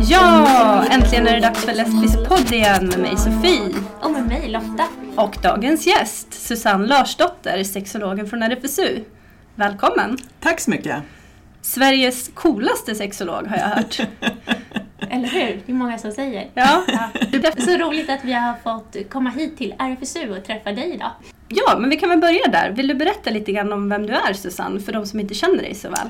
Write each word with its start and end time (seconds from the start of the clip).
Ja, 0.00 0.84
äntligen 0.90 1.26
är 1.26 1.34
det 1.34 1.40
dags 1.40 1.64
för 1.64 1.74
Lesbisk 1.74 2.28
podd 2.28 2.52
igen 2.52 2.86
med 2.86 2.98
mig 2.98 3.16
Sofie. 3.16 3.74
Och 4.00 4.10
med 4.10 4.28
mig 4.28 4.48
Lotta. 4.48 4.88
Och 5.16 5.36
dagens 5.42 5.86
gäst, 5.86 6.34
Susanne 6.34 6.86
Larsdotter, 6.86 7.64
sexologen 7.64 8.26
från 8.26 8.42
RFSU. 8.42 9.04
Välkommen! 9.54 10.18
Tack 10.40 10.60
så 10.60 10.70
mycket. 10.70 10.96
Sveriges 11.62 12.30
coolaste 12.34 12.94
sexolog 12.94 13.46
har 13.46 13.56
jag 13.56 13.66
hört. 13.68 14.00
Eller 15.10 15.28
hur? 15.28 15.62
Det 15.66 15.72
är 15.72 15.76
många 15.76 15.98
som 15.98 16.12
säger. 16.12 16.48
Ja, 16.54 16.82
Det 17.30 17.36
är 17.46 17.60
så 17.60 17.76
roligt 17.84 18.10
att 18.10 18.24
vi 18.24 18.32
har 18.32 18.54
fått 18.64 19.10
komma 19.10 19.30
hit 19.30 19.56
till 19.58 19.74
RFSU 19.78 20.36
och 20.38 20.44
träffa 20.44 20.72
dig 20.72 20.94
idag. 20.94 21.10
ja, 21.48 21.78
men 21.78 21.90
vi 21.90 21.96
kan 21.96 22.08
väl 22.08 22.18
börja 22.20 22.46
där. 22.48 22.70
Vill 22.70 22.88
du 22.88 22.94
berätta 22.94 23.30
lite 23.30 23.52
grann 23.52 23.72
om 23.72 23.88
vem 23.88 24.06
du 24.06 24.12
är 24.12 24.32
Susanne, 24.32 24.80
för 24.80 24.92
de 24.92 25.06
som 25.06 25.20
inte 25.20 25.34
känner 25.34 25.56
dig 25.62 25.74
så 25.74 25.88
väl? 25.90 26.08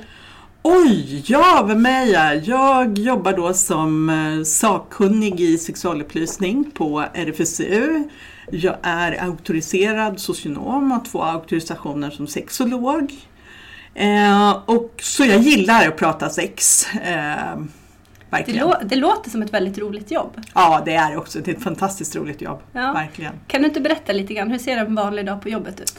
Oj, 0.62 1.23
ja, 1.26 1.64
vem 1.68 1.86
är 1.86 2.04
jag? 2.06 2.36
Jag 2.36 2.98
jobbar 2.98 3.32
då 3.32 3.54
som 3.54 4.10
eh, 4.10 4.45
sakkunnig 4.45 5.40
i 5.40 5.59
sexualupplysning 5.59 6.70
på 6.70 7.04
RFSU. 7.14 8.02
Jag 8.51 8.76
är 8.82 9.24
auktoriserad 9.24 10.20
socionom 10.20 10.92
och 10.92 10.98
har 10.98 11.04
två 11.04 11.23
auktorisationer 11.23 12.10
som 12.10 12.26
sexolog. 12.26 13.12
Eh, 13.95 14.51
och 14.66 14.95
så 15.02 15.24
jag 15.24 15.40
gillar 15.40 15.88
att 15.88 15.96
prata 15.96 16.28
sex. 16.28 16.87
Eh, 16.95 17.56
Det, 18.30 18.36
verkligen. 18.36 18.66
lå- 18.66 18.84
det 18.84 18.96
låter 18.96 19.30
som 19.30 19.42
ett 19.42 19.52
väldigt 19.54 19.78
roligt 19.78 20.10
jobb. 20.10 20.36
Ja, 20.54 20.82
det 20.84 20.94
är 20.94 21.16
också. 21.16 21.38
Det 21.38 21.50
är 21.50 21.54
ett 21.56 21.62
fantastiskt 21.62 22.16
roligt 22.16 22.40
jobb. 22.42 22.60
Ja. 22.72 22.92
Verkligen. 22.92 23.32
Kan 23.46 23.62
du 23.62 23.68
inte 23.68 23.80
berätta 23.80 24.12
lite 24.12 24.34
grann, 24.34 24.50
hur 24.50 24.58
ser 24.58 24.76
en 24.76 24.94
vanlig 24.94 25.26
dag 25.26 25.42
på 25.42 25.48
jobbet 25.48 25.80
ut? 25.80 25.98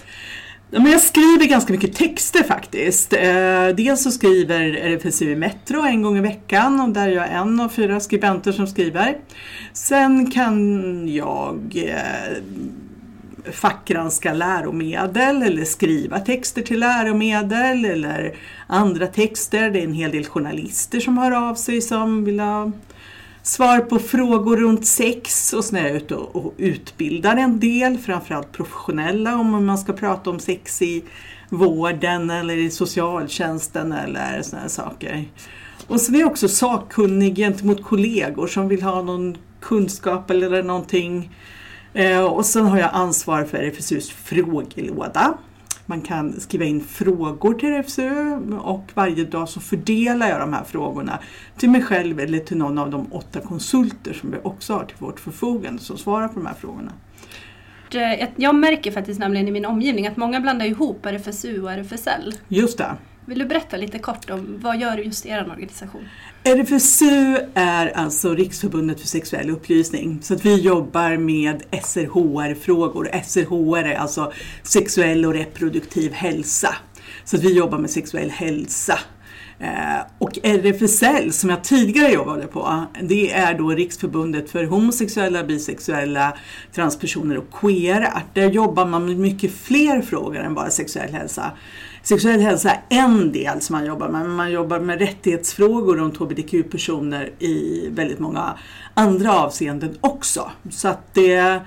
Men 0.74 0.86
jag 0.92 1.02
skriver 1.02 1.46
ganska 1.50 1.74
mycket 1.74 1.96
texter 1.96 2.44
faktiskt. 2.44 3.14
Eh, 3.14 3.68
dels 3.78 4.04
så 4.04 4.12
skriver 4.12 4.62
RFSU 4.76 5.32
i 5.32 5.36
Metro 5.36 5.82
en 5.82 6.02
gång 6.02 6.18
i 6.18 6.22
veckan 6.22 6.80
och 6.82 6.90
där 6.90 7.08
är 7.08 7.12
jag 7.12 7.32
en 7.32 7.60
av 7.60 7.70
fyra 7.70 8.00
skribenter 8.00 8.52
som 8.52 8.68
skriver. 8.68 9.18
Sen 9.74 10.32
kan 10.32 11.08
jag 11.08 11.60
eh, 11.86 12.38
fackgranska 13.52 14.34
läromedel 14.34 15.44
eller 15.44 15.66
skriva 15.66 16.20
texter 16.20 16.62
till 16.62 16.80
läromedel 16.80 17.86
eller 17.86 18.36
andra 18.68 19.08
texter. 19.08 19.70
Det 19.70 19.80
är 19.80 19.84
en 19.84 19.94
hel 19.94 20.12
del 20.12 20.26
journalister 20.26 21.00
som 21.00 21.18
hör 21.18 21.32
av 21.50 21.56
sig 21.56 21.82
som 21.82 22.26
vill 22.26 22.40
ha 22.40 22.72
svar 23.44 23.80
på 23.80 24.00
frågor 24.00 24.58
runt 24.58 24.86
sex 24.86 25.54
och 25.54 25.66
sen 25.66 25.78
är 25.78 25.88
jag 25.88 25.96
ute 25.96 26.16
och, 26.16 26.54
utbildar 26.58 27.38
en 27.38 27.60
del, 27.60 27.98
framförallt 27.98 28.52
professionella 28.52 29.36
om 29.36 29.66
man 29.66 29.78
ska 29.78 29.94
prata 29.94 30.30
om 30.30 30.40
sex 30.40 30.82
i 30.82 31.04
vården 31.50 32.30
eller 32.30 32.58
i 32.58 32.70
socialtjänsten 32.70 33.92
eller 33.92 34.42
sådana 34.42 34.70
saker. 34.70 35.26
Och 35.88 36.02
sen 36.02 36.16
är 36.16 36.20
jag 36.20 36.32
också 36.32 36.48
sakkunnig 36.48 37.36
gentemot 37.36 37.84
kollegor 37.84 38.48
som 38.48 38.68
vill 38.68 38.82
ha 38.82 39.02
någon 39.02 39.38
kunskap 39.60 40.30
eller 40.30 40.64
någonting. 40.64 41.30
Eh, 41.94 42.24
och 42.24 42.46
sen 42.46 42.66
har 42.66 42.80
jag 42.80 42.90
ansvar 42.94 43.44
för 43.44 43.58
RFSUs 43.58 44.12
frågelåda. 44.12 45.38
Man 45.86 46.02
kan 46.02 46.40
skriva 46.40 46.66
in 46.66 46.84
frågor 46.84 47.54
till 47.54 47.70
RFSU 47.70 48.36
och 48.62 48.84
varje 48.94 49.24
dag 49.24 49.50
så 49.50 49.60
fördelar 49.60 50.30
jag 50.30 50.40
de 50.40 50.54
här 50.54 50.64
frågorna 50.64 51.20
till 51.58 51.70
mig 51.70 51.84
själv 51.84 52.20
eller 52.20 52.40
till 52.40 52.58
någon 52.58 52.78
av 52.78 52.90
de 52.90 53.14
åtta 53.14 53.40
konsulter 53.40 54.14
som 54.14 54.32
vi 54.32 54.38
också 54.44 54.74
har 54.74 54.86
till 54.86 54.98
vårt 55.00 55.20
förfogande 55.20 55.82
som 55.82 55.98
svarar 55.98 56.28
på 56.28 56.34
de 56.34 56.46
här 56.46 56.54
frågorna. 56.54 56.92
Jag 58.36 58.56
märker 58.56 58.92
faktiskt 58.92 59.20
nämligen 59.20 59.48
i 59.48 59.52
min 59.52 59.66
omgivning 59.66 60.08
att 60.08 60.18
många 60.18 60.40
blandar 60.40 60.66
ihop 60.66 61.06
RFSU 61.06 61.62
och 61.62 61.72
RFSL. 61.72 62.34
Just 62.48 62.78
det. 62.78 62.96
Vill 63.26 63.40
du 63.40 63.46
berätta 63.46 63.78
lite 63.78 64.00
kort 64.00 64.30
om 64.30 64.60
vad 64.62 64.78
gör 64.78 64.98
just 64.98 65.26
er 65.26 65.42
organisation? 65.50 66.08
RFSU 66.44 67.38
är 67.54 67.88
alltså 67.98 68.34
Riksförbundet 68.36 69.00
för 69.00 69.08
sexuell 69.08 69.50
upplysning. 69.50 70.20
Så 70.22 70.34
att 70.34 70.46
vi 70.46 70.56
jobbar 70.62 71.18
med 71.18 71.64
SRHR-frågor. 71.84 73.10
SRHR 73.24 73.84
är 73.86 73.96
alltså 73.96 74.32
sexuell 74.64 75.26
och 75.26 75.34
reproduktiv 75.34 76.12
hälsa. 76.12 76.76
Så 77.26 77.36
att 77.38 77.44
vi 77.44 77.54
jobbar 77.54 77.78
med 77.78 77.90
sexuell 77.90 78.30
hälsa. 78.30 79.00
Eh, 79.60 80.02
Och 80.18 80.40
RFSL 80.44 81.32
som 81.32 81.50
jag 81.50 81.64
tidigare 81.64 82.12
jobbade 82.14 82.48
på, 82.48 82.86
det 83.02 83.32
är 83.32 83.58
då 83.58 83.70
Riksförbundet 83.70 84.50
för 84.50 84.64
homosexuella, 84.64 85.44
bisexuella, 85.44 86.38
transpersoner 86.76 87.38
och 87.38 87.52
queera. 87.62 88.22
Där 88.34 88.50
jobbar 88.52 88.86
man 88.86 89.06
med 89.06 89.18
mycket 89.18 89.52
fler 89.52 90.02
frågor 90.02 90.40
än 90.40 90.54
bara 90.54 90.70
sexuell 90.70 91.14
hälsa. 91.14 91.52
Sexuell 92.12 92.40
hälsa 92.40 92.72
är 92.72 92.82
en 92.90 93.32
del 93.32 93.62
som 93.62 93.76
man 93.76 93.86
jobbar 93.86 94.10
med, 94.10 94.22
men 94.22 94.32
man 94.32 94.52
jobbar 94.52 94.80
med 94.80 95.00
rättighetsfrågor 95.00 95.96
runt 95.96 96.18
hbtq-personer 96.18 97.32
i 97.40 97.88
väldigt 97.90 98.20
många 98.20 98.58
andra 98.94 99.40
avseenden 99.40 99.98
också. 100.02 100.52
Så 100.70 100.88
att 100.88 101.14
det 101.14 101.62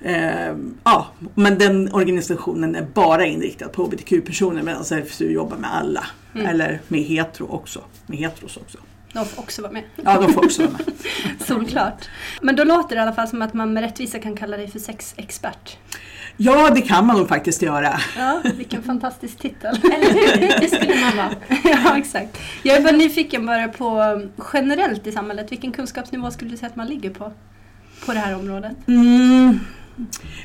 Eh, 0.00 0.56
ja, 0.84 1.06
men 1.34 1.58
den 1.58 1.94
organisationen 1.94 2.74
är 2.74 2.82
bara 2.82 3.26
inriktad 3.26 3.68
på 3.68 3.84
hbtq-personer 3.84 4.62
medan 4.62 4.82
RFSU 4.82 5.32
jobbar 5.32 5.56
med 5.56 5.74
alla. 5.74 6.06
Eller 6.34 6.80
med 6.88 7.00
hetero 7.00 7.46
också. 7.46 7.84
Med 8.06 8.18
heteros 8.18 8.56
också. 8.56 8.78
De 9.12 9.24
får 9.24 9.42
också 9.42 9.62
vara 9.62 9.72
med. 9.72 9.82
Ja, 9.96 10.20
de 10.20 10.32
får 10.32 10.44
också 10.44 10.62
vara 10.62 10.72
med. 10.72 10.94
Solklart. 11.46 12.08
Men 12.42 12.56
då 12.56 12.64
låter 12.64 12.96
det 12.96 13.00
i 13.00 13.02
alla 13.02 13.12
fall 13.12 13.28
som 13.28 13.42
att 13.42 13.54
man 13.54 13.72
med 13.72 13.82
rättvisa 13.82 14.18
kan 14.18 14.36
kalla 14.36 14.56
dig 14.56 14.70
för 14.70 14.78
sexexpert. 14.78 15.78
Ja, 16.36 16.70
det 16.70 16.80
kan 16.80 17.06
man 17.06 17.16
nog 17.16 17.28
faktiskt 17.28 17.62
göra. 17.62 18.00
Ja, 18.18 18.42
vilken 18.56 18.82
fantastisk 18.82 19.38
titel. 19.38 19.78
Eller 19.94 20.12
hur? 20.12 20.60
Det 20.60 20.68
skulle 20.68 21.00
man 21.00 21.16
vara. 21.16 21.30
ja, 21.64 21.98
exakt. 21.98 22.38
Jag 22.62 22.76
är 22.76 22.82
bara 22.82 22.96
nyfiken 22.96 23.46
bara 23.46 23.68
på 23.68 24.20
generellt 24.52 25.06
i 25.06 25.12
samhället, 25.12 25.52
vilken 25.52 25.72
kunskapsnivå 25.72 26.30
skulle 26.30 26.50
du 26.50 26.56
säga 26.56 26.68
att 26.68 26.76
man 26.76 26.86
ligger 26.86 27.10
på? 27.10 27.32
På 28.06 28.12
det 28.12 28.18
här 28.18 28.34
området? 28.34 28.88
Mm. 28.88 29.60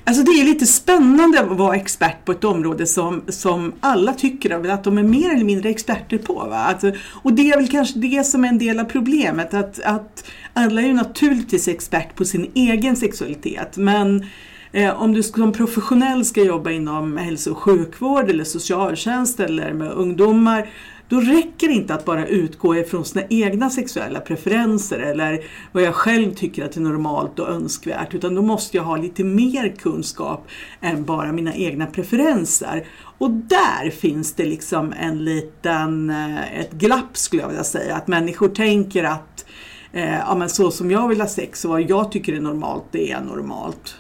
Alltså 0.03 0.23
det 0.23 0.31
är 0.31 0.45
lite 0.45 0.65
spännande 0.65 1.39
att 1.39 1.57
vara 1.57 1.75
expert 1.75 2.25
på 2.25 2.31
ett 2.31 2.43
område 2.43 2.85
som, 2.85 3.21
som 3.27 3.73
alla 3.79 4.13
tycker 4.13 4.69
att 4.69 4.83
de 4.83 4.97
är 4.97 5.03
mer 5.03 5.33
eller 5.33 5.45
mindre 5.45 5.69
experter 5.69 6.17
på. 6.17 6.33
Va? 6.33 6.57
Alltså, 6.57 6.91
och 7.23 7.33
det 7.33 7.51
är 7.51 7.57
väl 7.57 7.67
kanske 7.67 7.99
det 7.99 8.25
som 8.25 8.43
är 8.43 8.47
en 8.47 8.57
del 8.57 8.79
av 8.79 8.83
problemet, 8.83 9.53
att, 9.53 9.79
att 9.79 10.25
alla 10.53 10.81
är 10.81 10.85
ju 10.85 10.93
naturligtvis 10.93 11.67
expert 11.67 12.15
på 12.15 12.25
sin 12.25 12.51
egen 12.53 12.95
sexualitet. 12.95 13.77
Men 13.77 14.25
eh, 14.71 15.01
om 15.01 15.13
du 15.13 15.23
som 15.23 15.51
professionell 15.51 16.25
ska 16.25 16.43
jobba 16.43 16.71
inom 16.71 17.17
hälso 17.17 17.51
och 17.51 17.57
sjukvård 17.57 18.29
eller 18.29 18.43
socialtjänst 18.43 19.39
eller 19.39 19.73
med 19.73 19.91
ungdomar 19.91 20.69
då 21.09 21.19
räcker 21.19 21.67
det 21.67 21.73
inte 21.73 21.93
att 21.93 22.05
bara 22.05 22.27
utgå 22.27 22.75
ifrån 22.75 23.05
sina 23.05 23.25
egna 23.29 23.69
sexuella 23.69 24.19
preferenser 24.19 24.99
eller 24.99 25.43
vad 25.71 25.83
jag 25.83 25.95
själv 25.95 26.33
tycker 26.33 26.65
att 26.65 26.77
är 26.77 26.81
normalt 26.81 27.39
och 27.39 27.49
önskvärt 27.49 28.13
utan 28.13 28.35
då 28.35 28.41
måste 28.41 28.77
jag 28.77 28.83
ha 28.83 28.97
lite 28.97 29.23
mer 29.23 29.69
kunskap 29.69 30.47
än 30.81 31.05
bara 31.05 31.31
mina 31.31 31.55
egna 31.55 31.85
preferenser. 31.85 32.85
Och 33.17 33.31
där 33.31 33.89
finns 33.89 34.33
det 34.33 34.45
liksom 34.45 34.93
en 34.99 35.25
liten, 35.25 36.09
eh, 36.09 36.59
ett 36.59 36.71
glapp 36.71 37.17
skulle 37.17 37.41
jag 37.41 37.49
vilja 37.49 37.63
säga, 37.63 37.95
att 37.95 38.07
människor 38.07 38.49
tänker 38.49 39.03
att 39.03 39.45
eh, 39.93 40.17
ja, 40.17 40.35
men 40.35 40.49
så 40.49 40.71
som 40.71 40.91
jag 40.91 41.07
vill 41.07 41.21
ha 41.21 41.27
sex 41.27 41.65
och 41.65 41.71
vad 41.71 41.81
jag 41.81 42.11
tycker 42.11 42.33
är 42.33 42.41
normalt, 42.41 42.85
det 42.91 43.11
är 43.11 43.21
normalt. 43.21 43.95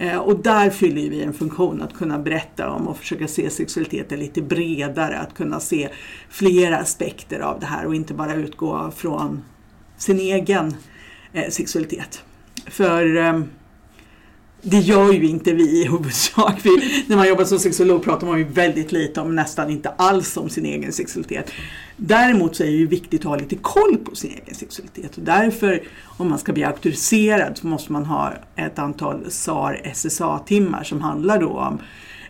Eh, 0.00 0.16
och 0.16 0.42
där 0.42 0.70
fyller 0.70 1.10
vi 1.10 1.22
en 1.22 1.32
funktion 1.32 1.82
att 1.82 1.94
kunna 1.94 2.18
berätta 2.18 2.70
om 2.70 2.88
och 2.88 2.98
försöka 2.98 3.28
se 3.28 3.50
sexualiteten 3.50 4.18
lite 4.18 4.42
bredare, 4.42 5.18
att 5.18 5.34
kunna 5.34 5.60
se 5.60 5.88
flera 6.28 6.78
aspekter 6.78 7.40
av 7.40 7.60
det 7.60 7.66
här 7.66 7.86
och 7.86 7.94
inte 7.94 8.14
bara 8.14 8.34
utgå 8.34 8.90
från 8.96 9.42
sin 9.96 10.20
egen 10.20 10.74
eh, 11.32 11.50
sexualitet. 11.50 12.22
För 12.66 13.16
eh, 13.16 13.40
det 14.62 14.78
gör 14.78 15.12
ju 15.12 15.26
inte 15.26 15.52
vi 15.52 15.82
i 15.82 15.88
huvudsak. 15.88 16.54
Vi, 16.62 17.04
när 17.06 17.16
man 17.16 17.28
jobbar 17.28 17.44
som 17.44 17.58
sexolog 17.58 18.04
pratar 18.04 18.26
man 18.26 18.38
ju 18.38 18.44
väldigt 18.44 18.92
lite 18.92 19.20
om, 19.20 19.34
nästan 19.34 19.70
inte 19.70 19.88
alls 19.88 20.36
om 20.36 20.48
sin 20.48 20.66
egen 20.66 20.92
sexualitet. 20.92 21.52
Däremot 22.02 22.56
så 22.56 22.62
är 22.62 22.66
det 22.66 22.72
ju 22.72 22.86
viktigt 22.86 23.20
att 23.20 23.26
ha 23.26 23.36
lite 23.36 23.56
koll 23.56 23.96
på 24.04 24.14
sin 24.14 24.30
egen 24.30 24.54
sexualitet. 24.54 25.16
Och 25.16 25.22
därför 25.22 25.82
om 26.18 26.28
man 26.28 26.38
ska 26.38 26.52
bli 26.52 26.64
auktoriserad 26.64 27.58
så 27.58 27.66
måste 27.66 27.92
man 27.92 28.04
ha 28.04 28.32
ett 28.56 28.78
antal 28.78 29.30
SAR 29.30 29.80
SSA-timmar 29.94 30.84
som 30.84 31.00
handlar 31.00 31.40
då 31.40 31.48
om 31.48 31.78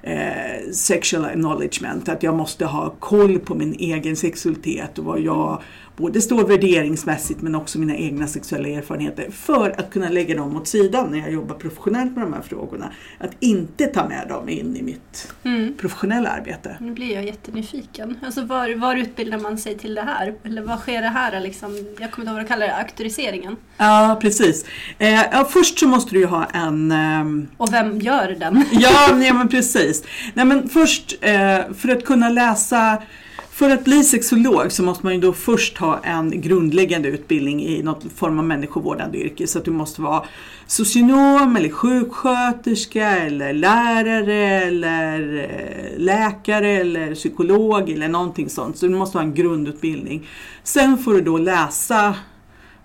eh, 0.03 0.73
sexual 0.73 1.25
acknowledgement, 1.25 2.09
att 2.09 2.23
jag 2.23 2.35
måste 2.35 2.67
ha 2.67 2.91
koll 2.99 3.39
på 3.39 3.55
min 3.55 3.75
egen 3.79 4.17
sexualitet 4.17 4.99
och 4.99 5.05
vad 5.05 5.21
jag 5.21 5.63
både 6.01 6.21
står 6.21 6.47
värderingsmässigt 6.47 7.43
men 7.43 7.55
också 7.55 7.79
mina 7.79 7.97
egna 7.97 8.27
sexuella 8.27 8.69
erfarenheter 8.69 9.31
för 9.31 9.71
att 9.81 9.91
kunna 9.91 10.09
lägga 10.09 10.37
dem 10.37 10.57
åt 10.57 10.69
sidan 10.69 11.11
när 11.11 11.19
jag 11.19 11.33
jobbar 11.33 11.55
professionellt 11.55 12.17
med 12.17 12.25
de 12.25 12.33
här 12.33 12.43
frågorna. 12.43 12.93
Att 13.19 13.31
inte 13.41 13.87
ta 13.87 14.09
med 14.09 14.29
dem 14.29 14.49
in 14.49 14.77
i 14.77 14.83
mitt 14.83 15.33
Mm. 15.45 15.75
professionella 15.81 16.29
arbete. 16.29 16.77
Nu 16.81 16.93
blir 16.93 17.15
jag 17.15 17.25
jättenyfiken. 17.27 18.17
Alltså 18.23 18.45
var, 18.45 18.75
var 18.77 18.97
utbildar 18.97 19.39
man 19.39 19.59
sig 19.59 19.79
till 19.79 19.95
det 19.95 20.03
här? 20.03 20.35
Eller 20.45 20.63
vad 20.63 20.79
sker 20.79 21.03
det 21.03 21.09
här? 21.09 21.41
Liksom, 21.41 21.71
jag 22.01 22.11
kommer 22.11 22.23
inte 22.25 22.31
ihåg 22.31 22.35
vad 22.35 22.45
du 22.45 22.49
kallar 22.49 22.67
det, 22.67 22.77
auktoriseringen. 22.77 23.57
Ja, 23.77 24.19
precis. 24.23 24.65
Eh, 24.99 25.13
ja, 25.33 25.49
först 25.51 25.79
så 25.79 25.89
måste 25.89 26.15
du 26.15 26.19
ju 26.21 26.27
ha 26.27 26.45
en 26.45 26.93
ehm, 26.93 27.49
Och 27.57 27.73
vem 27.73 27.99
gör 27.99 28.37
den? 28.41 28.65
Ja, 28.73 29.09
nej, 29.15 29.33
men 29.33 29.49
precis. 29.49 30.05
Nej, 30.35 30.45
men 30.45 30.69
först, 30.69 31.19
eh, 31.21 31.59
för 31.77 31.89
att 31.89 32.05
kunna 32.05 32.29
läsa 32.29 33.03
för 33.53 33.71
att 33.71 33.85
bli 33.85 34.05
sexolog 34.05 34.73
så 34.73 34.83
måste 34.83 35.07
man 35.07 35.15
ju 35.15 35.21
då 35.21 35.33
först 35.33 35.79
ha 35.79 35.99
en 35.99 36.41
grundläggande 36.41 37.09
utbildning 37.09 37.65
i 37.67 37.83
någon 37.83 38.11
form 38.11 38.39
av 38.39 38.45
människovårdande 38.45 39.19
yrke. 39.19 39.47
Så 39.47 39.59
att 39.59 39.65
du 39.65 39.71
måste 39.71 40.03
vara 40.03 40.25
socionom 40.67 41.57
eller 41.57 41.69
sjuksköterska 41.69 43.19
eller 43.19 43.53
lärare 43.53 44.65
eller 44.65 45.39
eh, 45.39 45.99
läkare 45.99 46.69
eller 46.69 47.15
psykolog 47.15 47.91
eller 47.91 48.09
någonting 48.09 48.49
sånt. 48.49 48.79
Så 48.79 48.87
du 48.87 48.95
måste 48.95 49.19
ha 49.19 49.23
en 49.23 49.35
grundutbildning. 49.35 50.29
Sen 50.63 50.99
får 50.99 51.15
du 51.15 51.21
då 51.21 51.39
läsa, 51.39 52.15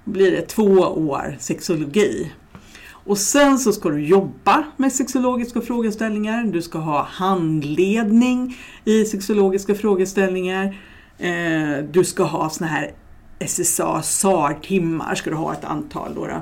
blir 0.04 0.32
det 0.32 0.42
två 0.42 0.72
år 0.82 1.38
sexologi. 1.40 2.32
Och 3.06 3.18
sen 3.18 3.60
så 3.60 3.72
ska 3.72 3.90
du 3.90 4.06
jobba 4.06 4.64
med 4.78 4.94
sexologiska 4.94 5.62
frågeställningar. 5.62 6.44
Du 6.44 6.62
ska 6.62 6.80
ha 6.80 7.08
handledning 7.12 8.58
i 8.86 9.06
sexologiska 9.06 9.76
frågeställningar. 9.76 10.78
Eh, 11.18 11.78
du 11.92 12.04
ska 12.04 12.24
ha 12.24 12.50
såna 12.50 12.70
här 12.70 12.92
SSA, 13.40 14.02
SAR-timmar 14.02 15.16
ska 15.16 15.30
du 15.30 15.36
ha 15.36 15.54
ett 15.54 15.66
antal. 15.66 16.16
Då, 16.16 16.28
då. 16.28 16.42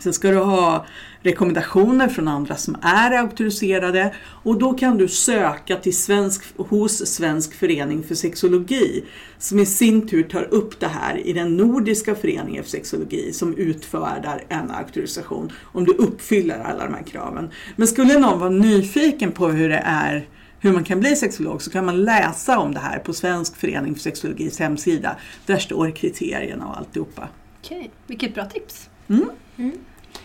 Sen 0.00 0.12
ska 0.12 0.30
du 0.30 0.38
ha 0.38 0.86
rekommendationer 1.22 2.08
från 2.08 2.28
andra 2.28 2.56
som 2.56 2.76
är 2.82 3.10
auktoriserade 3.10 4.14
och 4.20 4.58
då 4.58 4.72
kan 4.72 4.98
du 4.98 5.08
söka 5.08 5.76
till 5.76 5.96
svensk, 5.96 6.42
hos 6.56 7.06
Svensk 7.06 7.54
förening 7.54 8.02
för 8.02 8.14
sexologi 8.14 9.04
som 9.38 9.58
i 9.58 9.66
sin 9.66 10.08
tur 10.08 10.22
tar 10.22 10.42
upp 10.42 10.80
det 10.80 10.86
här 10.86 11.26
i 11.26 11.32
den 11.32 11.56
nordiska 11.56 12.14
föreningen 12.14 12.64
för 12.64 12.70
sexologi 12.70 13.32
som 13.32 13.56
utfärdar 13.56 14.44
en 14.48 14.70
auktorisation 14.70 15.52
om 15.62 15.84
du 15.84 15.92
uppfyller 15.92 16.58
alla 16.58 16.84
de 16.84 16.94
här 16.94 17.02
kraven. 17.02 17.50
Men 17.76 17.88
skulle 17.88 18.18
någon 18.18 18.38
vara 18.38 18.50
nyfiken 18.50 19.32
på 19.32 19.48
hur 19.48 19.68
det 19.68 19.82
är 19.84 20.28
hur 20.62 20.72
man 20.72 20.84
kan 20.84 21.00
bli 21.00 21.16
sexolog 21.16 21.62
så 21.62 21.70
kan 21.70 21.84
man 21.84 22.04
läsa 22.04 22.58
om 22.58 22.74
det 22.74 22.80
här 22.80 22.98
på 22.98 23.12
Svensk 23.12 23.56
förening 23.56 23.94
för 23.94 24.00
sexologis 24.00 24.58
hemsida. 24.58 25.16
Där 25.46 25.58
står 25.58 25.90
kriterierna 25.90 26.66
och 26.66 26.78
alltihopa. 26.78 27.28
Okej, 27.60 27.90
vilket 28.06 28.34
bra 28.34 28.44
tips. 28.44 28.88
Mm. 29.08 29.30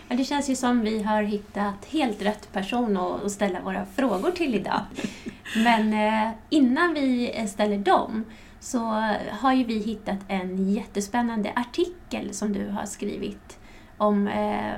Ja, 0.09 0.15
det 0.15 0.23
känns 0.23 0.49
ju 0.49 0.55
som 0.55 0.81
vi 0.81 1.03
har 1.03 1.23
hittat 1.23 1.85
helt 1.85 2.21
rätt 2.21 2.53
person 2.53 2.97
att 2.97 3.31
ställa 3.31 3.61
våra 3.61 3.85
frågor 3.85 4.31
till 4.31 4.55
idag. 4.55 4.81
Men 5.55 5.93
eh, 5.93 6.31
innan 6.49 6.93
vi 6.93 7.31
eh, 7.35 7.45
ställer 7.45 7.77
dem 7.77 8.23
så 8.59 8.79
har 9.31 9.53
ju 9.53 9.63
vi 9.63 9.79
hittat 9.79 10.19
en 10.27 10.73
jättespännande 10.73 11.53
artikel 11.55 12.33
som 12.33 12.53
du 12.53 12.67
har 12.67 12.85
skrivit 12.85 13.59
om 13.97 14.27
eh, 14.27 14.75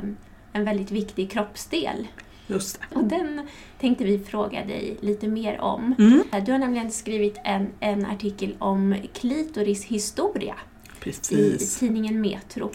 en 0.54 0.66
väldigt 0.66 0.92
viktig 0.92 1.32
kroppsdel. 1.32 2.08
Just 2.48 2.80
det. 2.90 2.96
Och 2.96 3.04
den 3.04 3.48
tänkte 3.80 4.04
vi 4.04 4.20
fråga 4.20 4.66
dig 4.66 4.98
lite 5.02 5.28
mer 5.28 5.62
om. 5.62 5.96
Mm. 6.00 6.24
Du 6.46 6.52
har 6.52 6.60
nämligen 6.60 6.92
skrivit 6.92 7.38
en, 7.44 7.68
en 7.80 8.06
artikel 8.06 8.56
om 8.60 8.96
klitoris 9.14 9.86
historia 9.86 10.56
i 10.86 11.00
Precis. 11.00 11.80
tidningen 11.80 12.22
Metro. 12.22 12.72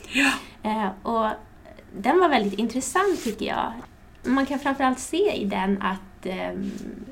Ja. 0.63 0.95
Och 1.03 1.27
den 1.97 2.19
var 2.19 2.29
väldigt 2.29 2.59
intressant 2.59 3.25
tycker 3.25 3.47
jag. 3.47 3.73
Man 4.25 4.47
kan 4.47 4.59
framförallt 4.59 4.99
se 4.99 5.33
i 5.33 5.44
den 5.44 5.83
att 5.83 6.27
eh, 6.27 6.53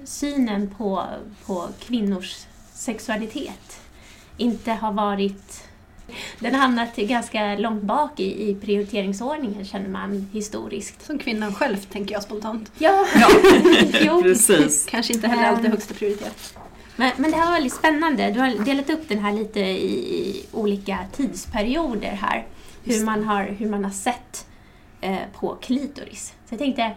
synen 0.05 0.75
på, 0.79 1.07
på 1.47 1.69
kvinnors 1.81 2.47
sexualitet 2.73 3.81
inte 4.37 4.73
har 4.73 4.93
varit... 4.93 5.65
Den 6.39 6.55
har 6.55 6.61
hamnat 6.61 6.97
ganska 6.97 7.57
långt 7.57 7.83
bak 7.83 8.21
i, 8.21 8.51
i 8.51 8.55
prioriteringsordningen 8.55 9.65
känner 9.65 9.89
man 9.89 10.29
historiskt. 10.33 11.07
Som 11.07 11.19
kvinnan 11.19 11.55
själv 11.55 11.77
tänker 11.77 12.15
jag 12.15 12.23
spontant. 12.23 12.73
Ja, 12.79 13.07
jo. 14.01 14.23
Precis. 14.23 14.87
Kanske 14.87 15.13
inte 15.13 15.29
heller 15.29 15.49
alltid 15.49 15.71
högsta 15.71 15.95
prioritet. 15.95 16.55
Men, 16.97 17.13
men 17.17 17.31
det 17.31 17.37
här 17.37 17.47
var 17.47 17.53
väldigt 17.53 17.73
spännande. 17.73 18.31
Du 18.31 18.41
har 18.41 18.65
delat 18.65 18.91
upp 18.91 19.09
den 19.09 19.19
här 19.19 19.33
lite 19.33 19.61
i, 19.61 20.19
i 20.19 20.47
olika 20.53 20.99
tidsperioder 21.13 22.19
här. 22.21 22.47
Hur 22.85 23.05
man 23.05 23.25
har, 23.25 23.45
hur 23.45 23.69
man 23.69 23.85
har 23.85 23.93
sett 23.93 24.47
Eh, 25.03 25.19
på 25.33 25.55
klitoris. 25.55 26.35
Så 26.45 26.55
jag 26.55 26.59
tänkte, 26.59 26.93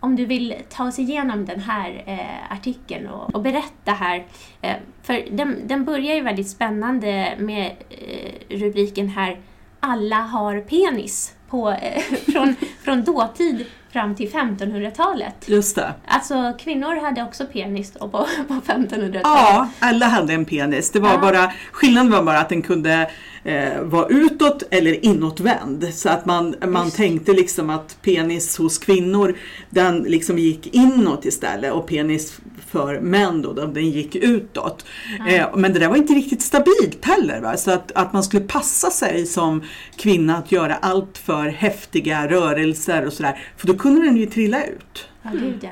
om 0.00 0.16
du 0.16 0.26
vill 0.26 0.54
ta 0.68 0.88
oss 0.88 0.98
igenom 0.98 1.44
den 1.44 1.60
här 1.60 2.02
eh, 2.06 2.52
artikeln 2.52 3.06
och, 3.06 3.34
och 3.34 3.42
berätta 3.42 3.92
här. 3.92 4.26
Eh, 4.60 4.76
för 5.02 5.24
den, 5.30 5.68
den 5.68 5.84
börjar 5.84 6.14
ju 6.14 6.20
väldigt 6.20 6.48
spännande 6.48 7.34
med 7.38 7.72
eh, 7.90 8.56
rubriken 8.56 9.08
här 9.08 9.40
Alla 9.80 10.16
har 10.16 10.60
penis. 10.60 11.34
På, 11.48 11.70
eh, 11.70 12.02
från, 12.32 12.54
från 12.84 13.04
dåtid 13.04 13.66
fram 13.92 14.14
till 14.14 14.28
1500-talet. 14.30 15.34
Just 15.46 15.76
det. 15.76 15.94
Alltså 16.06 16.52
kvinnor 16.58 17.00
hade 17.00 17.22
också 17.22 17.46
penis 17.46 17.92
då 17.92 18.08
på, 18.08 18.26
på 18.48 18.54
1500-talet. 18.54 19.20
Ja, 19.24 19.68
alla 19.78 20.06
hade 20.06 20.32
en 20.32 20.44
penis. 20.44 20.90
Det 20.90 21.00
var 21.00 21.10
Ja. 21.10 21.18
bara, 21.18 21.52
skillnaden 21.72 22.12
var 22.12 22.22
bara 22.22 22.38
att 22.38 22.48
den 22.48 22.62
kunde 22.62 23.10
eh, 23.44 23.80
vara 23.82 24.06
utåt 24.08 24.62
eller 24.70 25.04
inåtvänd. 25.04 25.88
Så 25.94 26.08
att 26.08 26.26
man, 26.26 26.54
man 26.66 26.84
Just. 26.84 26.96
tänkte 26.96 27.32
liksom 27.32 27.70
att 27.70 27.96
penis 28.02 28.58
hos 28.58 28.78
kvinnor 28.78 29.36
den 29.70 29.98
liksom 29.98 30.38
gick 30.38 30.74
inåt 30.74 31.24
istället 31.24 31.72
och 31.72 31.86
penis 31.86 32.38
för 32.70 33.00
män 33.00 33.42
då, 33.42 33.52
den 33.52 33.90
gick 33.90 34.16
utåt. 34.16 34.84
Eh, 35.28 35.46
men 35.56 35.72
det 35.72 35.78
där 35.78 35.88
var 35.88 35.96
inte 35.96 36.12
riktigt 36.12 36.42
stabilt 36.42 37.04
heller. 37.04 37.40
Va? 37.40 37.56
Så 37.56 37.70
att, 37.70 37.92
att 37.94 38.12
man 38.12 38.22
skulle 38.22 38.44
passa 38.44 38.90
sig 38.90 39.26
som 39.26 39.62
kvinna 39.96 40.36
att 40.36 40.52
göra 40.52 40.74
allt 40.74 41.18
för 41.18 41.46
häftiga 41.48 42.28
rörelser 42.28 43.06
och 43.06 43.12
sådär. 43.12 43.38
För 43.56 43.66
då 43.66 43.74
kunde 43.78 44.04
den 44.04 44.16
ju 44.16 44.26
trilla 44.26 44.64
ut. 44.64 45.08
Ja, 45.22 45.30
gud 45.30 45.58
ja. 45.60 45.70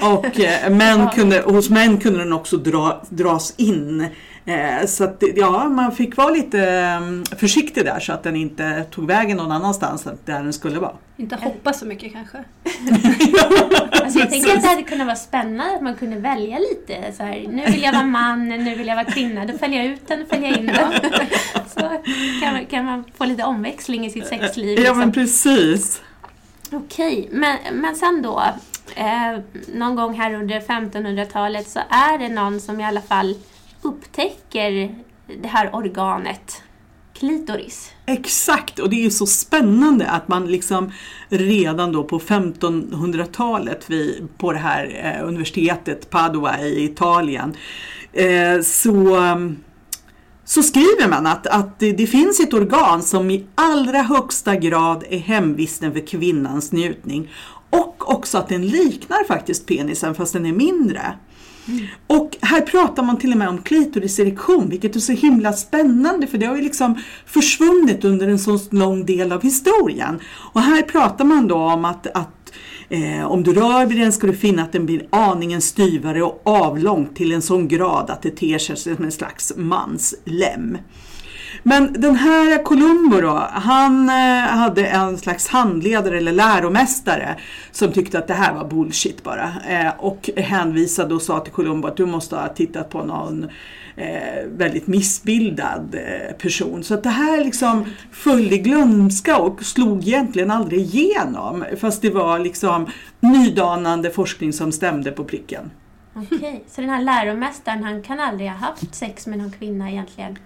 Och 0.00 0.40
eh, 0.40 0.70
män 0.76 1.08
kunde, 1.08 1.40
hos 1.40 1.70
män 1.70 1.98
kunde 1.98 2.18
den 2.18 2.32
också 2.32 2.56
dra, 2.56 3.02
dras 3.10 3.54
in. 3.56 4.06
Eh, 4.44 4.86
så 4.86 5.04
att 5.04 5.22
ja, 5.36 5.68
man 5.68 5.92
fick 5.92 6.16
vara 6.16 6.30
lite 6.30 6.68
eh, 6.68 7.36
försiktig 7.36 7.84
där 7.84 8.00
så 8.00 8.12
att 8.12 8.22
den 8.22 8.36
inte 8.36 8.84
tog 8.90 9.06
vägen 9.06 9.36
någon 9.36 9.52
annanstans 9.52 10.06
än 10.06 10.18
där 10.24 10.42
den 10.42 10.52
skulle 10.52 10.78
vara. 10.78 10.92
Inte 11.16 11.36
hoppa 11.36 11.72
så 11.72 11.86
mycket 11.86 12.12
kanske. 12.12 12.38
Alltså 14.02 14.18
jag 14.18 14.30
tänker 14.30 14.56
att 14.56 14.62
det 14.62 14.68
hade 14.68 14.82
kunnat 14.82 15.06
vara 15.06 15.16
spännande 15.16 15.74
att 15.76 15.82
man 15.82 15.94
kunde 15.94 16.16
välja 16.16 16.58
lite. 16.58 17.12
Så 17.16 17.22
här, 17.22 17.46
nu 17.48 17.64
vill 17.66 17.82
jag 17.82 17.92
vara 17.92 18.06
man, 18.06 18.48
nu 18.48 18.74
vill 18.74 18.86
jag 18.86 18.96
vara 18.96 19.04
kvinna. 19.04 19.44
Då 19.44 19.58
följer 19.58 19.82
jag 19.82 19.92
ut 19.92 20.08
den, 20.08 20.26
följer 20.26 20.50
jag 20.50 20.58
in 20.58 20.66
den. 20.66 20.92
Så 21.74 21.80
kan 22.42 22.52
man, 22.52 22.66
kan 22.66 22.84
man 22.84 23.04
få 23.18 23.24
lite 23.24 23.44
omväxling 23.44 24.06
i 24.06 24.10
sitt 24.10 24.26
sexliv. 24.26 24.78
Ja 24.78 24.94
men 24.94 25.08
Liksom. 25.08 25.12
precis. 25.12 26.02
Okej, 26.72 27.28
men, 27.32 27.58
men 27.72 27.96
sen 27.96 28.22
då. 28.22 28.42
Eh, 28.94 29.40
någon 29.74 29.96
gång 29.96 30.14
här 30.14 30.34
under 30.34 30.60
1500-talet 30.60 31.68
så 31.68 31.80
är 31.90 32.18
det 32.18 32.28
någon 32.28 32.60
som 32.60 32.80
i 32.80 32.84
alla 32.84 33.00
fall 33.00 33.34
upptäcker 33.82 34.94
det 35.42 35.48
här 35.48 35.74
organet. 35.74 36.62
Klitoris. 37.14 37.92
Exakt, 38.06 38.78
och 38.78 38.90
det 38.90 38.96
är 38.96 39.02
ju 39.02 39.10
så 39.10 39.26
spännande 39.26 40.10
att 40.10 40.28
man 40.28 40.46
liksom 40.46 40.92
redan 41.28 41.92
då 41.92 42.04
på 42.04 42.18
1500-talet 42.18 43.88
på 44.38 44.52
det 44.52 44.58
här 44.58 45.14
eh, 45.18 45.28
universitetet 45.28 46.10
Padua 46.10 46.60
i 46.60 46.84
Italien 46.84 47.54
eh, 48.12 48.60
så, 48.62 49.18
så 50.50 50.62
skriver 50.62 51.08
man 51.08 51.26
att, 51.26 51.46
att 51.46 51.78
det, 51.78 51.92
det 51.92 52.06
finns 52.06 52.40
ett 52.40 52.54
organ 52.54 53.02
som 53.02 53.30
i 53.30 53.46
allra 53.54 54.02
högsta 54.02 54.56
grad 54.56 55.04
är 55.10 55.18
hemvisten 55.18 55.92
för 55.92 56.06
kvinnans 56.06 56.72
njutning 56.72 57.30
och 57.70 58.14
också 58.14 58.38
att 58.38 58.48
den 58.48 58.66
liknar 58.66 59.24
faktiskt 59.24 59.66
penisen 59.66 60.14
fast 60.14 60.32
den 60.32 60.46
är 60.46 60.52
mindre. 60.52 61.02
Och 62.06 62.36
här 62.40 62.60
pratar 62.60 63.02
man 63.02 63.18
till 63.18 63.32
och 63.32 63.38
med 63.38 63.48
om 63.48 63.62
klitoriserektion, 63.62 64.68
vilket 64.68 64.96
är 64.96 65.00
så 65.00 65.12
himla 65.12 65.52
spännande 65.52 66.26
för 66.26 66.38
det 66.38 66.46
har 66.46 66.56
ju 66.56 66.62
liksom 66.62 66.98
försvunnit 67.26 68.04
under 68.04 68.28
en 68.28 68.38
så 68.38 68.58
lång 68.70 69.06
del 69.06 69.32
av 69.32 69.42
historien. 69.42 70.20
Och 70.52 70.60
här 70.60 70.82
pratar 70.82 71.24
man 71.24 71.48
då 71.48 71.56
om 71.56 71.84
att, 71.84 72.06
att 72.06 72.39
eh, 72.90 73.26
om 73.26 73.42
du 73.42 73.52
rör 73.52 73.86
vid 73.86 73.98
den 73.98 74.12
ska 74.12 74.26
du 74.26 74.32
finna 74.32 74.62
att 74.62 74.72
den 74.72 74.86
blir 74.86 75.06
aningen 75.10 75.60
styvare 75.60 76.22
och 76.22 76.40
avlång 76.44 77.08
till 77.14 77.32
en 77.32 77.42
sån 77.42 77.68
grad 77.68 78.10
att 78.10 78.22
det 78.22 78.30
ter 78.30 78.58
sig 78.58 78.76
som 78.76 79.04
en 79.04 79.12
slags 79.12 79.52
manslem. 79.56 80.78
Men 81.62 81.92
den 81.92 82.16
här 82.16 82.62
Columbo 82.62 83.20
då, 83.20 83.48
han 83.52 84.08
eh, 84.08 84.40
hade 84.40 84.86
en 84.86 85.18
slags 85.18 85.48
handledare 85.48 86.18
eller 86.18 86.32
läromästare 86.32 87.36
som 87.72 87.92
tyckte 87.92 88.18
att 88.18 88.28
det 88.28 88.34
här 88.34 88.54
var 88.54 88.68
bullshit 88.68 89.22
bara. 89.22 89.52
Eh, 89.68 89.92
och 89.98 90.30
hänvisade 90.36 91.14
och 91.14 91.22
sa 91.22 91.40
till 91.40 91.52
Columbo 91.52 91.88
att 91.88 91.96
du 91.96 92.06
måste 92.06 92.36
ha 92.36 92.48
tittat 92.48 92.90
på 92.90 93.04
någon 93.04 93.46
eh, 94.00 94.46
väldigt 94.46 94.86
missbildad 94.86 95.94
eh, 95.94 96.36
person. 96.36 96.84
Så 96.84 96.94
att 96.94 97.02
det 97.02 97.10
här 97.10 97.44
liksom 97.44 97.86
föll 98.12 98.52
i 98.52 98.58
glömska 98.58 99.38
och 99.38 99.62
slog 99.62 100.08
egentligen 100.08 100.50
aldrig 100.50 100.80
igenom. 100.80 101.64
Fast 101.80 102.02
det 102.02 102.10
var 102.10 102.38
liksom 102.38 102.86
nydanande 103.20 104.10
forskning 104.10 104.52
som 104.52 104.72
stämde 104.72 105.10
på 105.12 105.24
pricken. 105.24 105.70
Okej, 106.14 106.64
så 106.68 106.80
den 106.80 106.90
här 106.90 107.02
läromästaren 107.02 107.84
han 107.84 108.02
kan 108.02 108.20
aldrig 108.20 108.50
ha 108.50 108.56
haft 108.56 108.94
sex 108.94 109.26
med 109.26 109.38
någon 109.38 109.50
kvinna 109.50 109.90
egentligen? 109.90 110.38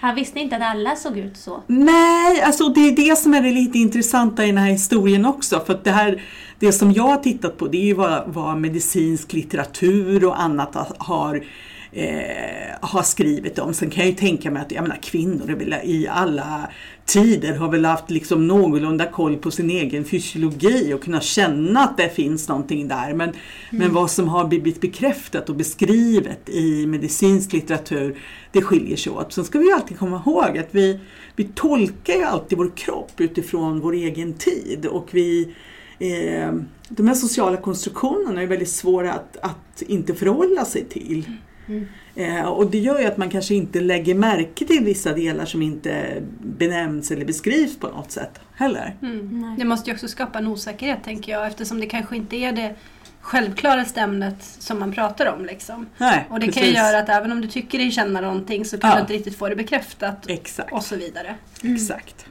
Han 0.00 0.14
visste 0.14 0.40
inte 0.40 0.56
att 0.56 0.62
alla 0.62 0.96
såg 0.96 1.18
ut 1.18 1.36
så. 1.36 1.62
Nej, 1.66 2.42
alltså 2.42 2.68
det 2.68 2.80
är 2.80 2.96
det 2.96 3.18
som 3.18 3.34
är 3.34 3.42
det 3.42 3.50
lite 3.50 3.78
intressanta 3.78 4.44
i 4.44 4.46
den 4.46 4.58
här 4.58 4.70
historien 4.70 5.26
också. 5.26 5.60
För 5.66 5.80
det, 5.84 5.90
här, 5.90 6.22
det 6.58 6.72
som 6.72 6.92
jag 6.92 7.02
har 7.02 7.16
tittat 7.16 7.58
på 7.58 7.66
det 7.66 7.78
är 7.78 7.84
ju 7.84 7.94
vad, 7.94 8.22
vad 8.26 8.56
medicinsk 8.56 9.32
litteratur 9.32 10.24
och 10.24 10.40
annat 10.40 10.96
har 10.98 11.44
eh, 11.92 12.78
har 12.80 13.02
skrivit 13.02 13.58
om. 13.58 13.74
Sen 13.74 13.90
kan 13.90 14.04
jag 14.04 14.10
ju 14.10 14.16
tänka 14.16 14.50
mig 14.50 14.62
att 14.62 14.72
jag 14.72 14.82
menar, 14.82 14.98
kvinnor 15.02 15.46
väl 15.46 15.74
i 15.84 16.08
alla 16.08 16.68
tider 17.04 17.54
har 17.56 17.68
väl 17.68 17.84
haft 17.84 18.10
liksom 18.10 18.48
någorlunda 18.48 19.06
koll 19.06 19.36
på 19.36 19.50
sin 19.50 19.70
egen 19.70 20.04
fysiologi 20.04 20.92
och 20.94 21.02
kunnat 21.02 21.22
känna 21.22 21.80
att 21.80 21.96
det 21.96 22.08
finns 22.08 22.48
någonting 22.48 22.88
där. 22.88 23.14
Men, 23.14 23.32
men 23.70 23.94
vad 23.94 24.10
som 24.10 24.28
har 24.28 24.44
blivit 24.44 24.80
bekräftat 24.80 25.48
och 25.48 25.56
beskrivet 25.56 26.48
i 26.48 26.86
medicinsk 26.86 27.52
litteratur 27.52 28.18
det 28.52 28.62
skiljer 28.62 28.96
sig 28.96 29.12
åt. 29.12 29.32
Sen 29.32 29.44
ska 29.44 29.58
vi 29.58 29.66
ju 29.66 29.72
alltid 29.72 29.98
komma 29.98 30.22
ihåg 30.26 30.58
att 30.58 30.68
vi, 30.70 31.00
vi 31.36 31.44
tolkar 31.44 32.14
ju 32.14 32.22
alltid 32.22 32.58
vår 32.58 32.72
kropp 32.76 33.20
utifrån 33.20 33.80
vår 33.80 33.92
egen 33.92 34.32
tid 34.32 34.86
och 34.86 35.08
vi 35.10 35.54
eh, 35.98 36.52
de 36.88 37.08
här 37.08 37.14
sociala 37.14 37.56
konstruktionerna 37.56 38.42
är 38.42 38.46
väldigt 38.46 38.68
svåra 38.68 39.12
att, 39.12 39.36
att 39.42 39.82
inte 39.82 40.14
förhålla 40.14 40.64
sig 40.64 40.84
till. 40.84 41.24
Mm. 41.68 41.86
Eh, 42.14 42.42
och 42.44 42.70
det 42.70 42.78
gör 42.78 43.00
ju 43.00 43.06
att 43.06 43.16
man 43.16 43.30
kanske 43.30 43.54
inte 43.54 43.80
lägger 43.80 44.14
märke 44.14 44.66
till 44.66 44.84
vissa 44.84 45.12
delar 45.12 45.44
som 45.44 45.62
inte 45.62 46.22
benämns 46.40 47.10
eller 47.10 47.24
beskrivs 47.24 47.78
på 47.78 47.88
något 47.88 48.10
sätt 48.10 48.40
heller. 48.54 48.96
Mm. 49.02 49.54
Det 49.58 49.64
måste 49.64 49.90
ju 49.90 49.94
också 49.94 50.08
skapa 50.08 50.38
en 50.38 50.46
osäkerhet 50.46 51.04
tänker 51.04 51.32
jag 51.32 51.46
eftersom 51.46 51.80
det 51.80 51.86
kanske 51.86 52.16
inte 52.16 52.36
är 52.36 52.52
det 52.52 52.74
självklaraste 53.20 54.00
ämnet 54.00 54.36
som 54.42 54.78
man 54.78 54.92
pratar 54.92 55.26
om. 55.34 55.44
Liksom. 55.44 55.86
Nej, 55.98 56.26
Och 56.30 56.40
det 56.40 56.46
kan 56.46 56.62
ju 56.62 56.68
precis. 56.72 56.76
göra 56.76 56.98
att 56.98 57.08
även 57.08 57.32
om 57.32 57.40
du 57.40 57.48
tycker 57.48 57.78
dig 57.78 57.90
känna 57.90 58.20
någonting 58.20 58.64
så 58.64 58.78
kan 58.78 58.90
Ja. 58.90 58.96
du 58.96 59.00
inte 59.02 59.12
riktigt 59.12 59.38
få 59.38 59.48
det 59.48 59.56
bekräftat 59.56 60.30
Exakt. 60.30 60.72
och 60.72 60.82
så 60.82 60.96
vidare. 60.96 61.34
Exakt. 61.62 62.26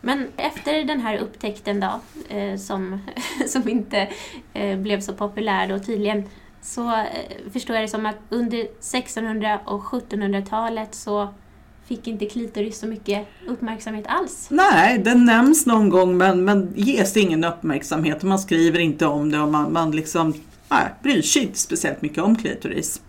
Men 0.00 0.28
efter 0.36 0.84
den 0.84 1.00
här 1.00 1.16
upptäckten 1.18 1.80
då, 1.80 2.00
eh, 2.36 2.56
som, 2.58 2.98
som 3.48 3.68
inte 3.68 4.08
eh, 4.54 4.78
blev 4.78 5.00
så 5.00 5.12
populär 5.12 5.68
då 5.68 5.78
tydligen, 5.78 6.24
så 6.62 6.90
eh, 6.90 7.04
förstår 7.52 7.76
jag 7.76 7.84
det 7.84 7.88
som 7.88 8.06
att 8.06 8.18
under 8.28 8.58
1600 8.58 9.60
och 9.64 9.82
1700-talet 9.82 10.94
så 10.94 11.28
fick 11.86 12.06
inte 12.06 12.26
klitoris 12.26 12.78
så 12.78 12.86
mycket 12.86 13.28
uppmärksamhet 13.46 14.04
alls. 14.08 14.48
Nej, 14.50 14.98
den 14.98 15.24
nämns 15.24 15.66
någon 15.66 15.88
gång 15.88 16.16
men, 16.16 16.44
men 16.44 16.72
ges 16.76 17.16
ingen 17.16 17.44
uppmärksamhet. 17.44 18.22
Man 18.22 18.38
skriver 18.38 18.78
inte 18.78 19.06
om 19.06 19.30
det 19.30 19.40
och 19.40 19.48
man, 19.48 19.72
man 19.72 19.90
liksom 19.90 20.34
nej, 20.68 20.94
bryr 21.02 21.22
sig 21.22 21.42
inte 21.42 21.58
speciellt 21.58 22.02
mycket 22.02 22.18
om 22.18 22.36
klitoris. 22.36 23.00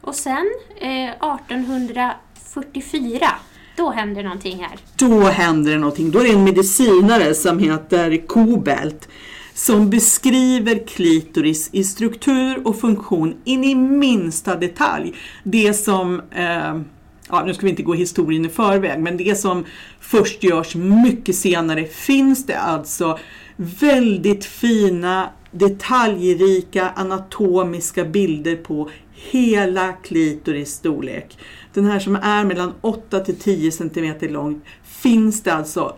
Och 0.00 0.14
sen 0.14 0.50
eh, 0.80 1.10
1844, 1.10 3.28
då 3.76 3.90
hände 3.90 4.22
någonting 4.22 4.64
här. 4.64 4.78
Då 4.96 5.20
händer 5.20 5.72
det 5.72 5.78
någonting. 5.78 6.10
Då 6.10 6.18
är 6.18 6.24
det 6.24 6.32
en 6.32 6.44
medicinare 6.44 7.34
som 7.34 7.58
heter 7.58 8.26
Kobelt 8.26 9.08
som 9.54 9.90
beskriver 9.90 10.86
klitoris 10.86 11.70
i 11.72 11.84
struktur 11.84 12.66
och 12.66 12.80
funktion 12.80 13.34
in 13.44 13.64
i 13.64 13.74
minsta 13.74 14.56
detalj. 14.56 15.14
Det 15.44 15.74
som, 15.74 16.22
eh, 16.30 16.80
ja, 17.28 17.44
nu 17.46 17.54
ska 17.54 17.66
vi 17.66 17.70
inte 17.70 17.82
gå 17.82 17.94
historien 17.94 18.44
i 18.44 18.48
förväg, 18.48 19.00
men 19.00 19.16
det 19.16 19.38
som 19.38 19.64
först 20.00 20.42
görs 20.42 20.74
mycket 20.74 21.36
senare 21.36 21.84
finns 21.84 22.46
det 22.46 22.58
alltså 22.58 23.18
väldigt 23.56 24.44
fina 24.44 25.28
detaljrika 25.50 26.90
anatomiska 26.90 28.04
bilder 28.04 28.56
på 28.56 28.90
hela 29.12 29.92
klitoris 29.92 30.70
storlek. 30.70 31.38
Den 31.74 31.84
här 31.84 31.98
som 31.98 32.16
är 32.16 32.44
mellan 32.44 32.72
8 32.80 33.20
till 33.20 33.36
10 33.36 33.72
cm 33.72 34.14
lång 34.20 34.60
finns 34.84 35.42
det 35.42 35.54
alltså 35.54 35.96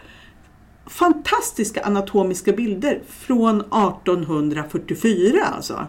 fantastiska 0.86 1.82
anatomiska 1.82 2.52
bilder 2.52 3.02
från 3.08 3.60
1844 3.60 5.44
alltså. 5.44 5.86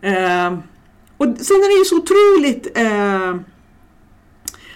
Eh, 0.00 0.58
och 1.16 1.26
sen 1.26 1.56
är 1.56 1.68
det 1.68 1.78
ju 1.78 1.84
så 1.84 1.96
otroligt 1.96 2.78
eh, 2.78 3.36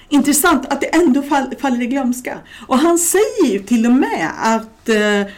intressant 0.09 0.73
att 0.73 0.81
det 0.81 0.95
ändå 0.95 1.23
fall, 1.23 1.55
faller 1.61 1.83
i 1.83 1.87
glömska. 1.87 2.39
Och 2.67 2.79
han 2.79 2.99
säger 2.99 3.47
ju 3.47 3.59
till 3.59 3.87
och 3.87 3.93
med 3.93 4.31
att 4.39 4.89
eh, 4.89 5.33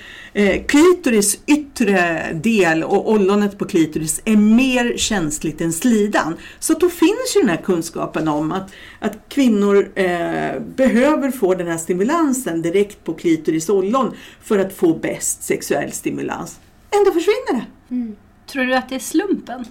klitoris 0.66 1.38
yttre 1.46 2.32
del 2.32 2.84
och 2.84 3.10
ollonet 3.12 3.58
på 3.58 3.64
klitoris 3.64 4.20
är 4.24 4.36
mer 4.36 4.96
känsligt 4.96 5.60
än 5.60 5.72
slidan. 5.72 6.36
Så 6.58 6.72
då 6.74 6.88
finns 6.90 7.36
ju 7.36 7.40
den 7.40 7.48
här 7.48 7.62
kunskapen 7.64 8.28
om 8.28 8.52
att, 8.52 8.72
att 9.00 9.18
kvinnor 9.28 9.88
eh, 9.94 10.60
behöver 10.76 11.30
få 11.30 11.54
den 11.54 11.66
här 11.66 11.78
stimulansen 11.78 12.62
direkt 12.62 13.04
på 13.04 13.14
klitoris 13.14 13.68
ollon 13.68 14.14
för 14.42 14.58
att 14.58 14.76
få 14.76 14.94
bäst 14.94 15.42
sexuell 15.42 15.92
stimulans. 15.92 16.58
Ändå 16.90 17.10
försvinner 17.12 17.52
det. 17.60 18.12
Tror 18.52 18.64
du 18.64 18.74
att 18.74 18.88
det 18.88 18.94
är 18.94 18.98
slumpen? 18.98 19.64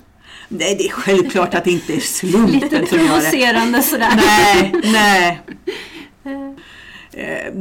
Nej, 0.47 0.75
det 0.75 0.87
är 0.87 0.91
självklart 0.91 1.53
att 1.53 1.63
det 1.63 1.71
inte 1.71 1.93
är 1.93 1.95
Lite 1.95 2.07
slumpen 2.07 2.69
det. 2.69 2.85
provocerande 2.85 3.81
sådär. 3.81 4.13
Nej, 4.15 4.73
nej. 4.83 5.41
Eh, 7.15 7.53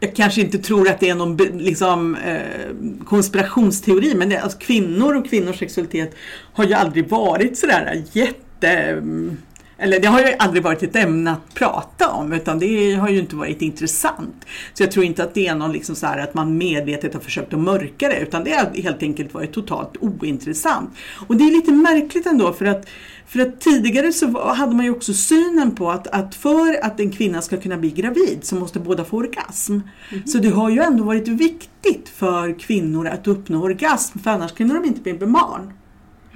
jag 0.00 0.16
kanske 0.16 0.40
inte 0.40 0.58
tror 0.58 0.88
att 0.88 1.00
det 1.00 1.08
är 1.08 1.14
någon 1.14 1.36
liksom, 1.36 2.14
eh, 2.14 3.04
konspirationsteori 3.04 4.14
men 4.14 4.28
det, 4.28 4.40
alltså, 4.40 4.58
kvinnor 4.58 5.16
och 5.16 5.28
kvinnors 5.28 5.58
sexualitet 5.58 6.14
har 6.52 6.64
ju 6.64 6.74
aldrig 6.74 7.08
varit 7.08 7.58
sådär 7.58 8.04
jätte... 8.12 8.68
Mm, 8.68 9.36
mm, 9.78 9.84
Eller 9.84 10.00
det 10.00 10.08
har 10.08 10.20
ju 10.20 10.34
aldrig 10.38 10.62
varit 10.62 10.82
ett 10.82 10.96
ämne 10.96 11.30
att 11.30 11.54
prata 11.54 12.08
om 12.08 12.32
utan 12.32 12.58
det 12.58 12.94
har 12.94 13.08
ju 13.08 13.18
inte 13.18 13.36
varit 13.36 13.62
intressant. 13.62 14.46
Så 14.74 14.82
jag 14.82 14.90
tror 14.90 15.04
inte 15.04 15.24
att 15.24 15.34
det 15.34 15.46
är 15.46 15.54
någon 15.54 15.72
liksom 15.72 15.96
så 15.96 16.06
att 16.06 16.34
man 16.34 16.58
medvetet 16.58 17.14
har 17.14 17.20
försökt 17.20 17.54
att 17.54 17.60
mörka 17.60 18.08
det 18.08 18.20
utan 18.20 18.44
det 18.44 18.52
har 18.52 18.82
helt 18.82 19.02
enkelt 19.02 19.34
varit 19.34 19.52
totalt 19.52 19.96
ointressant. 20.00 20.90
Och 21.28 21.36
det 21.36 21.44
är 21.44 21.50
lite 21.50 21.72
märkligt 21.72 22.26
ändå 22.26 22.52
för 22.52 22.64
att, 22.64 22.88
för 23.26 23.40
att 23.40 23.60
tidigare 23.60 24.12
så 24.12 24.52
hade 24.54 24.76
man 24.76 24.84
ju 24.84 24.90
också 24.90 25.12
synen 25.12 25.74
på 25.74 25.90
att, 25.90 26.06
att 26.06 26.34
för 26.34 26.84
att 26.84 27.00
en 27.00 27.12
kvinna 27.12 27.42
ska 27.42 27.56
kunna 27.56 27.76
bli 27.76 27.90
gravid 27.90 28.38
så 28.42 28.56
måste 28.56 28.80
båda 28.80 29.04
få 29.04 29.16
orgasm. 29.16 29.78
Så 30.26 30.38
det 30.38 30.48
har 30.48 30.70
ju 30.70 30.80
ändå 30.80 31.04
varit 31.04 31.28
viktigt 31.28 32.08
för 32.08 32.58
kvinnor 32.58 33.08
att 33.08 33.26
uppnå 33.26 33.62
orgasm 33.62 34.18
för 34.18 34.30
annars 34.30 34.52
kunde 34.52 34.74
de 34.74 34.84
inte 34.84 35.00
bli 35.00 35.12
med 35.12 35.32
barn. 35.32 35.72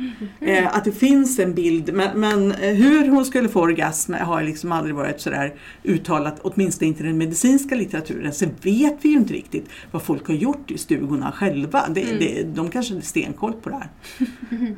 Eh, 0.41 0.77
att 0.77 0.85
det 0.85 0.93
finns 0.93 1.39
en 1.39 1.55
bild, 1.55 1.93
men, 1.95 2.21
men 2.21 2.53
eh, 2.53 2.75
hur 2.75 3.09
hon 3.09 3.25
skulle 3.25 3.49
få 3.49 3.61
orgasm 3.61 4.15
har 4.15 4.43
liksom 4.43 4.73
aldrig 4.73 4.95
varit 4.95 5.21
sådär 5.21 5.55
uttalat, 5.83 6.41
åtminstone 6.43 6.89
inte 6.89 7.03
i 7.03 7.07
den 7.07 7.19
medicinska 7.19 7.75
litteraturen. 7.75 8.33
Sen 8.33 8.55
vet 8.63 8.99
vi 9.03 9.09
ju 9.09 9.17
inte 9.17 9.35
riktigt 9.35 9.69
vad 9.91 10.03
folk 10.03 10.27
har 10.27 10.35
gjort 10.35 10.71
i 10.71 10.79
stugorna 10.79 11.33
själva. 11.33 11.89
Det, 11.89 12.05
det, 12.05 12.43
de 12.43 12.71
kanske 12.71 12.95
hade 12.95 13.07
stenkoll 13.07 13.53
på 13.53 13.69
det 13.69 13.77
här. 13.77 13.89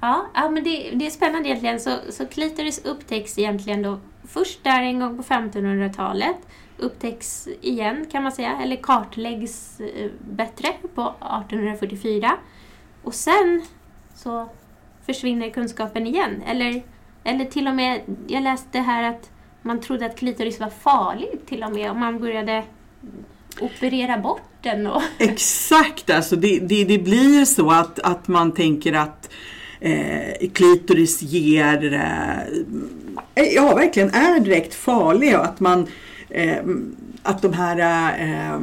Ja, 0.00 0.26
ja 0.34 0.50
men 0.50 0.64
det, 0.64 0.90
det 0.94 1.06
är 1.06 1.10
spännande 1.10 1.48
egentligen. 1.48 1.80
Så, 1.80 1.96
så 2.10 2.26
klitoris 2.26 2.84
upptäcks 2.84 3.38
egentligen 3.38 3.82
då 3.82 3.98
först 4.24 4.64
där 4.64 4.82
en 4.82 5.00
gång 5.00 5.16
på 5.16 5.22
1500-talet. 5.22 6.36
Upptäcks 6.78 7.48
igen 7.60 8.06
kan 8.12 8.22
man 8.22 8.32
säga, 8.32 8.58
eller 8.62 8.76
kartläggs 8.76 9.80
eh, 9.80 10.10
bättre 10.30 10.68
på 10.94 11.02
1844. 11.02 12.32
Och 13.02 13.14
sen 13.14 13.62
så 14.14 14.48
försvinner 15.06 15.50
kunskapen 15.50 16.06
igen. 16.06 16.42
Eller, 16.46 16.82
eller 17.24 17.44
till 17.44 17.68
och 17.68 17.74
med, 17.74 18.00
jag 18.26 18.42
läste 18.42 18.78
här 18.78 19.02
att 19.02 19.30
man 19.62 19.80
trodde 19.80 20.06
att 20.06 20.18
klitoris 20.18 20.60
var 20.60 20.70
farlig 20.70 21.28
till 21.46 21.64
och 21.64 21.72
med 21.72 21.90
om 21.90 22.00
man 22.00 22.18
började 22.18 22.64
operera 23.60 24.18
bort 24.18 24.42
den. 24.62 24.86
Och, 24.86 25.02
Exakt, 25.18 26.10
alltså 26.10 26.36
det, 26.36 26.58
det, 26.58 26.84
det 26.84 26.98
blir 26.98 27.44
så 27.44 27.70
att, 27.70 27.98
att 27.98 28.28
man 28.28 28.52
tänker 28.52 28.92
att 28.92 29.30
eh, 29.80 30.50
klitoris 30.52 31.22
ger, 31.22 31.92
eh, 31.92 32.38
eh, 33.34 33.54
ja 33.54 33.74
verkligen 33.74 34.10
är 34.10 34.40
direkt 34.40 34.74
farlig 34.74 35.36
och 35.38 35.44
att 35.44 35.60
man, 35.60 35.86
eh, 36.30 36.58
att 37.22 37.42
de 37.42 37.52
här 37.52 37.78
eh, 38.20 38.60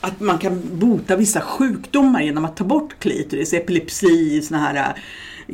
att 0.00 0.20
man 0.20 0.38
kan 0.38 0.60
bota 0.72 1.16
vissa 1.16 1.40
sjukdomar 1.40 2.20
genom 2.20 2.44
att 2.44 2.56
ta 2.56 2.64
bort 2.64 2.98
klitoris, 2.98 3.52
epilepsi, 3.52 4.42
såna 4.42 4.60
här 4.60 4.74
eh, 4.74 4.92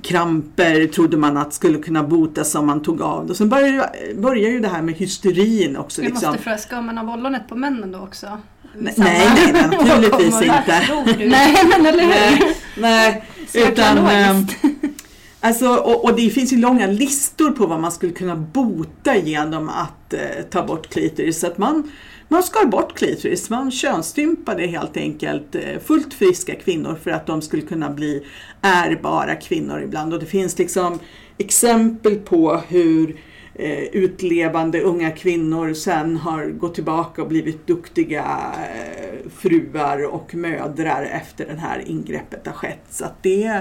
kramper 0.03 0.87
trodde 0.87 1.17
man 1.17 1.37
att 1.37 1.55
skulle 1.55 1.79
kunna 1.79 2.03
botas 2.03 2.55
om 2.55 2.67
man 2.67 2.83
tog 2.83 3.03
av 3.03 3.27
det. 3.27 3.31
Och 3.31 3.37
sen 3.37 3.49
börjar, 3.49 3.69
ju- 4.09 4.21
börjar 4.21 4.51
ju 4.51 4.61
det 4.61 4.69
här 4.69 4.83
med 4.83 4.95
hysterin 4.95 5.77
också. 5.77 6.03
Jag 6.03 6.11
Liksom. 6.11 6.29
måste 6.29 6.43
fråga, 6.43 6.59
ska 6.59 6.81
man 6.81 6.99
av 6.99 7.11
ollonet 7.11 7.49
på 7.49 7.55
männen 7.57 7.93
då 7.93 7.99
också? 7.99 8.39
Nej, 8.79 8.95
Samma- 8.95 9.05
nej, 9.09 9.29
nej, 9.53 9.63
naturligtvis 9.71 10.43
inte. 10.43 10.83
Nej, 11.29 11.57
men 11.71 11.87
eller 11.87 12.03
hur? 12.03 12.09
Nej, 12.09 12.55
nej 12.77 13.25
utan... 13.69 13.97
logiskt. 13.97 14.59
Alltså, 15.41 15.69
och, 15.69 16.05
och 16.05 16.17
det 16.17 16.31
finns 16.31 16.53
ju 16.53 16.57
långa 16.57 16.87
listor 16.87 17.51
på 17.51 17.67
vad 17.67 17.81
man 17.81 17.93
skulle 17.93 18.13
kunna 18.13 18.37
bota 18.37 19.17
genom 19.17 19.69
att 19.69 20.13
eh, 20.15 20.21
ta 20.51 20.63
bort 20.67 20.89
klitoris. 20.91 21.41
Så 21.41 21.47
att 21.47 21.59
man, 21.59 21.91
man 22.29 22.43
skar 22.43 22.65
bort 22.65 22.99
klitoris, 22.99 23.51
man 23.51 23.71
könsstympade 23.71 24.67
helt 24.67 24.97
enkelt 24.97 25.55
eh, 25.55 25.79
fullt 25.85 26.15
friska 26.15 26.55
kvinnor 26.55 26.99
för 27.03 27.11
att 27.11 27.27
de 27.27 27.43
skulle 27.43 27.63
kunna 27.63 27.91
bli 27.91 28.27
ärbara 28.61 29.35
kvinnor 29.35 29.83
ibland. 29.83 30.15
Och 30.15 30.21
det 30.21 30.27
finns 30.27 30.59
liksom 30.59 30.99
exempel 31.39 32.17
på 32.17 32.63
hur 32.69 33.17
eh, 33.59 33.83
utlevande 33.83 34.81
unga 34.81 35.11
kvinnor 35.11 35.75
sen 35.75 36.17
har 36.17 36.47
gått 36.47 36.75
tillbaka 36.75 37.23
och 37.23 37.29
blivit 37.29 37.67
duktiga 37.67 38.53
eh, 38.75 39.31
fruar 39.31 40.05
och 40.05 40.35
mödrar 40.35 41.03
efter 41.03 41.47
det 41.47 41.61
här 41.61 41.83
ingreppet 41.87 42.47
har 42.47 42.55
skett. 42.55 42.85
Så 42.91 43.05
att 43.05 43.23
det, 43.23 43.61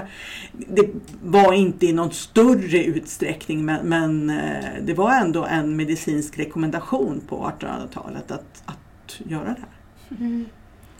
det 0.52 0.88
var 1.22 1.52
inte 1.52 1.86
i 1.86 1.92
någon 1.92 2.12
större 2.12 2.84
utsträckning 2.84 3.64
men, 3.64 3.88
men 3.88 4.30
eh, 4.30 4.64
det 4.82 4.94
var 4.94 5.12
ändå 5.12 5.44
en 5.44 5.76
medicinsk 5.76 6.38
rekommendation 6.38 7.22
på 7.28 7.52
1800-talet 7.60 8.30
att, 8.30 8.62
att 8.66 9.20
göra 9.24 9.44
det 9.44 9.60
här. 9.60 10.16
Mm. 10.18 10.46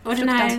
Och 0.03 0.15
den 0.15 0.29
här 0.29 0.57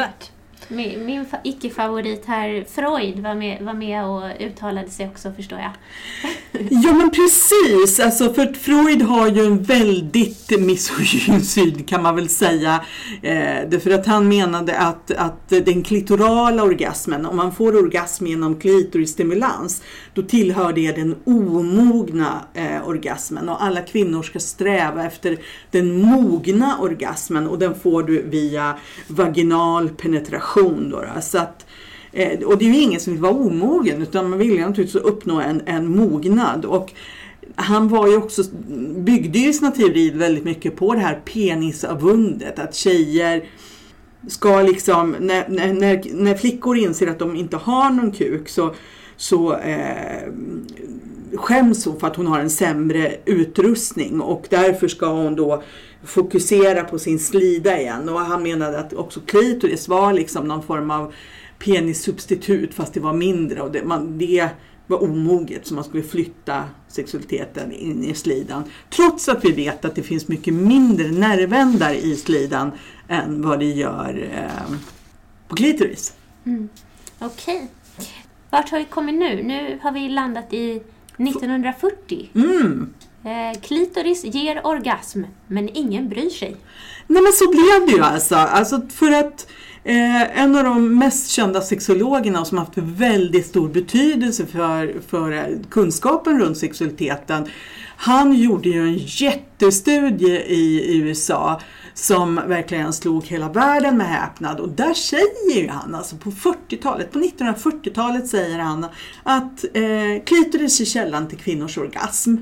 min, 0.68 1.06
min 1.06 1.26
fa- 1.26 1.40
icke-favorit 1.44 2.26
här, 2.26 2.66
Freud, 2.70 3.20
var 3.20 3.36
med, 3.36 3.62
var 3.62 3.74
med 3.74 4.06
och 4.06 4.24
uttalade 4.40 4.90
sig 4.90 5.08
också 5.08 5.32
förstår 5.32 5.60
jag. 5.60 5.72
Ja 6.70 6.94
men 6.94 7.10
precis, 7.12 8.00
alltså 8.00 8.34
för 8.34 8.54
Freud 8.54 9.02
har 9.02 9.28
ju 9.28 9.46
en 9.46 9.64
väldigt 9.64 10.60
misogyn 10.60 11.42
syn 11.42 11.84
kan 11.84 12.04
man 12.04 12.16
väl 12.16 12.30
säga. 12.30 12.86
Eh, 13.22 13.70
därför 13.70 13.92
att 13.92 14.06
han 14.06 14.28
menade 14.28 14.78
att, 14.78 15.12
att 15.12 15.50
den 15.50 15.84
klitorala 15.84 16.64
orgasmen, 16.64 17.26
om 17.26 17.38
man 17.38 17.56
får 17.56 17.76
orgasm 17.76 18.28
genom 18.28 18.60
klitorisstimulans, 18.60 19.82
då 20.14 20.22
tillhör 20.22 20.74
det 20.74 20.92
den 20.92 21.16
omogna 21.26 22.42
eh, 22.54 22.88
orgasmen 22.88 23.50
och 23.50 23.64
alla 23.64 23.82
kvinnor 23.82 24.24
ska 24.24 24.40
sträva 24.40 25.06
efter 25.06 25.38
den 25.72 26.02
mogna 26.02 26.78
orgasmen 26.80 27.48
och 27.48 27.60
den 27.60 27.76
får 27.76 28.04
du 28.04 28.22
via 28.22 28.78
vaginal 29.08 29.90
penetration. 29.90 30.47
Då, 30.56 31.02
då. 31.02 31.22
Så 31.22 31.38
att, 31.38 31.66
eh, 32.12 32.40
och 32.40 32.58
det 32.58 32.66
är 32.66 32.70
ju 32.70 32.82
ingen 32.82 33.00
som 33.00 33.14
vill 33.14 33.22
vara 33.22 33.34
omogen 33.34 34.02
utan 34.02 34.30
man 34.30 34.40
vill 34.40 34.52
ju 34.52 34.60
naturligtvis 34.60 35.04
uppnå 35.04 35.42
en, 35.42 35.62
en 35.66 35.98
mognad. 35.98 36.66
Och 36.66 36.94
han 37.56 37.88
var 37.88 38.08
ju 38.08 38.18
också, 38.18 38.44
byggde 38.98 39.40
ju 39.40 39.54
sina 39.54 39.72
teorier 39.72 40.14
väldigt 40.14 40.44
mycket 40.44 40.76
på 40.76 40.94
det 40.94 41.00
här 41.00 41.22
penisavundet. 41.26 42.60
Att 42.60 42.76
tjejer 42.76 43.44
ska 44.28 44.62
liksom, 44.62 45.16
när, 45.20 45.50
när, 45.50 45.74
när, 45.74 46.04
när 46.14 46.36
flickor 46.36 46.78
inser 46.78 47.08
att 47.08 47.20
de 47.20 47.36
inte 47.36 47.58
har 47.58 47.90
någon 47.90 48.12
kuk 48.12 48.50
så, 48.50 48.76
så 49.18 49.58
eh, 49.58 50.32
skäms 51.34 51.86
hon 51.86 52.00
för 52.00 52.08
att 52.08 52.16
hon 52.16 52.28
har 52.28 52.40
en 52.40 52.50
sämre 52.50 53.16
utrustning 53.26 54.22
och 54.22 54.48
därför 54.50 54.88
ska 54.88 55.08
hon 55.08 55.36
då 55.36 55.64
fokusera 56.04 56.84
på 56.84 57.00
sin 57.00 57.20
slida 57.20 57.80
igen. 57.80 58.10
Och 58.10 58.20
han 58.20 58.44
menade 58.44 58.80
att 58.80 58.94
också 58.94 59.20
klitoris 59.20 59.88
var 59.88 60.14
liksom 60.14 60.48
någon 60.48 60.64
form 60.64 60.92
av 60.92 61.14
penissubstitut 61.60 62.74
fast 62.74 62.94
det 62.94 63.00
var 63.00 63.14
mindre 63.14 63.62
och 63.62 63.72
det, 63.72 63.84
man, 63.84 64.18
det 64.18 64.50
var 64.88 65.04
omoget 65.04 65.68
så 65.68 65.74
man 65.74 65.84
skulle 65.84 66.04
flytta 66.04 66.64
sexualiteten 66.88 67.72
in 67.72 68.04
i 68.04 68.14
slidan. 68.14 68.64
Trots 68.90 69.30
att 69.30 69.46
vi 69.46 69.52
vet 69.52 69.86
att 69.86 69.96
det 69.96 70.04
finns 70.04 70.28
mycket 70.28 70.54
mindre 70.54 71.08
nervändar 71.08 71.94
i 71.94 72.16
slidan 72.16 72.72
än 73.08 73.42
vad 73.42 73.60
det 73.60 73.66
gör 73.66 74.30
eh, 74.34 74.76
på 75.48 75.56
klitoris. 75.56 76.14
Mm. 76.46 76.70
Okej. 77.20 77.68
Vart 78.50 78.70
har 78.70 78.80
vi 78.80 78.86
kommit 78.86 79.16
nu? 79.16 79.44
Nu 79.44 79.80
har 79.82 79.92
vi 79.92 80.10
landat 80.10 80.54
i 80.54 80.82
1940. 81.18 82.30
Mm. 82.36 82.94
Eh, 83.24 83.62
klitoris 83.62 84.24
ger 84.24 84.68
orgasm, 84.68 85.24
men 85.48 85.70
ingen 85.74 86.10
bryr 86.10 86.30
sig. 86.30 86.56
Nej 87.08 87.22
men 87.24 87.34
så 87.34 87.50
blev 87.50 87.88
det 87.88 87.92
ju 87.92 88.04
alltså. 88.04 88.36
alltså 88.36 88.82
för 88.90 89.12
att 89.12 89.48
eh, 89.84 90.40
en 90.42 90.56
av 90.56 90.64
de 90.64 90.98
mest 90.98 91.30
kända 91.30 91.62
sexologerna 91.62 92.46
som 92.46 92.58
haft 92.58 92.78
väldigt 92.78 93.46
stor 93.46 93.70
betydelse 93.70 94.46
för, 94.46 95.02
för 95.08 95.58
kunskapen 95.70 96.40
runt 96.40 96.58
sexualiteten. 96.58 97.48
Han 97.98 98.34
gjorde 98.34 98.70
ju 98.70 98.82
en 98.82 98.98
jättestudie 98.98 100.46
i 100.46 100.98
USA 100.98 101.62
som 101.98 102.36
verkligen 102.36 102.94
slog 102.94 103.26
hela 103.26 103.50
världen 103.50 103.98
med 103.98 104.08
häpnad. 104.08 104.60
Och 104.60 104.70
där 104.70 104.94
säger 104.94 105.62
ju 105.62 105.68
han, 105.68 105.96
alltså 105.96 106.16
på 106.16 106.32
40-talet, 106.32 107.12
på 107.12 107.20
1940-talet 107.20 108.28
säger 108.28 108.60
han 108.60 108.86
att 109.24 109.64
eh, 109.74 110.24
klitoris 110.26 110.82
är 110.82 110.86
källan 110.86 111.28
till 111.28 111.38
kvinnors 111.38 111.78
orgasm. 111.78 112.36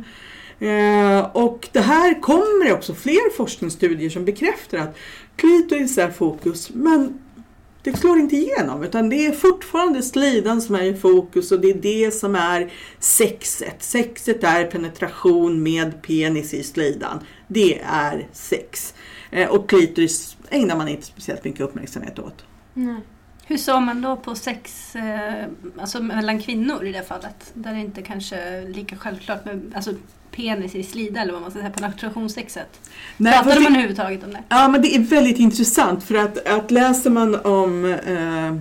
Eh, 0.60 1.20
och 1.20 1.70
det 1.72 1.80
här 1.80 2.22
kommer 2.22 2.66
det 2.66 2.74
också 2.74 2.94
fler 2.94 3.38
forskningsstudier 3.38 4.10
som 4.10 4.26
bekräftar 4.26 4.78
att 4.78 4.98
klitoris 5.36 5.98
är 5.98 6.12
fokus 6.12 6.70
men 6.74 7.20
det 7.84 7.98
slår 7.98 8.20
inte 8.20 8.36
igenom 8.36 8.84
utan 8.84 9.10
det 9.10 9.26
är 9.26 9.32
fortfarande 9.32 10.02
slidan 10.02 10.62
som 10.62 10.76
är 10.76 10.84
i 10.84 10.96
fokus 10.96 11.52
och 11.52 11.60
det 11.60 11.70
är 11.70 11.82
det 12.06 12.12
som 12.12 12.36
är 12.36 12.74
sexet. 13.00 13.84
Sexet 13.84 14.44
är 14.44 14.66
penetration 14.66 15.64
med 15.64 16.02
penis 16.02 16.54
i 16.54 16.64
slidan. 16.64 17.20
Det 17.48 17.80
är 17.84 18.28
sex. 18.34 18.94
Eh, 19.32 19.50
och 19.50 19.70
klitoris 19.70 20.38
ägnar 20.50 20.76
man 20.76 20.88
inte 20.88 21.06
speciellt 21.06 21.44
mycket 21.44 21.62
uppmärksamhet 21.62 22.20
åt. 22.20 22.46
Nej. 22.74 23.02
Hur 23.48 23.58
såg 23.58 23.82
man 23.82 24.02
då 24.02 24.16
på 24.16 24.36
sex 24.36 24.96
eh, 24.96 25.46
alltså 25.80 26.04
mellan 26.04 26.42
kvinnor 26.42 26.86
i 26.86 26.92
det 26.92 27.04
fallet? 27.04 27.52
Där 27.54 27.74
det 27.74 27.80
inte 27.80 28.02
kanske 28.02 28.36
är 28.36 28.68
lika 28.68 28.96
självklart 28.96 29.46
med 29.46 29.72
alltså, 29.76 29.94
penis 30.32 30.76
i 30.76 30.84
slida 30.84 31.22
eller 31.22 31.34
vad 31.34 31.42
man 31.42 31.52
ska 31.52 31.60
säga, 31.60 31.72
penetrationssexet. 31.72 32.90
Nej, 33.18 33.34
Pratade 33.34 33.60
man 33.60 33.72
överhuvudtaget 33.72 34.24
om 34.24 34.34
det? 34.34 34.44
ja, 34.50 34.68
men 34.68 34.82
det 34.82 34.96
är 34.96 35.00
väldigt 35.00 35.40
intressant 35.40 36.04
för 36.04 36.16
att, 36.16 36.48
att 36.48 36.72
läser 36.72 37.10
man 37.10 37.36
om 37.36 37.86
eh, 37.86 38.56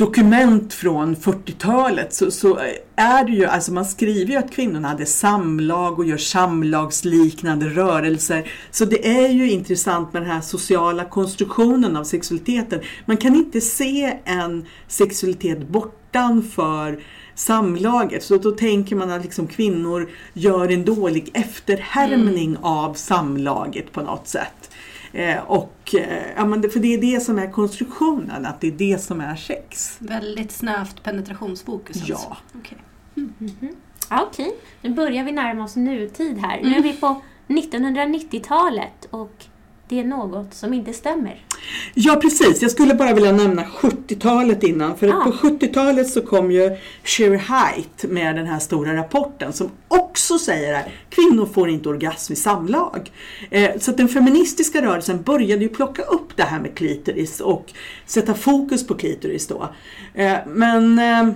dokument 0.00 0.74
från 0.74 1.16
40-talet 1.16 2.14
så, 2.14 2.30
så 2.30 2.58
är 2.96 3.24
det 3.24 3.32
ju, 3.32 3.44
alltså 3.44 3.72
man 3.72 3.84
skriver 3.84 4.32
ju 4.32 4.38
att 4.38 4.50
kvinnorna 4.50 4.88
hade 4.88 5.06
samlag 5.06 5.98
och 5.98 6.04
gör 6.04 6.16
samlagsliknande 6.16 7.66
rörelser. 7.66 8.50
Så 8.70 8.84
det 8.84 9.08
är 9.08 9.28
ju 9.28 9.50
intressant 9.50 10.12
med 10.12 10.22
den 10.22 10.30
här 10.30 10.40
sociala 10.40 11.04
konstruktionen 11.04 11.96
av 11.96 12.04
sexualiteten. 12.04 12.80
Man 13.06 13.16
kan 13.16 13.34
inte 13.34 13.60
se 13.60 14.18
en 14.24 14.66
sexualitet 14.88 15.68
bortanför 15.68 17.02
samlaget. 17.34 18.22
Så 18.22 18.36
då 18.36 18.50
tänker 18.50 18.96
man 18.96 19.10
att 19.10 19.22
liksom 19.22 19.46
kvinnor 19.46 20.10
gör 20.32 20.68
en 20.68 20.84
dålig 20.84 21.30
efterhärmning 21.34 22.56
av 22.62 22.94
samlaget 22.94 23.92
på 23.92 24.02
något 24.02 24.28
sätt. 24.28 24.59
Eh, 25.12 25.38
och, 25.38 25.94
eh, 25.94 26.32
ja, 26.36 26.44
men 26.44 26.60
det, 26.60 26.70
för 26.70 26.80
det 26.80 26.94
är 26.94 27.00
det 27.00 27.20
som 27.20 27.38
är 27.38 27.50
konstruktionen, 27.50 28.46
att 28.46 28.60
det 28.60 28.66
är 28.66 28.72
det 28.72 29.02
som 29.02 29.20
är 29.20 29.36
sex. 29.36 29.96
Väldigt 29.98 30.52
snävt 30.52 31.02
penetrationsfokus 31.02 31.96
alltså. 31.96 32.12
Ja. 32.30 32.36
Okej. 32.58 32.78
Ja, 34.10 34.26
Okej, 34.26 34.54
nu 34.82 34.90
börjar 34.90 35.24
vi 35.24 35.32
närma 35.32 35.64
oss 35.64 35.76
nutid 35.76 36.38
här. 36.38 36.60
Nu 36.62 36.74
är 36.74 36.82
vi 36.82 36.92
på 36.92 37.22
1990-talet 37.48 39.04
och 39.10 39.44
det 39.90 40.00
är 40.00 40.04
något 40.04 40.54
som 40.54 40.74
inte 40.74 40.92
stämmer. 40.92 41.44
Ja 41.94 42.16
precis, 42.16 42.62
jag 42.62 42.70
skulle 42.70 42.94
bara 42.94 43.14
vilja 43.14 43.32
nämna 43.32 43.62
70-talet 43.64 44.62
innan. 44.62 44.96
För 44.96 45.08
Ah. 45.08 45.24
på 45.24 45.30
70-talet 45.32 46.10
så 46.10 46.20
kom 46.20 46.50
ju 46.50 46.76
Sherry 47.04 47.36
Height 47.36 48.04
med 48.08 48.36
den 48.36 48.46
här 48.46 48.58
stora 48.58 48.96
rapporten 48.96 49.52
som 49.52 49.70
också 49.88 50.38
säger 50.38 50.74
att 50.74 50.84
kvinnor 51.08 51.46
får 51.46 51.68
inte 51.70 51.88
orgasm 51.88 52.32
i 52.32 52.36
samlag. 52.36 53.10
Eh, 53.50 53.70
så 53.78 53.90
att 53.90 53.96
den 53.96 54.08
feministiska 54.08 54.82
rörelsen 54.82 55.22
började 55.22 55.62
ju 55.62 55.68
plocka 55.68 56.02
upp 56.02 56.36
det 56.36 56.42
här 56.42 56.60
med 56.60 56.74
klitoris 56.74 57.40
och 57.40 57.72
sätta 58.06 58.34
fokus 58.34 58.86
på 58.86 58.94
klitoris 58.94 59.46
då. 59.46 59.68
Eh, 60.14 60.36
men 60.46 60.98
eh, 60.98 61.34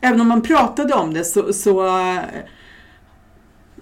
även 0.00 0.20
om 0.20 0.28
man 0.28 0.42
pratade 0.42 0.94
om 0.94 1.14
det 1.14 1.24
så, 1.24 1.52
så 1.52 1.86
eh, 1.86 2.18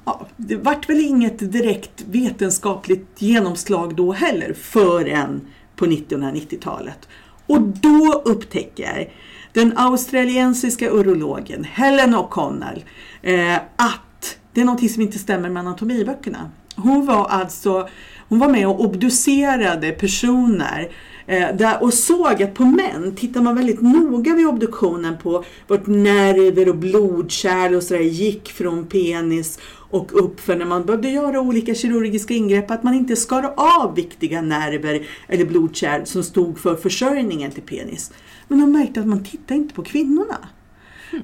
ja, 0.05 0.27
det 0.37 0.57
vart 0.57 0.89
väl 0.89 1.01
inget 1.01 1.53
direkt 1.53 2.05
vetenskapligt 2.07 3.07
genomslag 3.19 3.97
då 3.97 4.13
heller 4.13 4.53
förrän 4.53 5.41
på 5.77 5.87
1990-talet. 5.87 7.09
Och 7.47 7.61
då 7.61 8.23
upptäcker 8.25 9.13
den 9.53 9.79
australiensiska 9.79 10.91
urologen 10.91 11.65
Helen 11.65 12.15
O'Connell 12.15 12.83
eh, 13.23 13.57
att 13.77 14.39
det 14.53 14.61
är 14.61 14.65
någonting 14.65 14.89
som 14.89 15.03
inte 15.03 15.19
stämmer 15.19 15.49
med 15.49 15.61
anatomiböckerna. 15.61 16.51
Hon 16.77 17.07
var 17.07 17.27
alltså 17.27 17.89
hon 18.29 18.39
var 18.39 18.49
med 18.49 18.69
och 18.69 18.81
obducerade 18.81 19.91
personer 19.91 20.81
eh, 20.81 20.95
Eh, 21.31 21.57
där, 21.57 21.83
och 21.83 21.95
såg 21.95 22.43
att 22.43 22.55
på 22.55 22.65
män 22.65 23.15
tittar 23.17 23.41
man 23.41 23.57
väldigt 23.57 23.81
noga 23.81 24.35
vid 24.35 24.47
obduktionen 24.47 25.19
på 25.23 25.45
vart 25.67 25.87
nerver 25.87 26.69
och 26.69 26.77
blodkärl 26.77 27.75
och 27.75 27.83
sådär 27.83 28.01
gick 28.01 28.49
från 28.53 28.87
penis 28.87 29.59
och 29.91 30.25
upp 30.25 30.41
för 30.41 30.57
när 30.57 30.65
man 30.65 30.87
behövde 30.87 31.11
göra 31.11 31.41
olika 31.41 31.75
kirurgiska 31.75 32.35
ingrepp 32.35 32.71
att 32.71 32.83
man 32.83 32.95
inte 32.95 33.17
skar 33.17 33.55
av 33.57 33.95
viktiga 33.95 34.43
nerver 34.43 35.07
eller 35.29 35.45
blodkärl 35.45 36.05
som 36.05 36.23
stod 36.23 36.59
för 36.59 36.77
försörjningen 36.77 37.51
till 37.51 37.63
penis. 37.63 38.13
Men 38.49 38.61
de 38.61 38.73
märkte 38.73 39.01
att 39.01 39.07
man 39.07 39.25
tittade 39.25 39.55
inte 39.55 39.75
på 39.75 39.83
kvinnorna. 39.83 40.39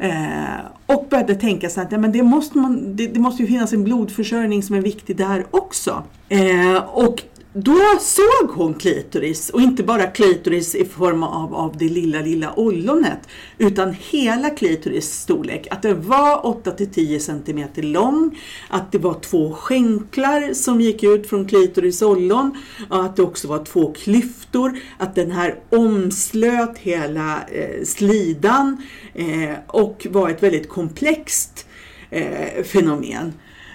Eh, 0.01 0.67
och 0.87 1.07
började 1.11 1.35
tänka 1.35 1.69
så 1.69 1.81
att 1.81 1.93
ja, 1.93 1.99
men 1.99 2.13
det, 2.13 2.23
måste 2.23 2.59
man, 2.59 2.97
det, 2.97 3.07
det 3.07 3.21
måste 3.21 3.43
ju 3.43 3.49
finnas 3.49 3.73
en 3.73 3.85
blodförsörjning 3.85 4.63
som 4.63 4.77
är 4.77 4.81
viktig 4.81 5.17
där 5.17 5.47
också. 5.51 6.05
Eh, 6.29 6.77
och 6.77 7.23
då 7.59 7.99
såg 8.01 8.51
hon 8.51 8.75
klitoris 8.75 9.51
och 9.51 9.61
inte 9.61 9.83
bara 9.83 10.07
klitoris 10.07 10.75
i 10.75 10.85
form 10.85 11.23
av, 11.23 11.55
av 11.55 11.77
det 11.77 11.89
lilla, 11.89 12.21
lilla 12.21 12.55
ollonet 12.55 13.19
utan 13.59 13.97
hela 14.01 14.51
klitoris 14.51 15.13
storlek. 15.13 15.67
Att 15.71 15.83
den 15.83 16.09
var 16.09 16.43
8-10 16.43 17.19
cm 17.19 17.93
lång, 17.93 18.39
att 18.69 18.93
det 18.93 18.99
var 18.99 19.15
två 19.15 19.53
skänklar 19.53 20.55
som 20.55 20.81
gick 20.81 21.03
ut 21.03 21.29
från 21.29 21.49
klitoris 21.49 22.03
ollon 22.03 22.57
och 22.91 23.05
att 23.05 23.17
det 23.17 23.23
också 23.23 23.49
var 23.49 23.65
två 23.65 23.93
klyftor, 23.93 24.79
att 24.99 25.15
den 25.15 25.31
här 25.31 25.59
omslöt 25.71 26.79
hela 26.79 27.43
eh, 27.53 27.85
slidan 27.85 28.83
eh, 29.15 29.57
och 29.67 30.07
var 30.11 30.31
ett 30.31 30.43
väldigt 30.43 30.69
komplext 30.69 31.67
eh, 32.11 32.63
fenomen. 32.65 33.33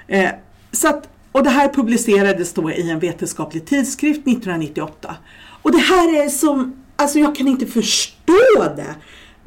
Eh, 0.08 0.30
så 0.72 0.88
att 0.88 1.11
och 1.32 1.44
det 1.44 1.50
här 1.50 1.68
publicerades 1.68 2.54
då 2.54 2.72
i 2.72 2.90
en 2.90 3.00
vetenskaplig 3.00 3.66
tidskrift 3.66 4.20
1998. 4.20 5.16
Och 5.62 5.72
det 5.72 5.78
här 5.78 6.24
är 6.24 6.30
som, 6.30 6.76
alltså 6.96 7.20
jag 7.20 7.36
kan 7.36 7.48
inte 7.48 7.66
förstå 7.66 8.64
det. 8.76 8.96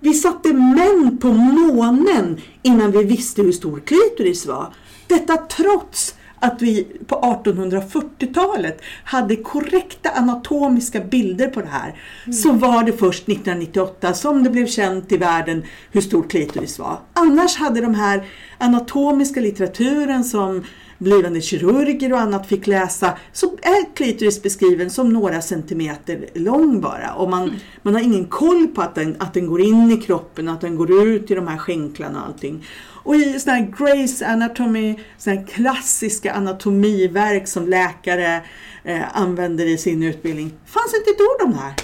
Vi 0.00 0.14
satte 0.14 0.52
män 0.52 1.18
på 1.20 1.28
månen 1.28 2.40
innan 2.62 2.90
vi 2.92 3.04
visste 3.04 3.42
hur 3.42 3.52
stor 3.52 3.80
klitoris 3.80 4.46
var. 4.46 4.74
Detta 5.06 5.36
trots 5.36 6.14
att 6.44 6.62
vi 6.62 6.86
på 7.06 7.14
1840-talet 7.44 8.82
hade 9.04 9.36
korrekta 9.36 10.10
anatomiska 10.10 11.00
bilder 11.00 11.48
på 11.48 11.60
det 11.60 11.68
här. 11.68 12.00
Så 12.32 12.52
var 12.52 12.84
det 12.84 12.92
först 12.92 13.28
1998 13.28 14.14
som 14.14 14.44
det 14.44 14.50
blev 14.50 14.66
känt 14.66 15.12
i 15.12 15.16
världen 15.16 15.64
hur 15.92 16.00
stor 16.00 16.22
klitoris 16.22 16.78
var. 16.78 16.98
Annars 17.12 17.56
hade 17.56 17.80
de 17.80 17.94
här 17.94 18.24
anatomiska 18.58 19.40
litteraturen 19.40 20.24
som 20.24 20.64
blivande 20.98 21.40
kirurger 21.40 22.12
och 22.12 22.20
annat 22.20 22.46
fick 22.46 22.66
läsa 22.66 23.18
så 23.32 23.46
är 23.62 23.94
klitoris 23.94 24.42
beskriven 24.42 24.90
som 24.90 25.12
några 25.12 25.42
centimeter 25.42 26.28
lång 26.34 26.80
bara. 26.80 27.14
Och 27.14 27.30
man, 27.30 27.54
man 27.82 27.94
har 27.94 28.00
ingen 28.00 28.24
koll 28.24 28.66
på 28.66 28.82
att 28.82 28.94
den, 28.94 29.16
att 29.18 29.34
den 29.34 29.46
går 29.46 29.60
in 29.60 29.90
i 29.90 29.96
kroppen, 29.96 30.48
att 30.48 30.60
den 30.60 30.76
går 30.76 31.08
ut 31.08 31.30
i 31.30 31.34
de 31.34 31.48
här 31.48 31.58
skänklarna 31.58 32.20
och 32.20 32.26
allting. 32.26 32.66
Och 33.04 33.16
i 33.16 33.40
sådana 33.40 33.58
här 33.58 33.72
Grace 33.78 34.26
Anatomy, 34.26 34.98
sådana 35.18 35.40
här 35.40 35.46
klassiska 35.46 36.32
anatomiverk 36.32 37.48
som 37.48 37.68
läkare 37.68 38.40
eh, 38.84 39.16
använder 39.16 39.66
i 39.66 39.78
sin 39.78 40.02
utbildning, 40.02 40.52
fanns 40.66 40.94
inte 40.94 41.10
ett 41.10 41.20
ord 41.20 41.46
om 41.46 41.52
det 41.52 41.58
här. 41.58 41.74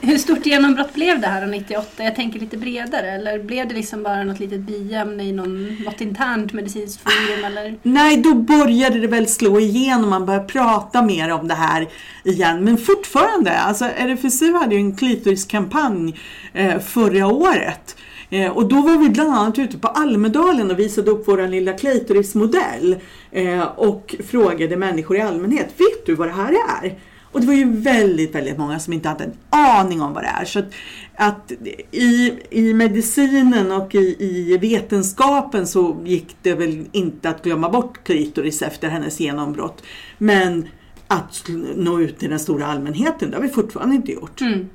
Hur 0.00 0.18
stort 0.18 0.46
genombrott 0.46 0.94
blev 0.94 1.20
det 1.20 1.26
här 1.26 1.46
98? 1.46 2.04
Jag 2.04 2.14
tänker 2.14 2.40
lite 2.40 2.56
bredare. 2.56 3.10
Eller 3.10 3.38
blev 3.38 3.68
det 3.68 3.74
liksom 3.74 4.02
bara 4.02 4.24
något 4.24 4.40
litet 4.40 4.60
biämne 4.60 5.24
i 5.24 5.32
någon, 5.32 5.76
något 5.84 6.00
internt 6.00 6.52
medicinskt 6.52 7.02
forum? 7.02 7.44
Eller? 7.44 7.78
Nej, 7.82 8.16
då 8.16 8.34
började 8.34 9.00
det 9.00 9.06
väl 9.06 9.26
slå 9.26 9.60
igenom, 9.60 10.10
man 10.10 10.26
började 10.26 10.46
prata 10.46 11.02
mer 11.02 11.32
om 11.32 11.48
det 11.48 11.54
här 11.54 11.88
igen. 12.24 12.64
Men 12.64 12.78
fortfarande, 12.78 13.58
alltså 13.58 13.84
RFSU 13.84 14.52
hade 14.52 14.74
ju 14.74 14.80
en 14.80 14.96
klitoriskampanj 14.96 16.20
eh, 16.52 16.78
förra 16.78 17.26
året. 17.26 17.96
Eh, 18.30 18.50
och 18.50 18.68
då 18.68 18.80
var 18.80 18.98
vi 18.98 19.08
bland 19.08 19.30
annat 19.30 19.58
ute 19.58 19.78
på 19.78 19.88
Almedalen 19.88 20.70
och 20.70 20.78
visade 20.78 21.10
upp 21.10 21.28
vår 21.28 21.48
lilla 21.48 21.72
klitorismodell 21.72 22.96
eh, 23.32 23.62
och 23.62 24.14
frågade 24.28 24.76
människor 24.76 25.16
i 25.16 25.20
allmänhet, 25.20 25.68
vet 25.76 26.06
du 26.06 26.14
vad 26.14 26.28
det 26.28 26.32
här 26.32 26.54
är? 26.82 26.98
Och 27.38 27.42
det 27.42 27.46
var 27.46 27.54
ju 27.54 27.72
väldigt, 27.72 28.34
väldigt 28.34 28.58
många 28.58 28.78
som 28.78 28.92
inte 28.92 29.08
hade 29.08 29.24
en 29.24 29.36
aning 29.50 30.02
om 30.02 30.12
vad 30.12 30.22
det 30.22 30.28
är. 30.28 30.44
Så 30.44 30.58
att, 30.58 30.74
att 31.16 31.52
i, 31.90 32.32
i 32.50 32.74
medicinen 32.74 33.72
och 33.72 33.94
i, 33.94 34.16
i 34.18 34.58
vetenskapen 34.58 35.66
så 35.66 35.96
gick 36.04 36.36
det 36.42 36.54
väl 36.54 36.86
inte 36.92 37.28
att 37.28 37.42
glömma 37.42 37.68
bort 37.68 38.04
klitoris 38.04 38.62
efter 38.62 38.88
hennes 38.88 39.20
genombrott. 39.20 39.82
Men 40.18 40.68
att 41.08 41.44
nå 41.76 42.00
ut 42.00 42.18
till 42.18 42.30
den 42.30 42.38
stora 42.38 42.66
allmänheten, 42.66 43.30
det 43.30 43.36
har 43.36 43.42
vi 43.42 43.48
fortfarande 43.48 43.94
inte 43.94 44.12
gjort. 44.12 44.40
Mm. 44.40 44.68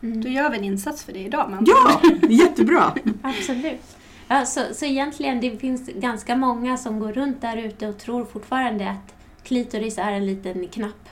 Då 0.00 0.28
gör 0.28 0.50
vi 0.50 0.58
en 0.58 0.64
insats 0.64 1.04
för 1.04 1.12
det 1.12 1.18
idag. 1.18 1.50
Man. 1.50 1.66
Ja, 1.66 2.00
jättebra! 2.28 2.94
Absolut. 3.22 3.80
Ja, 4.28 4.46
så, 4.46 4.60
så 4.72 4.84
egentligen 4.84 5.40
det 5.40 5.56
finns 5.56 5.90
ganska 5.94 6.36
många 6.36 6.76
som 6.76 7.00
går 7.00 7.12
runt 7.12 7.40
där 7.40 7.56
ute 7.56 7.88
och 7.88 7.98
tror 7.98 8.24
fortfarande 8.24 8.90
att 8.90 9.14
klitoris 9.44 9.98
är 9.98 10.12
en 10.12 10.26
liten 10.26 10.68
knapp. 10.68 11.07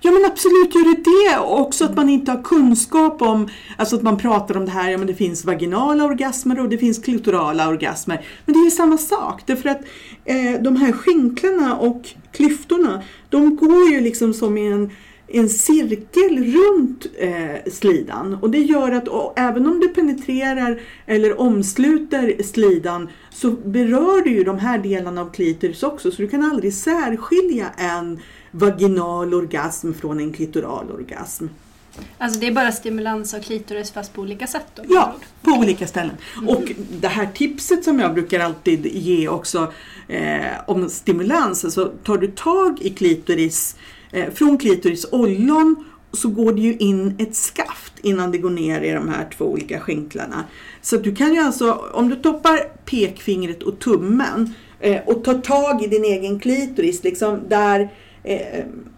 Ja 0.00 0.10
men 0.10 0.24
absolut 0.24 0.74
gör 0.74 0.84
det 0.84 1.02
det. 1.02 1.38
Och 1.38 1.60
också 1.60 1.84
att 1.84 1.96
man 1.96 2.08
inte 2.08 2.30
har 2.30 2.42
kunskap 2.42 3.22
om, 3.22 3.48
alltså 3.76 3.96
att 3.96 4.02
man 4.02 4.18
pratar 4.18 4.56
om 4.56 4.64
det 4.64 4.70
här, 4.70 4.90
ja 4.90 4.98
men 4.98 5.06
det 5.06 5.14
finns 5.14 5.44
vaginala 5.44 6.04
orgasmer 6.04 6.60
och 6.60 6.68
det 6.68 6.78
finns 6.78 6.98
klitorala 6.98 7.68
orgasmer. 7.68 8.26
Men 8.44 8.52
det 8.52 8.60
är 8.60 8.64
ju 8.64 8.70
samma 8.70 8.98
sak. 8.98 9.42
Därför 9.46 9.68
att 9.68 9.80
eh, 10.24 10.62
de 10.62 10.76
här 10.76 10.92
skinklarna 10.92 11.76
och 11.76 12.08
klyftorna, 12.32 13.02
de 13.30 13.56
går 13.56 13.88
ju 13.92 14.00
liksom 14.00 14.34
som 14.34 14.58
i 14.58 14.66
en 14.66 14.90
en 15.30 15.48
cirkel 15.48 16.54
runt 16.54 17.06
eh, 17.18 17.70
slidan 17.72 18.34
och 18.34 18.50
det 18.50 18.58
gör 18.58 18.92
att 18.92 19.08
och, 19.08 19.32
även 19.36 19.66
om 19.66 19.80
du 19.80 19.88
penetrerar 19.88 20.80
eller 21.06 21.40
omsluter 21.40 22.42
slidan 22.42 23.08
så 23.30 23.50
berör 23.50 24.24
du 24.24 24.30
ju 24.30 24.44
de 24.44 24.58
här 24.58 24.78
delarna 24.78 25.20
av 25.20 25.32
klitoris 25.32 25.82
också 25.82 26.10
så 26.10 26.22
du 26.22 26.28
kan 26.28 26.44
aldrig 26.44 26.74
särskilja 26.74 27.66
en 27.76 28.20
vaginal 28.50 29.34
orgasm 29.34 29.92
från 29.92 30.20
en 30.20 30.32
klitoral 30.32 30.90
orgasm. 30.90 31.46
Alltså 32.18 32.40
det 32.40 32.46
är 32.46 32.52
bara 32.52 32.72
stimulans 32.72 33.34
av 33.34 33.40
klitoris 33.40 33.90
fast 33.90 34.14
på 34.14 34.20
olika 34.20 34.46
sätt 34.46 34.66
då? 34.74 34.82
Ja, 34.88 35.16
på 35.42 35.50
olika 35.50 35.86
ställen. 35.86 36.16
Och 36.46 36.72
det 37.00 37.08
här 37.08 37.28
tipset 37.34 37.84
som 37.84 37.98
jag 37.98 38.14
brukar 38.14 38.40
alltid 38.40 38.86
ge 38.86 39.28
också 39.28 39.72
eh, 40.08 40.46
om 40.66 40.88
stimulans, 40.88 41.64
alltså 41.64 41.92
tar 42.04 42.18
du 42.18 42.26
tag 42.26 42.78
i 42.80 42.90
klitoris, 42.90 43.76
eh, 44.12 44.30
från 44.34 44.58
klitoris 44.58 45.06
ollon 45.12 45.84
så 46.12 46.28
går 46.28 46.52
det 46.52 46.60
ju 46.60 46.76
in 46.76 47.16
ett 47.18 47.36
skaft 47.36 47.92
innan 48.02 48.32
det 48.32 48.38
går 48.38 48.50
ner 48.50 48.80
i 48.80 48.92
de 48.92 49.08
här 49.08 49.28
två 49.36 49.44
olika 49.44 49.80
skänklarna. 49.80 50.44
Så 50.82 50.96
du 50.96 51.14
kan 51.14 51.34
ju 51.34 51.40
alltså, 51.40 51.72
om 51.72 52.08
du 52.08 52.16
toppar 52.16 52.58
pekfingret 52.84 53.62
och 53.62 53.78
tummen 53.78 54.54
eh, 54.80 55.00
och 55.06 55.24
tar 55.24 55.34
tag 55.34 55.82
i 55.82 55.86
din 55.86 56.04
egen 56.04 56.40
klitoris, 56.40 57.04
liksom 57.04 57.40
där 57.48 57.88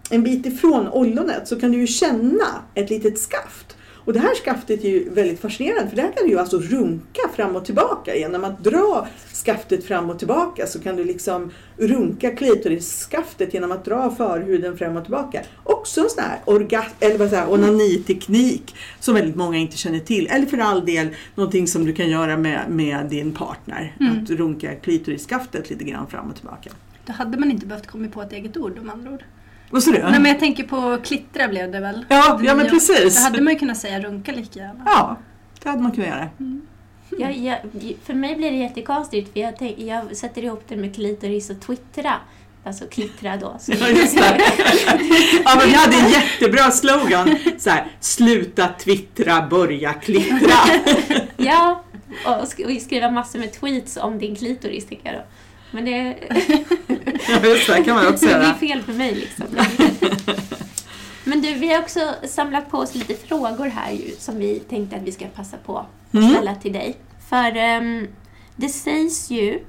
en 0.09 0.23
bit 0.23 0.45
ifrån 0.45 0.87
ollonet 0.87 1.47
så 1.47 1.59
kan 1.59 1.71
du 1.71 1.77
ju 1.77 1.87
känna 1.87 2.45
ett 2.75 2.89
litet 2.89 3.19
skaft. 3.19 3.77
Och 4.05 4.13
det 4.13 4.19
här 4.19 4.35
skaftet 4.35 4.83
är 4.83 4.89
ju 4.89 5.09
väldigt 5.09 5.39
fascinerande 5.39 5.89
för 5.89 5.95
där 5.95 6.11
kan 6.11 6.23
du 6.23 6.29
ju 6.29 6.39
alltså 6.39 6.59
runka 6.59 7.21
fram 7.35 7.55
och 7.55 7.65
tillbaka. 7.65 8.15
Genom 8.15 8.43
att 8.43 8.63
dra 8.63 9.07
skaftet 9.45 9.85
fram 9.85 10.09
och 10.09 10.19
tillbaka 10.19 10.67
så 10.67 10.79
kan 10.79 10.95
du 10.95 11.03
liksom 11.03 11.51
runka 11.77 12.31
klitorisskaftet 12.31 13.53
genom 13.53 13.71
att 13.71 13.85
dra 13.85 14.15
förhuden 14.15 14.77
fram 14.77 14.97
och 14.97 15.03
tillbaka. 15.03 15.41
Också 15.63 16.01
en 16.01 16.09
sån 16.09 16.23
här 16.23 16.39
orga- 16.45 16.91
eller 16.99 17.17
vad 17.17 17.29
säger, 17.29 17.51
onaniteknik 17.51 18.75
som 18.99 19.13
väldigt 19.15 19.35
många 19.35 19.57
inte 19.57 19.77
känner 19.77 19.99
till. 19.99 20.27
Eller 20.27 20.45
för 20.45 20.57
all 20.57 20.85
del 20.85 21.07
någonting 21.35 21.67
som 21.67 21.85
du 21.85 21.93
kan 21.93 22.09
göra 22.09 22.37
med, 22.37 22.59
med 22.69 23.05
din 23.05 23.31
partner. 23.31 23.95
Att 24.23 24.29
runka 24.29 24.75
klitorisskaftet 24.75 25.69
lite 25.69 25.83
grann 25.83 26.07
fram 26.07 26.29
och 26.29 26.35
tillbaka. 26.35 26.69
Då 27.05 27.13
hade 27.13 27.37
man 27.37 27.51
inte 27.51 27.65
behövt 27.65 27.87
komma 27.87 28.07
på 28.07 28.21
ett 28.21 28.33
eget 28.33 28.57
ord 28.57 28.79
om 28.79 28.89
andra 28.89 29.11
ord. 29.11 29.23
Vad 29.69 29.83
sa 29.83 29.91
du? 29.91 29.97
Nej 29.99 30.11
men 30.11 30.25
jag 30.25 30.39
tänker 30.39 30.63
på 30.63 30.97
klittra 31.03 31.47
blev 31.47 31.71
det 31.71 31.79
väl? 31.79 32.05
Ja, 32.09 32.39
ja, 32.43 32.55
men 32.55 32.65
Då 32.65 32.71
precis. 32.71 33.23
hade 33.23 33.41
man 33.41 33.53
ju 33.53 33.59
kunnat 33.59 33.77
säga 33.77 33.99
runka 33.99 34.31
lika 34.31 34.59
gärna. 34.59 34.83
Ja, 34.85 35.17
det 35.63 35.69
hade 35.69 35.81
man 35.81 35.91
kunnat 35.91 36.09
göra. 36.09 36.29
Jag, 37.19 37.37
jag, 37.37 37.57
för 38.03 38.13
mig 38.13 38.35
blir 38.35 38.51
det 38.51 38.57
jättekonstigt 38.57 39.33
för 39.33 39.39
jag, 39.39 39.57
tänk, 39.57 39.79
jag 39.79 40.17
sätter 40.17 40.43
ihop 40.43 40.63
det 40.67 40.75
med 40.75 40.95
klitoris 40.95 41.49
och 41.49 41.59
twittra. 41.61 42.13
Alltså 42.63 42.85
klittra 42.87 43.37
då. 43.37 43.55
Så 43.59 43.71
Ja, 43.79 43.87
just 43.87 44.17
det. 44.17 44.23
Ja, 45.45 45.55
men 45.59 45.65
vi 45.67 45.73
hade 45.73 45.95
en 45.97 46.09
jättebra 46.09 46.71
slogan. 46.71 47.35
Så 47.57 47.69
här, 47.69 47.87
Sluta 47.99 48.67
twittra, 48.79 49.47
börja 49.47 49.93
klittra. 49.93 50.55
Ja, 51.37 51.83
och, 52.25 52.31
sk- 52.31 52.75
och 52.75 52.81
skriva 52.81 53.11
massor 53.11 53.39
med 53.39 53.53
tweets 53.53 53.97
om 53.97 54.19
din 54.19 54.35
klitoris 54.35 54.85
tycker 54.87 55.09
jag 55.11 55.15
då. 55.15 55.23
Men 55.71 55.85
det, 55.85 55.91
Ja, 57.29 57.39
just 57.45 57.67
det, 57.67 57.83
kan 57.83 57.95
man 57.95 58.07
också 58.07 58.25
det 58.25 58.33
blir 58.35 58.43
göra. 58.43 58.53
fel 58.53 58.81
för 58.81 58.93
mig 58.93 59.15
liksom. 59.15 59.45
Men 61.23 61.41
du, 61.41 61.53
vi 61.53 61.73
har 61.73 61.81
också 61.81 61.99
samlat 62.27 62.69
på 62.69 62.77
oss 62.77 62.95
lite 62.95 63.13
frågor 63.13 63.65
här 63.67 63.91
ju, 63.91 64.11
som 64.17 64.37
vi 64.39 64.59
tänkte 64.59 64.95
att 64.95 65.01
vi 65.03 65.11
ska 65.11 65.25
passa 65.25 65.57
på 65.57 65.77
att 65.77 66.13
Mm. 66.13 66.29
ställa 66.29 66.55
till 66.55 66.73
dig. 66.73 66.95
För 67.29 67.55
ehm, 67.57 68.07
det 68.55 68.69
sägs 68.69 69.29
ju 69.31 69.59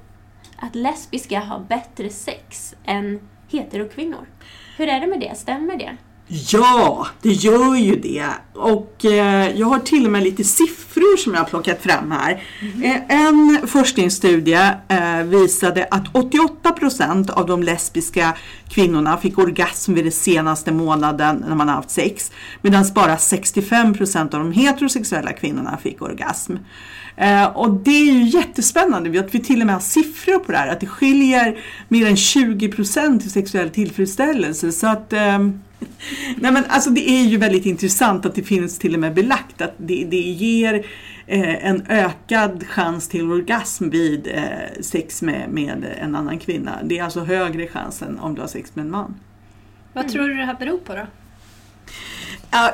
att 0.57 0.75
lesbiska 0.75 1.41
har 1.41 1.59
bättre 1.69 2.11
sex 2.11 2.75
än 2.85 3.21
heterokvinnor. 3.49 4.27
Hur 4.77 4.89
är 4.89 5.01
det 5.01 5.07
med 5.07 5.21
det? 5.21 5.39
Stämmer 5.39 5.77
det? 5.77 5.97
Ja, 6.35 7.07
det 7.23 7.33
gör 7.33 7.77
ju 7.77 7.97
det. 7.97 8.27
Och 8.55 9.05
eh, 9.05 9.59
jag 9.59 9.67
har 9.67 9.79
till 9.79 10.07
och 10.07 10.13
med 10.13 10.23
lite 10.23 10.45
siffror 10.45 11.17
som 11.17 11.35
jag 11.35 11.41
har 11.41 11.49
plockat 11.49 11.83
fram 11.83 12.11
här. 12.11 12.43
Eh, 12.83 13.17
en 13.25 13.67
forskningsstudie 13.67 14.71
eh, 14.89 15.23
visade 15.25 15.89
att 15.91 16.09
88% 16.13 17.31
av 17.31 17.47
de 17.47 17.63
lesbiska 17.63 18.37
kvinnorna 18.69 19.17
fick 19.17 19.39
orgasm 19.39 19.95
vid 19.95 20.05
den 20.05 20.13
senaste 20.13 20.73
månaden 20.73 21.45
när 21.49 21.55
man 21.55 21.69
har 21.69 21.75
haft 21.75 21.91
sex. 21.91 22.33
Medan 22.63 22.85
bara 22.95 23.17
65% 23.17 24.21
av 24.21 24.29
de 24.31 24.53
heterosexuella 24.53 25.33
kvinnorna 25.33 25.79
fick 25.83 26.03
orgasm. 26.03 26.57
Eh, 27.17 27.45
och 27.45 27.71
det 27.71 27.91
är 27.91 28.13
ju 28.13 28.23
jättespännande 28.23 29.21
att 29.21 29.35
vi 29.35 29.41
till 29.41 29.61
och 29.61 29.67
med 29.67 29.75
har 29.75 29.81
siffror 29.81 30.39
på 30.39 30.53
det 30.53 30.59
här. 30.59 30.69
Att 30.69 30.81
det 30.81 30.87
skiljer 30.87 31.59
mer 31.89 32.07
än 32.07 32.15
20% 32.15 33.27
i 33.27 33.29
sexuell 33.29 33.71
tillfredsställelse. 33.71 34.73
Så 34.73 34.87
att 34.87 35.13
eh, 35.13 35.39
Nej 36.37 36.53
men 36.53 36.65
alltså 36.69 36.91
det 36.91 37.11
är 37.11 37.25
ju 37.25 37.37
väldigt 37.37 37.67
intressant 37.67 38.27
att 38.27 38.35
det 38.35 38.43
finns 38.43 38.79
till 38.79 38.95
och 38.95 39.01
med 39.01 39.15
belagt 39.15 39.61
att 39.61 39.75
det, 39.77 40.05
det 40.05 40.17
ger 40.17 40.75
eh, 41.27 41.67
en 41.67 41.83
ökad 41.89 42.67
chans 42.69 43.09
till 43.09 43.31
orgasm 43.31 43.89
vid 43.89 44.29
eh, 44.35 44.81
sex 44.81 45.23
med, 45.23 45.49
med 45.51 45.87
en 46.01 46.17
annan 46.17 46.39
kvinna. 46.39 46.79
Det 46.85 46.99
är 46.99 47.05
alltså 47.05 47.21
högre 47.21 47.67
chans 47.67 48.03
än 48.03 48.19
om 48.19 48.35
du 48.35 48.41
har 48.41 48.49
sex 48.49 48.75
med 48.75 48.85
en 48.85 48.91
man. 48.91 49.15
Vad 49.93 50.09
tror 50.09 50.29
du 50.29 50.35
det 50.35 50.45
här 50.45 50.57
beror 50.59 50.79
på 50.79 50.95
då? 50.95 51.07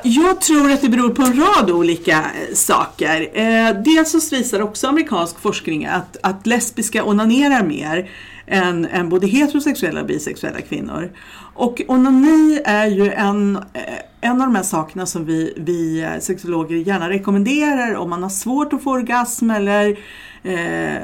Jag 0.03 0.41
tror 0.41 0.71
att 0.71 0.83
det 0.83 0.89
beror 0.89 1.11
på 1.11 1.23
en 1.23 1.37
rad 1.37 1.71
olika 1.71 2.13
eh, 2.19 2.55
saker. 2.55 3.31
Eh, 3.33 3.83
dels 3.85 4.29
så 4.29 4.37
visar 4.37 4.61
också 4.61 4.89
amerikansk 4.89 5.39
forskning 5.39 5.87
att, 5.87 6.17
att 6.23 6.47
lesbiska 6.47 7.05
onanerar 7.05 7.63
mer 7.63 8.11
än, 8.47 8.85
än 8.85 9.09
både 9.09 9.27
heterosexuella 9.27 10.01
och 10.01 10.07
bisexuella 10.07 10.61
kvinnor. 10.61 11.11
Och 11.55 11.83
onani 11.89 12.61
är 12.65 12.87
ju 12.87 13.13
en, 13.13 13.57
eh, 13.57 13.83
en 14.21 14.41
av 14.41 14.47
de 14.47 14.55
här 14.55 14.63
sakerna 14.63 15.07
som 15.07 15.25
vi, 15.25 15.55
vi 15.57 16.09
sexologer 16.21 16.77
gärna 16.77 17.09
rekommenderar 17.09 17.95
om 17.95 18.11
man 18.11 18.23
har 18.23 18.31
svårt 18.31 18.73
att 18.73 18.83
få 18.83 18.91
orgasm 18.91 19.51
eller 19.51 19.99
eh, 20.43 21.03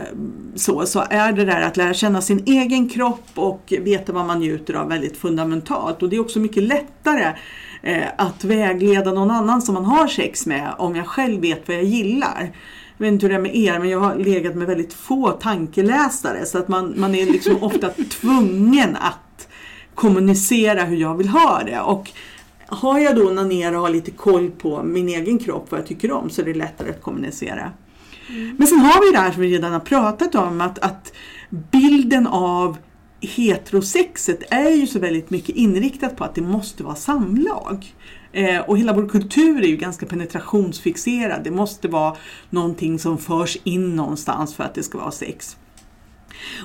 så, 0.55 0.87
så 0.87 1.05
är 1.11 1.33
det 1.33 1.45
där 1.45 1.63
att 1.63 1.77
lära 1.77 1.95
känna 1.95 2.21
sin 2.21 2.43
egen 2.47 2.89
kropp 2.89 3.29
och 3.35 3.73
veta 3.81 4.13
vad 4.13 4.27
man 4.27 4.39
njuter 4.39 4.75
av 4.75 4.89
väldigt 4.89 5.17
fundamentalt. 5.17 6.03
Och 6.03 6.09
det 6.09 6.17
är 6.17 6.21
också 6.21 6.39
mycket 6.39 6.63
lättare 6.63 7.33
eh, 7.85 8.07
att 8.19 8.45
vägleda 8.45 9.13
någon 9.13 9.31
annan 9.31 9.63
som 9.63 9.75
man 9.75 9.85
har 9.85 10.07
sex 10.07 10.47
med 10.47 10.75
om 10.79 10.97
jag 10.97 11.07
själv 11.07 11.41
vet 11.41 11.69
vad 11.69 11.77
jag 11.77 11.85
gillar. 11.85 12.53
Jag 12.97 13.07
vet 13.07 13.13
inte 13.13 13.27
hur 13.27 13.31
det 13.31 13.39
är 13.39 13.43
med 13.43 13.57
er, 13.57 13.79
men 13.79 13.89
jag 13.89 14.01
har 14.01 14.17
legat 14.17 14.55
med 14.55 14.67
väldigt 14.67 14.95
få 14.95 15.31
tankeläsare 15.31 16.47
så 16.47 16.59
att 16.59 16.69
man, 16.69 16.95
man 16.97 17.15
är 17.15 17.27
liksom 17.27 17.57
ofta 17.63 17.89
tvungen 17.89 18.97
att 18.97 19.49
kommunicera 19.95 20.85
hur 20.85 20.97
jag 20.97 21.15
vill 21.15 21.29
ha 21.29 21.63
det. 21.67 21.81
Och 21.81 22.11
har 22.67 22.99
jag 22.99 23.17
då 23.17 23.31
ner 23.31 23.75
och 23.75 23.81
har 23.81 23.91
lite 23.91 24.11
koll 24.11 24.51
på 24.51 24.83
min 24.83 25.09
egen 25.09 25.39
kropp, 25.39 25.67
vad 25.71 25.81
jag 25.81 25.87
tycker 25.87 26.13
om, 26.13 26.31
så 26.31 26.41
är 26.41 26.45
det 26.45 26.55
lättare 26.55 26.91
att 26.91 27.03
kommunicera. 27.03 27.73
Men 28.57 28.67
sen 28.67 28.79
har 28.79 29.07
vi 29.07 29.17
det 29.17 29.23
här 29.23 29.33
som 29.33 29.43
vi 29.43 29.55
redan 29.55 29.73
har 29.73 29.81
pratat 29.81 30.35
om, 30.35 30.61
att, 30.61 30.79
att 30.79 31.13
bilden 31.51 32.27
av 32.27 32.77
heterosexet 33.27 34.43
är 34.51 34.71
ju 34.71 34.87
så 34.87 34.99
väldigt 34.99 35.31
mycket 35.31 35.57
inriktat 35.57 36.17
på 36.17 36.25
att 36.25 36.35
det 36.35 36.43
måste 36.43 36.83
vara 36.83 36.95
samlag. 36.95 37.95
Eh, 38.33 38.61
och 38.61 38.79
hela 38.79 38.93
vår 38.93 39.09
kultur 39.09 39.63
är 39.63 39.69
ju 39.69 39.77
ganska 39.77 40.07
penetrationsfixerad. 40.07 41.45
Det 41.45 41.51
måste 41.51 41.89
vara 41.89 42.17
någonting 42.51 42.99
som 42.99 43.19
förs 43.19 43.59
in 43.65 43.97
någonstans 43.97 44.55
för 44.55 44.65
att 44.65 44.75
det 44.75 44.83
ska 44.83 44.99
vara 44.99 45.11
sex. 45.11 45.57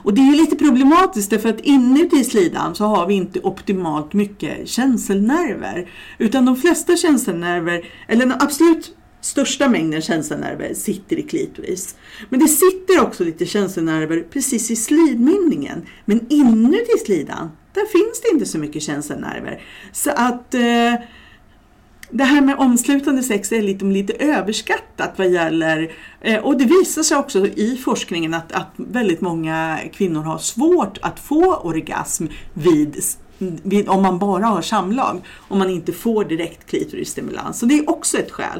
Och 0.04 0.14
det 0.14 0.22
är 0.22 0.26
ju 0.26 0.36
lite 0.36 0.56
problematiskt 0.56 1.30
därför 1.30 1.50
att 1.50 1.60
inuti 1.60 2.24
slidan 2.24 2.76
så 2.76 2.86
har 2.86 3.08
vi 3.08 3.14
inte 3.14 3.40
optimalt 3.40 4.14
mycket 4.14 4.70
känselnerver. 4.70 5.90
Utan 6.18 6.46
de 6.46 6.56
flesta 6.56 6.96
känselnerver, 6.96 7.86
eller 8.08 8.44
absolut 8.44 8.96
största 9.30 9.70
mängden 9.70 10.02
känselnerver 10.02 10.74
sitter 10.74 11.20
i 11.20 11.24
klitoris. 11.24 11.96
Men 12.30 12.40
det 12.40 12.48
sitter 12.48 13.02
också 13.02 13.24
lite 13.24 13.46
känselnerver 13.46 14.26
precis 14.32 14.72
i 14.72 14.76
slidmynningen. 14.76 15.82
Men 16.06 16.26
inuti 16.30 16.98
slidan, 17.06 17.50
där 17.74 17.86
finns 17.86 18.22
det 18.22 18.30
inte 18.34 18.46
så 18.46 18.58
mycket 18.58 18.84
känselnerver. 18.84 19.62
Så 19.92 20.12
att 20.12 20.54
eh, 20.54 20.94
det 22.10 22.24
här 22.24 22.42
med 22.42 22.58
omslutande 22.58 23.24
sex 23.24 23.52
är 23.52 23.62
lite, 23.62 23.86
lite 23.86 24.14
överskattat 24.14 25.14
vad 25.18 25.30
gäller, 25.30 25.92
eh, 26.22 26.40
och 26.40 26.58
det 26.58 26.66
visar 26.66 27.04
sig 27.04 27.18
också 27.18 27.48
i 27.48 27.78
forskningen 27.86 28.34
att, 28.34 28.52
att 28.52 28.74
väldigt 28.76 29.22
många 29.22 29.80
kvinnor 29.94 30.22
har 30.22 30.38
svårt 30.38 30.98
att 31.02 31.20
få 31.20 31.56
orgasm 31.56 32.26
vid, 32.54 33.04
vid 33.64 33.90
om 33.90 34.02
man 34.02 34.20
bara 34.20 34.46
har 34.46 34.62
samlag, 34.62 35.22
om 35.48 35.60
man 35.60 35.70
inte 35.70 35.94
får 35.94 36.26
direkt 36.26 36.70
klitorisstimulans. 36.70 37.60
Så 37.60 37.66
det 37.66 37.78
är 37.78 37.90
också 37.90 38.18
ett 38.18 38.32
skäl. 38.32 38.60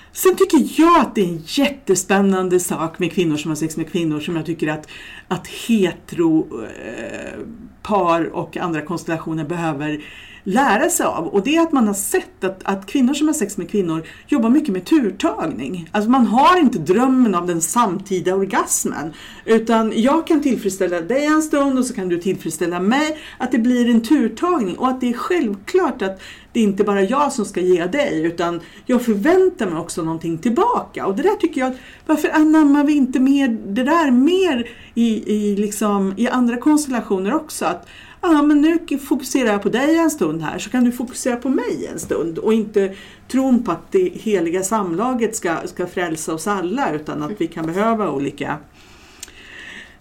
Sen 0.13 0.35
tycker 0.35 0.81
jag 0.81 0.99
att 0.99 1.15
det 1.15 1.21
är 1.21 1.27
en 1.27 1.43
jättespännande 1.45 2.59
sak 2.59 2.99
med 2.99 3.11
kvinnor 3.11 3.37
som 3.37 3.51
har 3.51 3.55
sex 3.55 3.77
med 3.77 3.91
kvinnor 3.91 4.19
som 4.19 4.35
jag 4.35 4.45
tycker 4.45 4.67
att, 4.67 4.87
att 5.27 5.47
hetero 5.47 6.47
eh, 6.63 7.39
par 7.81 8.35
och 8.35 8.57
andra 8.57 8.81
konstellationer 8.81 9.43
behöver 9.43 10.01
lära 10.43 10.89
sig 10.89 11.05
av. 11.05 11.27
Och 11.27 11.43
det 11.43 11.55
är 11.55 11.61
att 11.61 11.71
man 11.71 11.87
har 11.87 11.93
sett 11.93 12.43
att, 12.43 12.61
att 12.63 12.85
kvinnor 12.85 13.13
som 13.13 13.27
har 13.27 13.33
sex 13.33 13.57
med 13.57 13.71
kvinnor 13.71 14.07
jobbar 14.27 14.49
mycket 14.49 14.73
med 14.73 14.85
turtagning. 14.85 15.89
Alltså 15.91 16.09
man 16.09 16.25
har 16.25 16.59
inte 16.59 16.79
drömmen 16.79 17.35
av 17.35 17.47
den 17.47 17.61
samtida 17.61 18.35
orgasmen. 18.35 19.13
Utan 19.45 19.93
jag 19.95 20.27
kan 20.27 20.41
tillfredsställa 20.41 21.01
dig 21.01 21.25
en 21.25 21.41
stund 21.41 21.79
och 21.79 21.85
så 21.85 21.93
kan 21.93 22.09
du 22.09 22.17
tillfredsställa 22.17 22.79
mig. 22.79 23.17
Att 23.37 23.51
det 23.51 23.59
blir 23.59 23.89
en 23.89 24.01
turtagning 24.01 24.77
och 24.77 24.87
att 24.87 25.01
det 25.01 25.09
är 25.09 25.13
självklart 25.13 26.01
att 26.01 26.21
det 26.53 26.59
är 26.59 26.63
inte 26.63 26.83
bara 26.83 27.01
jag 27.01 27.33
som 27.33 27.45
ska 27.45 27.61
ge 27.61 27.85
dig 27.85 28.25
utan 28.25 28.61
jag 28.85 29.01
förväntar 29.01 29.69
mig 29.69 29.79
också 29.79 30.00
någonting 30.01 30.37
tillbaka. 30.37 31.05
Och 31.05 31.15
det 31.15 31.23
där 31.23 31.35
tycker 31.35 31.61
jag, 31.61 31.73
varför 32.05 32.29
anammar 32.29 32.83
vi 32.83 32.93
inte 32.93 33.19
mer 33.19 33.47
det 33.47 33.83
där 33.83 34.11
mer 34.11 34.69
i, 34.93 35.33
i, 35.35 35.55
liksom, 35.55 36.13
i 36.17 36.27
andra 36.27 36.57
konstellationer 36.57 37.33
också? 37.33 37.65
Att, 37.65 37.87
ah, 38.21 38.41
men 38.41 38.61
nu 38.61 38.97
fokuserar 38.97 39.51
jag 39.51 39.61
på 39.61 39.69
dig 39.69 39.97
en 39.97 40.11
stund 40.11 40.41
här 40.41 40.59
så 40.59 40.69
kan 40.69 40.83
du 40.83 40.91
fokusera 40.91 41.35
på 41.35 41.49
mig 41.49 41.89
en 41.93 41.99
stund 41.99 42.37
och 42.37 42.53
inte 42.53 42.95
tron 43.27 43.63
på 43.63 43.71
att 43.71 43.91
det 43.91 44.11
heliga 44.13 44.63
samlaget 44.63 45.35
ska, 45.35 45.55
ska 45.65 45.87
frälsa 45.87 46.33
oss 46.33 46.47
alla 46.47 46.91
utan 46.91 47.23
att 47.23 47.31
vi 47.37 47.47
kan 47.47 47.65
behöva 47.65 48.11
olika 48.11 48.57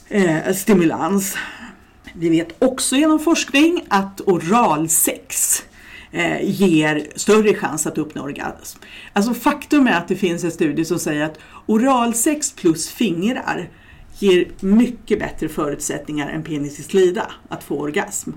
eh, 0.09 0.53
stimulans. 0.55 1.37
Vi 2.15 2.29
vet 2.29 2.55
också 2.59 2.97
genom 2.97 3.19
forskning 3.19 3.85
att 3.89 4.21
oralsex 4.21 5.63
eh, 6.13 6.39
ger 6.43 7.07
större 7.17 7.55
chans 7.55 7.87
att 7.87 7.99
uppnå 7.99 8.23
orgasm. 8.23 8.79
Alltså 9.13 9.35
faktum 9.35 9.87
är 9.87 9.93
att 9.93 10.09
det 10.09 10.17
finns 10.17 10.45
en 10.45 10.51
studie 10.51 10.85
som 10.85 10.99
säger 10.99 11.25
att 11.25 11.39
oralsex 11.67 12.53
plus 12.53 12.89
fingrar 12.89 13.69
ger 14.19 14.49
mycket 14.61 15.19
bättre 15.19 15.49
förutsättningar 15.49 16.29
än 16.29 16.43
penis 16.43 16.79
i 16.79 16.83
slida 16.83 17.27
att 17.49 17.65
få 17.65 17.81
orgasm. 17.81 18.31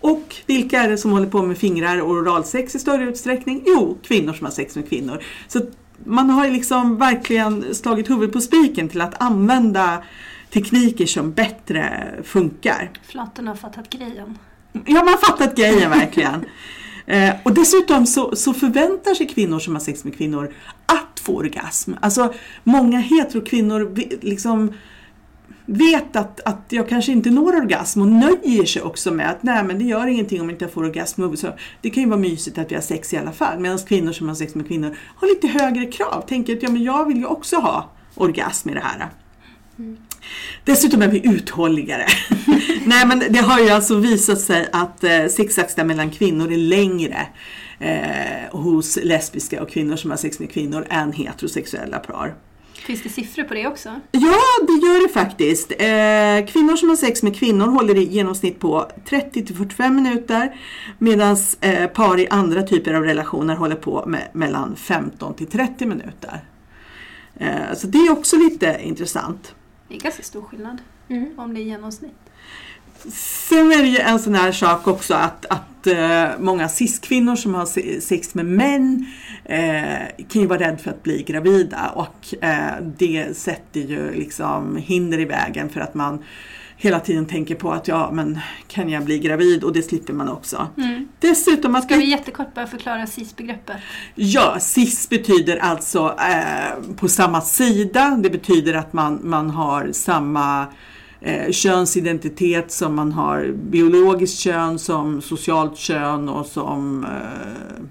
Och 0.00 0.36
vilka 0.46 0.82
är 0.82 0.88
det 0.88 0.98
som 0.98 1.10
håller 1.10 1.26
på 1.26 1.42
med 1.42 1.58
fingrar 1.58 2.02
och 2.02 2.10
oralsex 2.10 2.74
i 2.74 2.78
större 2.78 3.04
utsträckning? 3.04 3.62
Jo, 3.66 3.98
kvinnor 4.02 4.32
som 4.32 4.44
har 4.44 4.52
sex 4.52 4.76
med 4.76 4.88
kvinnor. 4.88 5.22
Så 5.48 5.60
man 6.04 6.30
har 6.30 6.48
liksom 6.48 6.96
verkligen 6.98 7.74
slagit 7.74 8.10
huvudet 8.10 8.32
på 8.32 8.40
spiken 8.40 8.88
till 8.88 9.00
att 9.00 9.22
använda 9.22 10.02
tekniker 10.50 11.06
som 11.06 11.32
bättre 11.32 12.10
funkar. 12.24 12.90
Flatten 13.02 13.48
har 13.48 13.54
fattat 13.54 13.90
grejen. 13.90 14.38
Ja, 14.72 14.94
man 14.94 15.08
har 15.08 15.16
fattat 15.16 15.56
grejen 15.56 15.90
verkligen. 15.90 16.44
Eh, 17.06 17.34
och 17.42 17.54
dessutom 17.54 18.06
så, 18.06 18.36
så, 18.36 18.54
förväntar 18.54 19.14
sig 19.14 19.28
kvinnor 19.28 19.58
som 19.58 19.74
har 19.74 19.80
sex 19.80 20.04
med 20.04 20.16
kvinnor 20.16 20.54
att 20.86 21.20
få 21.20 21.36
orgasm. 21.36 21.92
Alltså 22.00 22.34
många 22.64 22.98
heterokvinnor 22.98 23.94
liksom 24.20 24.72
vet 25.66 26.16
att, 26.16 26.40
att 26.40 26.66
jag 26.68 26.88
kanske 26.88 27.12
inte 27.12 27.30
når 27.30 27.56
orgasm 27.56 28.00
och 28.00 28.08
nöjer 28.08 28.64
sig 28.64 28.82
också 28.82 29.10
med 29.10 29.30
att 29.30 29.42
nej 29.42 29.64
men 29.64 29.78
det 29.78 29.84
gör 29.84 30.06
ingenting 30.06 30.40
om 30.40 30.50
inte 30.50 30.68
får 30.68 30.84
orgasm. 30.84 31.36
Så 31.36 31.52
det 31.80 31.90
kan 31.90 32.02
ju 32.02 32.08
vara 32.08 32.20
mysigt 32.20 32.58
att 32.58 32.70
vi 32.70 32.74
har 32.74 32.82
sex 32.82 33.14
i 33.14 33.16
alla 33.16 33.32
fall. 33.32 33.58
Medan 33.58 33.78
kvinnor 33.78 34.12
som 34.12 34.28
har 34.28 34.34
sex 34.34 34.54
med 34.54 34.68
kvinnor 34.68 34.96
har 35.16 35.28
lite 35.28 35.48
högre 35.48 35.86
krav. 35.86 36.24
Tänker 36.28 36.56
att 36.56 36.62
ja, 36.62 36.70
men 36.70 36.82
jag 36.82 37.08
vill 37.08 37.16
ju 37.16 37.26
också 37.26 37.56
ha 37.56 37.90
orgasm 38.14 38.70
i 38.70 38.74
det 38.74 38.80
här. 38.80 39.08
Mm. 39.78 39.96
Dessutom 40.64 41.02
är 41.02 41.08
vi 41.08 41.26
uthålligare. 41.26 42.06
nej 42.86 43.06
men 43.06 43.22
det 43.30 43.38
har 43.38 43.60
ju 43.60 43.70
alltså 43.70 43.94
visat 43.94 44.40
sig 44.40 44.68
att 44.72 45.04
eh, 45.04 45.26
sexakten 45.26 45.86
mellan 45.86 46.10
kvinnor 46.10 46.52
är 46.52 46.56
längre 46.56 47.26
eh, 47.78 48.50
hos 48.50 48.98
lesbiska 49.02 49.62
och 49.62 49.70
kvinnor 49.70 49.96
som 49.96 50.10
har 50.10 50.18
sex 50.18 50.38
med 50.38 50.52
kvinnor 50.52 50.86
än 50.90 51.12
heterosexuella 51.12 51.98
par. 51.98 52.34
Finns 52.74 53.02
det 53.02 53.08
siffror 53.08 53.44
på 53.44 53.54
det 53.54 53.66
också? 53.66 53.88
Ja, 54.12 54.38
det 54.66 54.86
gör 54.86 55.08
det 55.08 55.12
faktiskt. 55.12 55.72
Eh, 55.72 56.52
kvinnor 56.52 56.76
som 56.76 56.88
har 56.88 56.96
sex 56.96 57.22
med 57.22 57.36
kvinnor 57.36 57.66
håller 57.66 57.98
i 57.98 58.04
genomsnitt 58.04 58.60
på 58.60 58.90
30-45 59.08 59.90
minuter 59.90 60.60
medan 60.98 61.36
eh, 61.60 61.86
par 61.86 62.20
i 62.20 62.28
andra 62.28 62.62
typer 62.62 62.94
av 62.94 63.02
relationer 63.02 63.56
håller 63.56 63.76
på 63.76 64.04
med 64.06 64.28
mellan 64.32 64.76
15 64.76 65.34
30 65.50 65.86
minuter. 65.86 66.44
Eh, 67.36 67.74
så 67.76 67.86
det 67.86 67.98
är 67.98 68.12
också 68.12 68.36
lite 68.36 68.80
intressant. 68.82 69.54
Det 69.92 69.96
är 69.96 70.00
ganska 70.00 70.22
stor 70.22 70.42
skillnad 70.42 70.78
mm. 71.08 71.34
om 71.36 71.54
det 71.54 71.60
är 71.60 71.62
genomsnitt. 71.62 72.30
Sen 73.48 73.72
är 73.72 73.82
det 73.82 73.88
ju 73.88 73.98
en 73.98 74.18
sån 74.18 74.34
här 74.34 74.52
sak 74.52 74.86
också 74.86 75.14
att, 75.14 75.46
att 75.46 75.86
eh, 75.86 76.28
många 76.38 76.68
cis-kvinnor 76.68 77.36
som 77.36 77.54
har 77.54 77.66
se- 77.66 78.00
sex 78.00 78.34
med 78.34 78.46
män 78.46 79.06
eh, 79.44 80.24
kan 80.28 80.42
ju 80.42 80.46
vara 80.46 80.58
rädda 80.58 80.76
för 80.76 80.90
att 80.90 81.02
bli 81.02 81.22
gravida 81.22 81.88
och 81.94 82.44
eh, 82.44 82.82
det 82.98 83.36
sätter 83.36 83.80
ju 83.80 84.14
liksom 84.14 84.76
hinder 84.76 85.20
i 85.20 85.24
vägen 85.24 85.68
för 85.68 85.80
att 85.80 85.94
man 85.94 86.24
hela 86.82 87.00
tiden 87.00 87.26
tänker 87.26 87.54
på 87.54 87.72
att 87.72 87.88
ja, 87.88 88.10
men 88.12 88.38
kan 88.68 88.90
jag 88.90 89.04
bli 89.04 89.18
gravid 89.18 89.64
och 89.64 89.72
det 89.72 89.82
slipper 89.82 90.12
man 90.12 90.28
också. 90.28 90.68
Dessutom 91.18 91.74
att 91.74 91.84
Ska 91.84 91.96
vi 91.96 92.10
jättekort 92.10 92.54
bara 92.54 92.66
förklara 92.66 93.06
CIS-begreppet? 93.06 93.76
Ja, 94.14 94.56
cis 94.60 95.08
betyder 95.08 95.56
alltså 95.56 96.16
eh, 96.18 96.94
på 96.96 97.08
samma 97.08 97.40
sida. 97.40 98.18
Det 98.22 98.30
betyder 98.30 98.74
att 98.74 98.92
man, 98.92 99.20
man 99.22 99.50
har 99.50 99.92
samma 99.92 100.66
eh, 101.20 101.50
könsidentitet 101.50 102.72
som 102.72 102.94
man 102.94 103.12
har 103.12 103.52
biologiskt 103.52 104.38
kön, 104.38 104.78
som 104.78 105.22
socialt 105.22 105.76
kön 105.76 106.28
och 106.28 106.46
som 106.46 107.04
eh, 107.04 107.84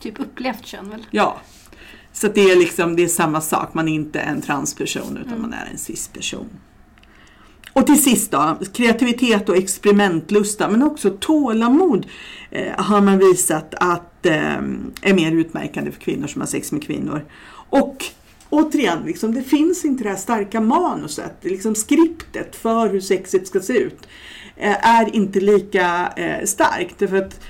Typ 0.00 0.20
upplevt 0.20 0.66
kön 0.66 0.90
väl? 0.90 1.06
Ja. 1.10 1.36
Så 2.12 2.28
det 2.28 2.50
är 2.50 2.56
liksom 2.56 2.96
det 2.96 3.02
är 3.02 3.08
samma 3.08 3.40
sak. 3.40 3.74
Man 3.74 3.88
är 3.88 3.94
inte 3.94 4.20
en 4.20 4.42
transperson 4.42 5.18
utan 5.26 5.40
man 5.40 5.52
är 5.52 5.68
en 5.72 5.78
cis-person. 5.78 6.48
Och 7.74 7.86
till 7.86 8.02
sist 8.02 8.30
då, 8.30 8.58
kreativitet 8.72 9.48
och 9.48 9.56
experimentlusta 9.56 10.68
men 10.68 10.82
också 10.82 11.10
tålamod 11.10 12.06
eh, 12.50 12.72
har 12.76 13.00
man 13.00 13.18
visat 13.18 13.74
att 13.74 14.26
eh, 14.26 14.56
är 15.02 15.14
mer 15.14 15.32
utmärkande 15.32 15.90
för 15.90 16.00
kvinnor 16.00 16.26
som 16.26 16.40
har 16.40 16.48
sex 16.48 16.72
med 16.72 16.82
kvinnor. 16.82 17.24
Och 17.70 18.04
återigen, 18.50 18.98
liksom, 19.06 19.34
det 19.34 19.42
finns 19.42 19.84
inte 19.84 20.04
det 20.04 20.10
här 20.10 20.16
starka 20.16 20.60
manuset, 20.60 21.36
liksom 21.40 21.74
skriptet 21.74 22.56
för 22.56 22.88
hur 22.88 23.00
sexet 23.00 23.46
ska 23.46 23.60
se 23.60 23.78
ut 23.78 24.06
eh, 24.56 24.88
är 24.88 25.16
inte 25.16 25.40
lika 25.40 26.12
eh, 26.16 26.44
starkt. 26.44 26.98
Därför 26.98 27.16
att 27.16 27.40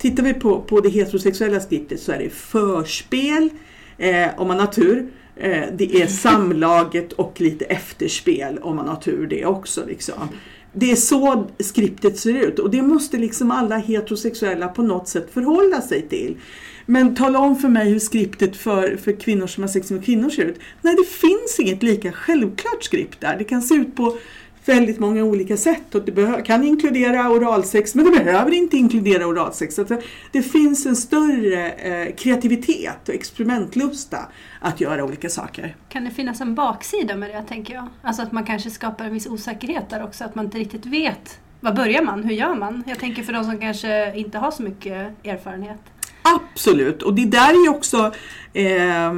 Tittar 0.00 0.22
vi 0.22 0.34
på, 0.34 0.60
på 0.60 0.80
det 0.80 0.88
heterosexuella 0.88 1.60
skriptet 1.60 2.00
så 2.00 2.12
är 2.12 2.18
det 2.18 2.30
förspel, 2.30 3.50
eh, 3.98 4.28
om 4.36 4.48
man 4.48 4.60
har 4.60 4.66
tur. 4.66 5.08
Eh, 5.40 5.64
det 5.72 6.02
är 6.02 6.06
samlaget 6.06 7.12
och 7.12 7.40
lite 7.40 7.64
efterspel 7.64 8.58
om 8.58 8.76
man 8.76 8.88
har 8.88 8.96
tur 8.96 9.26
det 9.26 9.46
också. 9.46 9.84
Liksom. 9.86 10.28
Det 10.72 10.90
är 10.90 10.96
så 10.96 11.46
skriptet 11.58 12.18
ser 12.18 12.34
ut 12.34 12.58
och 12.58 12.70
det 12.70 12.82
måste 12.82 13.18
liksom 13.18 13.50
alla 13.50 13.76
heterosexuella 13.76 14.68
på 14.68 14.82
något 14.82 15.08
sätt 15.08 15.28
förhålla 15.32 15.80
sig 15.80 16.08
till. 16.08 16.36
Men 16.86 17.14
tala 17.14 17.38
om 17.38 17.56
för 17.56 17.68
mig 17.68 17.90
hur 17.90 17.98
skriptet 17.98 18.56
för, 18.56 18.96
för 18.96 19.12
kvinnor 19.12 19.46
som 19.46 19.62
har 19.62 19.68
sex 19.68 19.90
med 19.90 20.04
kvinnor 20.04 20.30
ser 20.30 20.44
ut. 20.44 20.58
Nej, 20.82 20.96
det 20.96 21.08
finns 21.08 21.60
inget 21.60 21.82
lika 21.82 22.12
självklart 22.12 22.84
skript 22.84 23.20
där. 23.20 23.36
Det 23.38 23.44
kan 23.44 23.62
se 23.62 23.74
ut 23.74 23.96
på 23.96 24.16
väldigt 24.74 24.98
många 24.98 25.24
olika 25.24 25.56
sätt 25.56 25.94
och 25.94 26.02
det 26.02 26.42
kan 26.46 26.64
inkludera 26.64 27.30
oralsex 27.30 27.94
men 27.94 28.04
det 28.04 28.10
behöver 28.10 28.52
inte 28.52 28.76
inkludera 28.76 29.26
oralsex. 29.26 29.74
Så 29.74 29.84
det, 30.32 30.42
finns 30.42 30.86
en 30.86 30.96
större 30.96 31.70
eh, 31.70 32.14
kreativitet 32.14 33.08
och 33.08 33.14
experimentlusta 33.14 34.18
att 34.60 34.80
göra 34.80 35.04
olika 35.04 35.28
saker. 35.28 35.76
Kan 35.88 36.04
det 36.04 36.10
finnas 36.10 36.40
en 36.40 36.54
baksida 36.54 37.16
med 37.16 37.30
det 37.30 37.42
tänker 37.42 37.74
jag? 37.74 37.88
Alltså 38.02 38.22
att 38.22 38.32
man 38.32 38.44
kanske 38.44 38.70
skapar 38.70 39.04
en 39.04 39.12
viss 39.12 39.26
osäkerhet 39.26 39.90
där 39.90 40.04
också, 40.04 40.24
att 40.24 40.34
man 40.34 40.44
inte 40.44 40.58
riktigt 40.58 40.86
vet. 40.86 41.38
Var 41.60 41.72
börjar 41.72 42.02
man? 42.02 42.24
Hur 42.24 42.34
gör 42.34 42.54
man? 42.54 42.84
Jag 42.86 42.98
tänker 42.98 43.22
för 43.22 43.32
de 43.32 43.44
som 43.44 43.58
kanske 43.58 44.16
inte 44.16 44.38
har 44.38 44.50
så 44.50 44.62
mycket 44.62 45.26
erfarenhet. 45.26 45.80
Absolut, 46.22 47.02
och 47.02 47.14
det 47.14 47.24
där 47.24 47.50
är 47.50 47.64
ju 47.64 47.68
också 47.68 48.12
eh, 48.52 49.12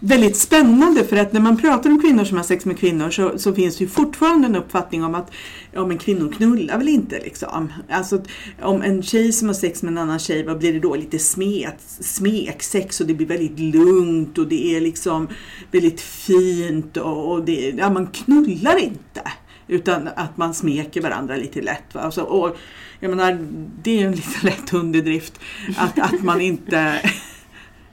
väldigt 0.00 0.36
spännande 0.36 1.04
för 1.04 1.16
att 1.16 1.32
när 1.32 1.40
man 1.40 1.56
pratar 1.56 1.90
om 1.90 2.02
kvinnor 2.02 2.24
som 2.24 2.36
har 2.36 2.44
sex 2.44 2.64
med 2.64 2.78
kvinnor 2.78 3.10
så, 3.10 3.38
så 3.38 3.54
finns 3.54 3.76
det 3.76 3.84
ju 3.84 3.90
fortfarande 3.90 4.46
en 4.46 4.56
uppfattning 4.56 5.04
om 5.04 5.14
att 5.14 5.30
ja, 5.72 5.86
men 5.86 5.98
kvinnor 5.98 6.32
knullar 6.32 6.78
väl 6.78 6.88
inte 6.88 7.18
liksom. 7.18 7.72
Alltså 7.90 8.22
om 8.62 8.82
en 8.82 9.02
tjej 9.02 9.32
som 9.32 9.48
har 9.48 9.54
sex 9.54 9.82
med 9.82 9.92
en 9.92 9.98
annan 9.98 10.18
tjej, 10.18 10.42
vad 10.42 10.58
blir 10.58 10.72
det 10.72 10.80
då? 10.80 10.94
Lite 10.94 11.18
smet, 11.18 11.80
smeksex 12.00 13.00
och 13.00 13.06
det 13.06 13.14
blir 13.14 13.26
väldigt 13.26 13.58
lugnt 13.58 14.38
och 14.38 14.48
det 14.48 14.76
är 14.76 14.80
liksom 14.80 15.28
väldigt 15.70 16.00
fint 16.00 16.96
och, 16.96 17.32
och 17.32 17.44
det, 17.44 17.74
ja, 17.78 17.90
man 17.90 18.06
knullar 18.06 18.78
inte. 18.78 19.22
Utan 19.68 20.08
att 20.16 20.36
man 20.36 20.54
smeker 20.54 21.00
varandra 21.00 21.36
lite 21.36 21.60
lätt. 21.60 21.94
Va? 21.94 22.00
Alltså, 22.00 22.22
och, 22.22 22.56
jag 23.00 23.10
menar, 23.10 23.38
det 23.82 23.90
är 23.90 24.00
ju 24.00 24.06
en 24.06 24.12
lite 24.12 24.46
lätt 24.46 24.74
underdrift 24.74 25.40
att, 25.76 25.98
att 25.98 26.22
man 26.22 26.40
inte 26.40 27.00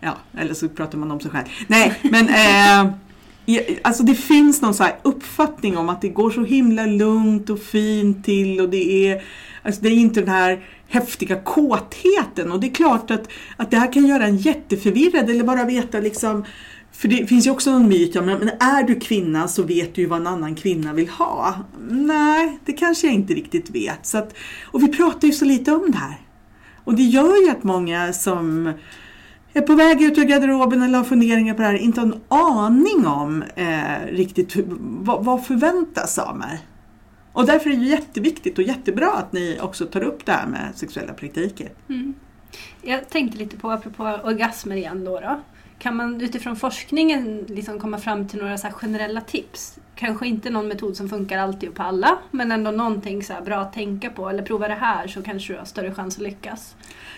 Ja, 0.05 0.17
eller 0.37 0.53
så 0.53 0.69
pratar 0.69 0.97
man 0.97 1.11
om 1.11 1.19
sig 1.19 1.31
själv. 1.31 1.45
Nej, 1.67 1.99
men 2.03 2.29
eh, 2.29 2.93
alltså 3.81 4.03
det 4.03 4.15
finns 4.15 4.61
någon 4.61 4.73
så 4.73 4.83
här 4.83 4.95
uppfattning 5.01 5.77
om 5.77 5.89
att 5.89 6.01
det 6.01 6.09
går 6.09 6.31
så 6.31 6.43
himla 6.43 6.85
lugnt 6.85 7.49
och 7.49 7.59
fint 7.59 8.25
till 8.25 8.61
och 8.61 8.69
det 8.69 9.07
är, 9.09 9.23
alltså 9.63 9.81
det 9.81 9.89
är 9.89 9.93
inte 9.93 10.19
den 10.19 10.29
här 10.29 10.65
häftiga 10.87 11.35
kåtheten 11.35 12.51
och 12.51 12.59
det 12.59 12.67
är 12.67 12.73
klart 12.73 13.11
att, 13.11 13.29
att 13.57 13.71
det 13.71 13.77
här 13.77 13.93
kan 13.93 14.07
göra 14.07 14.25
en 14.25 14.37
jätteförvirrad 14.37 15.29
eller 15.29 15.43
bara 15.43 15.65
veta 15.65 15.99
liksom 15.99 16.45
för 16.91 17.07
det 17.07 17.27
finns 17.27 17.47
ju 17.47 17.51
också 17.51 17.71
någon 17.71 17.87
myt 17.87 18.15
om 18.15 18.25
men 18.25 18.49
är 18.59 18.83
du 18.83 18.99
kvinna 18.99 19.47
så 19.47 19.63
vet 19.63 19.95
du 19.95 20.01
ju 20.01 20.07
vad 20.07 20.19
en 20.19 20.27
annan 20.27 20.55
kvinna 20.55 20.93
vill 20.93 21.09
ha. 21.09 21.55
Nej, 21.89 22.59
det 22.65 22.73
kanske 22.73 23.07
jag 23.07 23.13
inte 23.13 23.33
riktigt 23.33 23.69
vet. 23.69 24.05
Så 24.05 24.17
att, 24.17 24.35
och 24.63 24.83
vi 24.83 24.87
pratar 24.87 25.27
ju 25.27 25.33
så 25.33 25.45
lite 25.45 25.71
om 25.71 25.91
det 25.91 25.97
här. 25.97 26.21
Och 26.83 26.95
det 26.95 27.03
gör 27.03 27.43
ju 27.45 27.49
att 27.49 27.63
många 27.63 28.13
som 28.13 28.73
är 29.57 29.61
på 29.61 29.75
väg 29.75 30.01
ut 30.01 30.17
ur 30.17 30.23
garderoben 30.23 30.81
eller 30.81 30.97
har 30.97 31.05
funderingar 31.05 31.53
på 31.53 31.61
det 31.61 31.67
här 31.67 31.75
inte 31.75 32.01
har 32.01 32.07
en 32.07 32.21
aning 32.27 33.07
om 33.07 33.43
eh, 33.55 34.05
riktigt 34.07 34.55
vad, 34.79 35.25
vad 35.25 35.45
förväntas 35.45 36.17
av 36.17 36.37
mig. 36.37 36.59
Och 37.33 37.45
därför 37.45 37.69
är 37.69 37.75
det 37.75 37.85
jätteviktigt 37.85 38.57
och 38.57 38.63
jättebra 38.63 39.11
att 39.11 39.33
ni 39.33 39.59
också 39.61 39.85
tar 39.85 40.03
upp 40.03 40.25
det 40.25 40.31
här 40.31 40.47
med 40.47 40.71
sexuella 40.75 41.13
praktiker. 41.13 41.69
Mm. 41.89 42.13
Jag 42.81 43.09
tänkte 43.09 43.37
lite 43.37 43.57
på, 43.57 43.71
apropå 43.71 44.19
orgasmer 44.23 44.75
igen 44.75 45.05
då. 45.05 45.19
då. 45.19 45.41
Kan 45.79 45.95
man 45.95 46.21
utifrån 46.21 46.55
forskningen 46.55 47.45
liksom 47.47 47.79
komma 47.79 47.97
fram 47.97 48.27
till 48.27 48.39
några 48.39 48.57
så 48.57 48.67
här 48.67 48.73
generella 48.73 49.21
tips? 49.21 49.79
Kanske 49.95 50.27
inte 50.27 50.49
någon 50.49 50.67
metod 50.67 50.97
som 50.97 51.09
funkar 51.09 51.37
alltid 51.37 51.69
och 51.69 51.75
på 51.75 51.83
alla, 51.83 52.17
men 52.31 52.51
ändå 52.51 52.71
någonting 52.71 53.23
så 53.23 53.33
här 53.33 53.41
bra 53.41 53.57
att 53.57 53.73
tänka 53.73 54.09
på. 54.09 54.29
Eller 54.29 54.43
prova 54.43 54.67
det 54.67 54.73
här 54.73 55.07
så 55.07 55.21
kanske 55.21 55.53
du 55.53 55.59
har 55.59 55.65
större 55.65 55.93
chans 55.93 56.15
att 56.15 56.23
lyckas. 56.23 56.75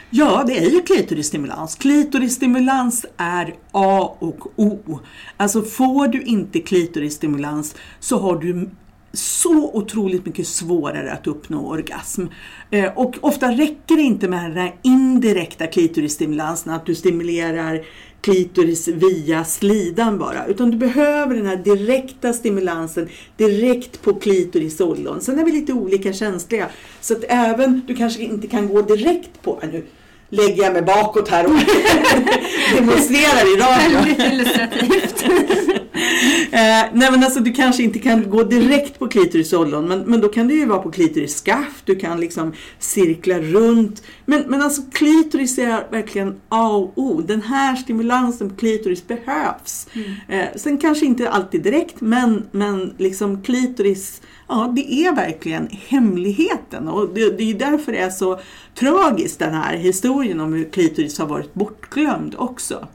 Ja, 0.10 0.44
det 0.48 0.58
är 0.58 0.70
ju 0.70 0.82
klitorisstimulans. 0.82 1.76
Klitorisstimulans 1.76 3.06
är 3.18 3.56
A 3.72 4.16
och 4.20 4.48
O. 4.56 5.00
Alltså 5.38 5.62
får 5.62 6.08
du 6.08 6.22
inte 6.22 6.60
klitorisstimulans 6.60 7.76
så 8.00 8.20
har 8.20 8.36
du 8.36 8.70
så 9.14 9.72
otroligt 9.74 10.26
mycket 10.26 10.48
svårare 10.48 11.12
att 11.12 11.28
uppnå 11.28 11.68
orgasm. 11.68 12.26
Eh, 12.72 12.98
och 12.98 13.16
ofta 13.22 13.52
räcker 13.52 13.96
det 13.96 14.02
inte 14.02 14.28
med 14.28 14.44
den 14.44 14.58
här 14.58 14.76
indirekta 14.82 15.68
klitorisstimulansen, 15.68 16.74
att 16.74 16.86
du 16.86 16.96
stimulerar 16.96 17.86
klitoris 18.22 18.88
via 18.88 19.46
slidan 19.46 20.18
bara, 20.18 20.46
utan 20.46 20.72
du 20.72 20.78
behöver 20.78 21.36
den 21.36 21.46
här 21.46 21.56
direkta 21.56 22.34
stimulansen 22.34 23.10
direkt 23.38 24.02
på 24.02 24.14
klitorisollon. 24.14 25.22
Sen 25.22 25.40
är 25.40 25.46
vi 25.46 25.52
lite 25.52 25.74
olika 25.74 26.14
känsliga, 26.14 26.70
så 27.02 27.14
att 27.14 27.24
även, 27.28 27.82
du 27.88 27.96
kanske 27.96 28.22
inte 28.22 28.48
kan 28.48 28.68
gå 28.68 28.82
direkt 28.82 29.42
på, 29.42 29.60
nu 29.72 29.84
lägger 30.30 30.64
jag 30.64 30.74
mig 30.74 30.82
bakåt 30.82 31.30
här 31.30 31.46
och 31.46 31.52
demonstrerar 32.76 33.56
i 33.56 33.60
radio. 33.60 33.98
Väldigt 33.98 34.34
illustrativt. 34.34 35.26
Eh, 36.52 36.86
nej 36.94 37.12
men 37.12 37.24
alltså 37.24 37.40
du 37.40 37.54
kanske 37.54 37.84
inte 37.84 38.00
kan 38.00 38.30
gå 38.30 38.44
direkt 38.44 39.00
på 39.00 39.08
klitorisollon 39.08 39.88
men, 39.88 40.00
men 40.00 40.22
då 40.22 40.28
kan 40.28 40.48
det 40.48 40.54
ju 40.54 40.66
vara 40.66 40.80
på 40.80 40.92
klitorisskaft, 40.92 41.86
du 41.86 41.96
kan 41.96 42.20
liksom 42.20 42.54
cirkla 42.80 43.40
runt. 43.40 44.04
Men, 44.26 44.44
men 44.48 44.62
alltså 44.62 44.82
klitoris 44.92 45.58
är 45.58 45.92
verkligen 45.92 46.42
A 46.50 46.70
och 46.70 46.94
O. 46.96 47.22
Den 47.22 47.42
här 47.42 47.76
stimulansen 47.76 48.50
på 48.50 48.56
klitoris 48.56 49.08
behövs. 49.08 49.88
Eh, 50.28 50.46
sen 50.56 50.78
kanske 50.78 51.06
inte 51.06 51.30
alltid 51.30 51.64
direkt 51.64 52.02
men, 52.02 52.48
men 52.52 52.96
liksom 52.98 53.42
klitoris, 53.42 54.22
ja 54.48 54.74
det 54.76 54.94
är 54.94 55.16
verkligen 55.16 55.68
hemligheten 55.88 56.88
och 56.88 57.10
det, 57.14 57.38
det 57.38 57.52
är 57.52 57.54
därför 57.54 57.92
det 57.92 57.98
är 57.98 58.10
så 58.10 58.40
tragiskt 58.76 59.40
den 59.40 59.54
här 59.54 59.78
historien 59.78 60.40
om 60.40 60.54
hur 60.54 60.70
klitoris 60.70 61.20
har 61.20 61.26
varit 61.26 61.54
bortglömd 61.54 62.36
också. 62.38 62.88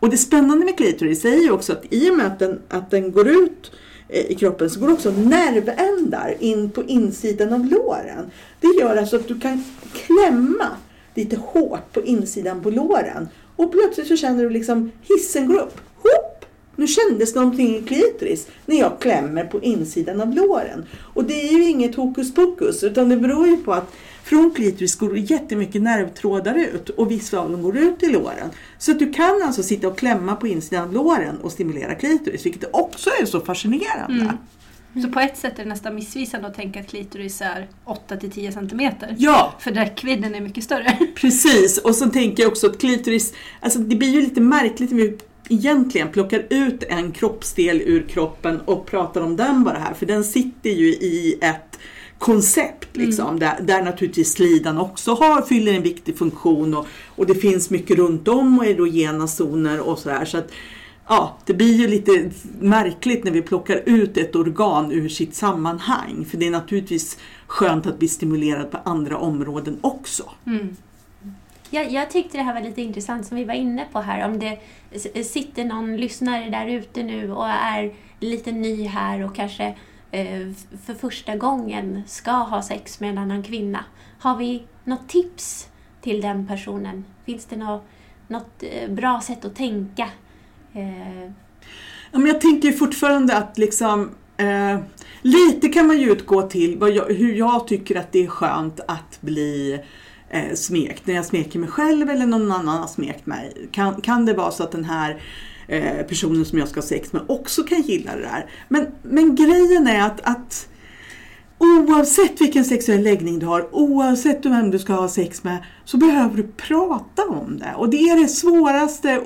Och 0.00 0.10
det 0.10 0.16
spännande 0.16 0.64
med 0.64 0.76
klitoris 0.76 1.24
är 1.24 1.42
ju 1.42 1.50
också 1.50 1.72
att 1.72 1.84
i 1.90 2.10
och 2.10 2.16
med 2.16 2.26
att 2.26 2.38
den, 2.38 2.60
att 2.68 2.90
den 2.90 3.12
går 3.12 3.28
ut 3.28 3.72
eh, 4.08 4.30
i 4.30 4.34
kroppen 4.34 4.70
så 4.70 4.80
går 4.80 4.92
också 4.92 5.10
nervändar 5.10 6.34
in 6.40 6.70
på 6.70 6.84
insidan 6.84 7.52
av 7.52 7.64
låren. 7.64 8.30
Det 8.60 8.68
gör 8.80 8.96
alltså 8.96 9.16
att 9.16 9.28
du 9.28 9.40
kan 9.40 9.64
klämma 9.92 10.66
lite 11.14 11.36
hårt 11.36 11.92
på 11.92 12.02
insidan 12.02 12.62
på 12.62 12.70
låren 12.70 13.28
och 13.56 13.72
plötsligt 13.72 14.06
så 14.08 14.16
känner 14.16 14.42
du 14.42 14.50
liksom 14.50 14.90
hissen 15.02 15.46
går 15.46 15.58
upp. 15.58 15.80
Hopp! 15.96 16.35
Nu 16.76 16.86
kändes 16.86 17.34
någonting 17.34 17.76
i 17.76 17.82
klitoris 17.82 18.48
när 18.66 18.76
jag 18.76 19.00
klämmer 19.00 19.44
på 19.44 19.62
insidan 19.62 20.20
av 20.20 20.34
låren. 20.34 20.86
Och 21.14 21.24
det 21.24 21.48
är 21.48 21.52
ju 21.52 21.64
inget 21.64 21.94
hokus 21.94 22.34
pokus 22.34 22.84
utan 22.84 23.08
det 23.08 23.16
beror 23.16 23.48
ju 23.48 23.56
på 23.56 23.72
att 23.72 23.94
från 24.24 24.50
klitoris 24.50 24.96
går 24.96 25.18
jättemycket 25.18 25.82
nervtrådar 25.82 26.54
ut 26.54 26.88
och 26.88 27.10
vissa 27.10 27.38
av 27.38 27.50
dem 27.50 27.62
går 27.62 27.76
ut 27.76 28.02
i 28.02 28.06
låren. 28.06 28.50
Så 28.78 28.92
att 28.92 28.98
du 28.98 29.12
kan 29.12 29.42
alltså 29.42 29.62
sitta 29.62 29.88
och 29.88 29.98
klämma 29.98 30.36
på 30.36 30.46
insidan 30.46 30.84
av 30.84 30.92
låren 30.92 31.36
och 31.42 31.52
stimulera 31.52 31.94
klitoris, 31.94 32.46
vilket 32.46 32.68
också 32.72 33.10
är 33.20 33.26
så 33.26 33.40
fascinerande. 33.40 34.32
Så 35.02 35.08
på 35.08 35.20
ett 35.20 35.36
sätt 35.36 35.58
är 35.58 35.62
det 35.62 35.68
nästan 35.68 35.94
missvisande 35.94 36.46
att 36.48 36.54
tänka 36.54 36.80
att 36.80 36.86
klitoris 36.86 37.40
är 37.40 37.68
8-10 38.08 38.50
centimeter. 38.50 39.14
Ja, 39.18 39.54
För 39.58 39.70
räckvidden 39.70 40.34
är 40.34 40.40
mycket 40.40 40.64
större. 40.64 40.98
Precis, 41.14 41.78
och 41.78 41.94
så 41.94 42.06
tänker 42.10 42.42
jag 42.42 42.52
också 42.52 42.66
att 42.66 42.78
klitoris, 42.78 43.32
alltså 43.60 43.78
det 43.78 43.96
blir 43.96 44.08
ju 44.08 44.20
lite 44.20 44.40
märkligt 44.40 44.90
när 44.90 44.98
vi 44.98 45.18
egentligen 45.48 46.08
plockar 46.08 46.46
ut 46.50 46.82
en 46.82 47.12
kroppsdel 47.12 47.80
ur 47.80 48.02
kroppen 48.08 48.60
och 48.60 48.86
pratar 48.86 49.20
om 49.20 49.36
den 49.36 49.64
bara 49.64 49.78
här, 49.78 49.94
för 49.94 50.06
den 50.06 50.24
sitter 50.24 50.70
ju 50.70 50.86
i 50.88 51.38
ett 51.40 51.78
koncept 52.18 52.96
liksom, 52.96 53.38
där, 53.38 53.60
där 53.62 53.82
naturligtvis 53.82 54.32
slidan 54.32 54.78
också 54.78 55.14
har, 55.14 55.42
fyller 55.42 55.72
en 55.72 55.82
viktig 55.82 56.18
funktion 56.18 56.74
och, 56.74 56.86
och 57.16 57.26
det 57.26 57.34
finns 57.34 57.70
mycket 57.70 57.96
runt 57.96 58.28
om 58.28 58.58
och 58.58 58.66
erogena 58.66 59.28
zoner 59.28 59.80
och 59.80 59.98
sådär. 59.98 60.24
Så 60.24 60.38
att, 60.38 60.52
ja, 61.08 61.38
det 61.44 61.54
blir 61.54 61.74
ju 61.74 61.88
lite 61.88 62.30
märkligt 62.60 63.24
när 63.24 63.32
vi 63.32 63.42
plockar 63.42 63.82
ut 63.86 64.16
ett 64.16 64.36
organ 64.36 64.92
ur 64.92 65.08
sitt 65.08 65.34
sammanhang, 65.34 66.26
för 66.30 66.36
det 66.36 66.46
är 66.46 66.50
naturligtvis 66.50 67.18
skönt 67.46 67.86
att 67.86 67.98
bli 67.98 68.08
stimulerad 68.08 68.70
på 68.70 68.78
andra 68.84 69.18
områden 69.18 69.78
också. 69.80 70.30
Mm. 70.46 70.76
Jag, 71.76 71.92
jag 71.92 72.10
tyckte 72.10 72.38
det 72.38 72.42
här 72.42 72.54
var 72.54 72.60
lite 72.60 72.82
intressant 72.82 73.26
som 73.26 73.36
vi 73.36 73.44
var 73.44 73.54
inne 73.54 73.86
på 73.92 74.00
här. 74.00 74.24
Om 74.24 74.38
det 74.38 74.58
sitter 75.24 75.64
någon 75.64 75.96
lyssnare 75.96 76.50
där 76.50 76.66
ute 76.66 77.02
nu 77.02 77.32
och 77.32 77.48
är 77.48 77.94
lite 78.20 78.52
ny 78.52 78.86
här 78.86 79.24
och 79.24 79.36
kanske 79.36 79.64
eh, 80.10 80.52
för 80.86 80.94
första 80.94 81.36
gången 81.36 82.02
ska 82.06 82.30
ha 82.30 82.62
sex 82.62 83.00
med 83.00 83.10
en 83.10 83.18
annan 83.18 83.42
kvinna. 83.42 83.84
Har 84.18 84.36
vi 84.36 84.62
något 84.84 85.08
tips 85.08 85.68
till 86.00 86.20
den 86.20 86.46
personen? 86.46 87.04
Finns 87.24 87.44
det 87.44 87.56
något, 87.56 87.84
något 88.28 88.62
bra 88.88 89.20
sätt 89.20 89.44
att 89.44 89.56
tänka? 89.56 90.08
Eh, 90.74 91.30
Ja, 92.10 92.18
men 92.18 92.26
jag 92.26 92.40
tänker 92.40 92.72
fortfarande 92.72 93.36
att 93.36 93.58
liksom 93.58 94.10
eh, 94.36 94.78
lite 95.22 95.68
kan 95.68 95.86
man 95.86 95.98
ju 95.98 96.12
utgå 96.12 96.42
till 96.42 96.78
vad 96.78 96.90
jag, 96.90 97.04
hur 97.04 97.34
jag 97.34 97.66
tycker 97.66 97.96
att 97.96 98.12
det 98.12 98.24
är 98.24 98.28
skönt 98.28 98.80
att 98.88 99.18
bli 99.20 99.80
eh, 100.36 100.54
smekt. 100.54 101.06
När 101.06 101.14
jag 101.14 101.24
smeker 101.24 101.58
mig 101.58 101.68
själv 101.68 102.10
eller 102.10 102.26
någon 102.26 102.52
annan 102.52 102.80
har 102.80 102.86
smekt 102.86 103.26
mig. 103.26 103.68
Kan, 103.70 104.00
kan 104.00 104.26
det 104.26 104.34
vara 104.34 104.50
så 104.50 104.62
att 104.62 104.72
den 104.72 104.84
här 104.84 105.22
eh, 105.68 106.06
personen 106.08 106.44
som 106.44 106.58
jag 106.58 106.68
ska 106.68 106.80
ha 106.80 106.86
sex 106.86 107.12
med 107.12 107.22
också 107.26 107.62
kan 107.62 107.82
gilla 107.82 108.16
det 108.16 108.22
där? 108.22 108.50
Men, 108.68 108.86
men 109.02 109.34
grejen 109.34 109.86
är 109.86 110.06
att, 110.06 110.20
att 110.22 110.68
Oavsett 111.58 112.40
vilken 112.40 112.64
sexuell 112.64 113.02
läggning 113.02 113.38
du 113.38 113.46
har, 113.46 113.74
oavsett 113.74 114.46
vem 114.46 114.70
du 114.70 114.78
ska 114.78 114.92
ha 114.92 115.08
sex 115.08 115.44
med, 115.44 115.58
så 115.84 115.96
behöver 115.96 116.36
du 116.36 116.42
prata 116.42 117.22
om 117.28 117.58
det. 117.58 117.74
Och 117.76 117.90
det 117.90 117.96
är 117.96 118.20
det 118.20 118.28
svåraste, 118.28 119.22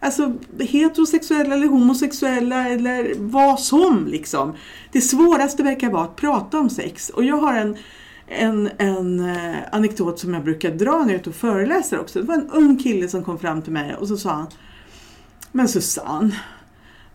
alltså 0.00 0.32
heterosexuella 0.58 1.54
eller 1.54 1.66
homosexuella 1.66 2.68
eller 2.68 3.14
vad 3.18 3.60
som 3.60 4.06
liksom. 4.06 4.54
Det 4.92 5.00
svåraste 5.00 5.62
verkar 5.62 5.90
vara 5.90 6.04
att 6.04 6.16
prata 6.16 6.58
om 6.58 6.70
sex. 6.70 7.10
Och 7.10 7.24
jag 7.24 7.36
har 7.36 7.54
en, 7.54 7.76
en, 8.30 8.70
en 8.78 9.20
eh, 9.20 9.56
anekdot 9.72 10.18
som 10.18 10.34
jag 10.34 10.44
brukar 10.44 10.70
dra 10.70 10.90
när 10.90 11.00
jag 11.00 11.10
är 11.10 11.14
ute 11.14 11.30
och 11.30 11.36
föreläser 11.36 12.00
också. 12.00 12.20
Det 12.20 12.26
var 12.26 12.34
en 12.34 12.50
ung 12.50 12.78
kille 12.78 13.08
som 13.08 13.24
kom 13.24 13.38
fram 13.38 13.62
till 13.62 13.72
mig 13.72 13.94
och 13.94 14.08
så 14.08 14.16
sa 14.16 14.30
han 14.30 14.46
Men 15.52 15.68
Susanne, 15.68 16.36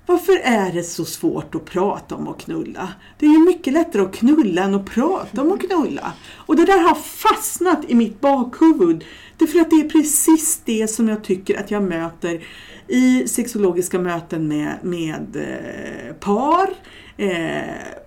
varför 0.06 0.40
är 0.44 0.74
det 0.74 0.84
så 0.84 1.06
svårt 1.06 1.56
att 1.56 1.66
prata 1.66 2.16
om 2.16 2.28
att 2.28 2.42
knulla? 2.42 2.90
Det 3.20 3.26
är 3.26 3.30
ju 3.30 3.46
mycket 3.46 3.74
lättare 3.74 4.02
att 4.02 4.16
knulla 4.16 4.64
än 4.64 4.76
att 4.76 4.86
prata 4.86 5.42
om 5.42 5.52
att 5.52 5.62
knulla. 5.62 6.14
Och 6.36 6.56
det 6.56 6.66
där 6.66 6.80
har 6.80 6.96
fastnat 6.96 7.80
i 7.88 7.96
mitt 7.96 8.22
bakhuvud. 8.22 9.04
Därför 9.38 9.60
att 9.60 9.70
det 9.70 9.76
är 9.76 9.90
precis 9.90 10.62
det 10.66 10.88
som 10.88 11.10
jag 11.10 11.24
tycker 11.24 11.60
att 11.60 11.72
jag 11.72 11.84
möter 11.84 12.44
i 12.88 13.28
sexologiska 13.28 14.00
möten 14.00 14.48
med, 14.48 14.74
med 14.82 15.36
eh, 15.36 16.14
par. 16.14 16.70
Eh, 17.18 18.05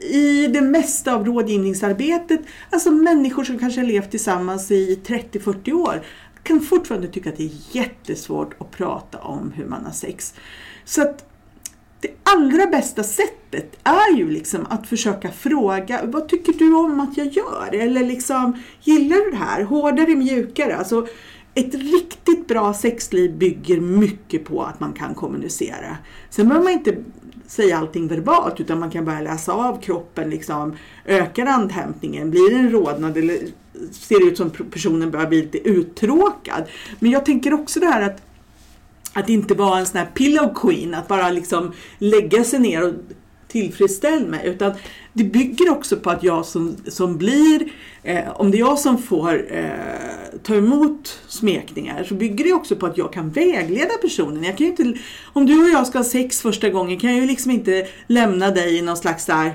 i 0.00 0.46
det 0.46 0.60
mesta 0.60 1.14
av 1.14 1.24
rådgivningsarbetet, 1.24 2.40
alltså 2.70 2.90
människor 2.90 3.44
som 3.44 3.58
kanske 3.58 3.80
har 3.80 3.86
levt 3.86 4.10
tillsammans 4.10 4.70
i 4.70 5.00
30-40 5.06 5.72
år, 5.72 6.02
kan 6.42 6.60
fortfarande 6.60 7.08
tycka 7.08 7.28
att 7.28 7.36
det 7.36 7.44
är 7.44 7.76
jättesvårt 7.76 8.54
att 8.60 8.70
prata 8.70 9.18
om 9.18 9.52
hur 9.52 9.64
man 9.64 9.84
har 9.84 9.92
sex. 9.92 10.34
Så 10.84 11.02
att 11.02 11.24
det 12.00 12.08
allra 12.22 12.66
bästa 12.66 13.02
sättet 13.02 13.78
är 13.84 14.16
ju 14.16 14.30
liksom 14.30 14.66
att 14.70 14.86
försöka 14.86 15.30
fråga, 15.30 16.00
vad 16.04 16.28
tycker 16.28 16.52
du 16.52 16.74
om 16.74 17.00
att 17.00 17.16
jag 17.16 17.26
gör? 17.26 17.68
Eller 17.72 18.04
liksom, 18.04 18.62
gillar 18.82 19.16
du 19.16 19.30
det 19.30 19.36
här? 19.36 19.62
Hårdare, 19.62 20.16
mjukare? 20.16 20.76
Alltså, 20.76 21.06
ett 21.54 21.74
riktigt 21.74 22.48
bra 22.48 22.74
sexliv 22.74 23.38
bygger 23.38 23.80
mycket 23.80 24.44
på 24.44 24.62
att 24.62 24.80
man 24.80 24.92
kan 24.92 25.14
kommunicera. 25.14 25.96
Sen 26.30 26.48
behöver 26.48 26.64
man 26.64 26.72
inte 26.72 26.96
säga 27.50 27.78
allting 27.78 28.08
verbalt 28.08 28.60
utan 28.60 28.80
man 28.80 28.90
kan 28.90 29.04
börja 29.04 29.20
läsa 29.20 29.52
av 29.52 29.80
kroppen. 29.80 30.30
Liksom, 30.30 30.76
ökar 31.04 31.46
andhämtningen? 31.46 32.30
Blir 32.30 32.50
det 32.50 32.56
en 32.56 32.70
rodnad? 32.70 33.16
Eller 33.16 33.38
ser 33.92 34.20
det 34.20 34.30
ut 34.30 34.36
som 34.36 34.50
personen 34.50 35.10
börjar 35.10 35.26
bli 35.26 35.42
lite 35.42 35.68
uttråkad? 35.68 36.64
Men 36.98 37.10
jag 37.10 37.24
tänker 37.24 37.54
också 37.54 37.80
det 37.80 37.86
här 37.86 38.02
att 38.02 38.22
att 39.12 39.28
inte 39.28 39.54
vara 39.54 39.78
en 39.78 39.86
sån 39.86 39.98
här 39.98 40.06
pillow 40.14 40.54
queen, 40.54 40.94
att 40.94 41.08
bara 41.08 41.30
liksom 41.30 41.72
lägga 41.98 42.44
sig 42.44 42.58
ner 42.58 42.84
och 42.88 42.94
tillfredsställd 43.50 44.28
mig. 44.28 44.40
Utan 44.44 44.72
det 45.12 45.24
bygger 45.24 45.70
också 45.70 45.96
på 45.96 46.10
att 46.10 46.22
jag 46.22 46.46
som, 46.46 46.76
som 46.86 47.18
blir, 47.18 47.72
eh, 48.02 48.30
om 48.40 48.50
det 48.50 48.56
är 48.56 48.60
jag 48.60 48.78
som 48.78 48.98
får 48.98 49.54
eh, 49.54 49.70
ta 50.42 50.54
emot 50.54 51.20
smekningar, 51.28 52.04
så 52.04 52.14
bygger 52.14 52.44
det 52.44 52.52
också 52.52 52.76
på 52.76 52.86
att 52.86 52.98
jag 52.98 53.12
kan 53.12 53.30
vägleda 53.30 53.94
personen. 54.02 54.44
Jag 54.44 54.56
kan 54.56 54.66
ju 54.66 54.70
inte, 54.70 54.94
om 55.32 55.46
du 55.46 55.62
och 55.62 55.70
jag 55.70 55.86
ska 55.86 55.98
ha 55.98 56.04
sex 56.04 56.40
första 56.40 56.68
gången 56.68 56.98
kan 56.98 57.10
jag 57.10 57.20
ju 57.20 57.26
liksom 57.26 57.50
inte 57.50 57.86
lämna 58.06 58.50
dig 58.50 58.78
i 58.78 58.82
någon 58.82 58.96
slags 58.96 59.26
där 59.26 59.54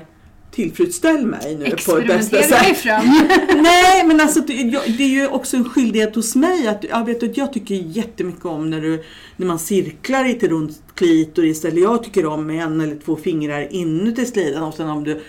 tillfredsställ 0.50 1.26
mig 1.26 1.56
nu 1.56 1.70
på 1.86 1.96
ett 1.98 2.06
bästa 2.06 2.42
sätt. 2.42 2.76
fram. 2.78 3.04
Nej, 3.62 4.06
men 4.06 4.20
alltså 4.20 4.40
det, 4.40 4.52
jag- 4.52 4.82
det 4.98 5.02
är 5.04 5.08
ju 5.08 5.28
också 5.28 5.56
en 5.56 5.64
skyldighet 5.64 6.14
hos 6.14 6.34
mig 6.36 6.68
att 6.68 6.84
jag, 6.84 7.04
vet 7.06 7.22
att 7.22 7.36
jag 7.36 7.52
tycker 7.52 7.74
jättemycket 7.74 8.44
om 8.44 8.70
när, 8.70 8.80
du, 8.80 9.04
när 9.36 9.46
man 9.46 9.58
cirklar 9.58 10.24
lite 10.24 10.48
runt 10.48 10.82
klitoris 10.94 11.64
eller 11.64 11.82
jag 11.82 12.04
tycker 12.04 12.26
om 12.26 12.46
med 12.46 12.64
en 12.64 12.80
eller 12.80 12.96
två 13.04 13.16
fingrar 13.16 13.72
inuti 13.72 14.26
slidan 14.26 14.62
och 14.62 14.74
sen 14.74 14.88
om 14.88 15.04
du 15.04 15.20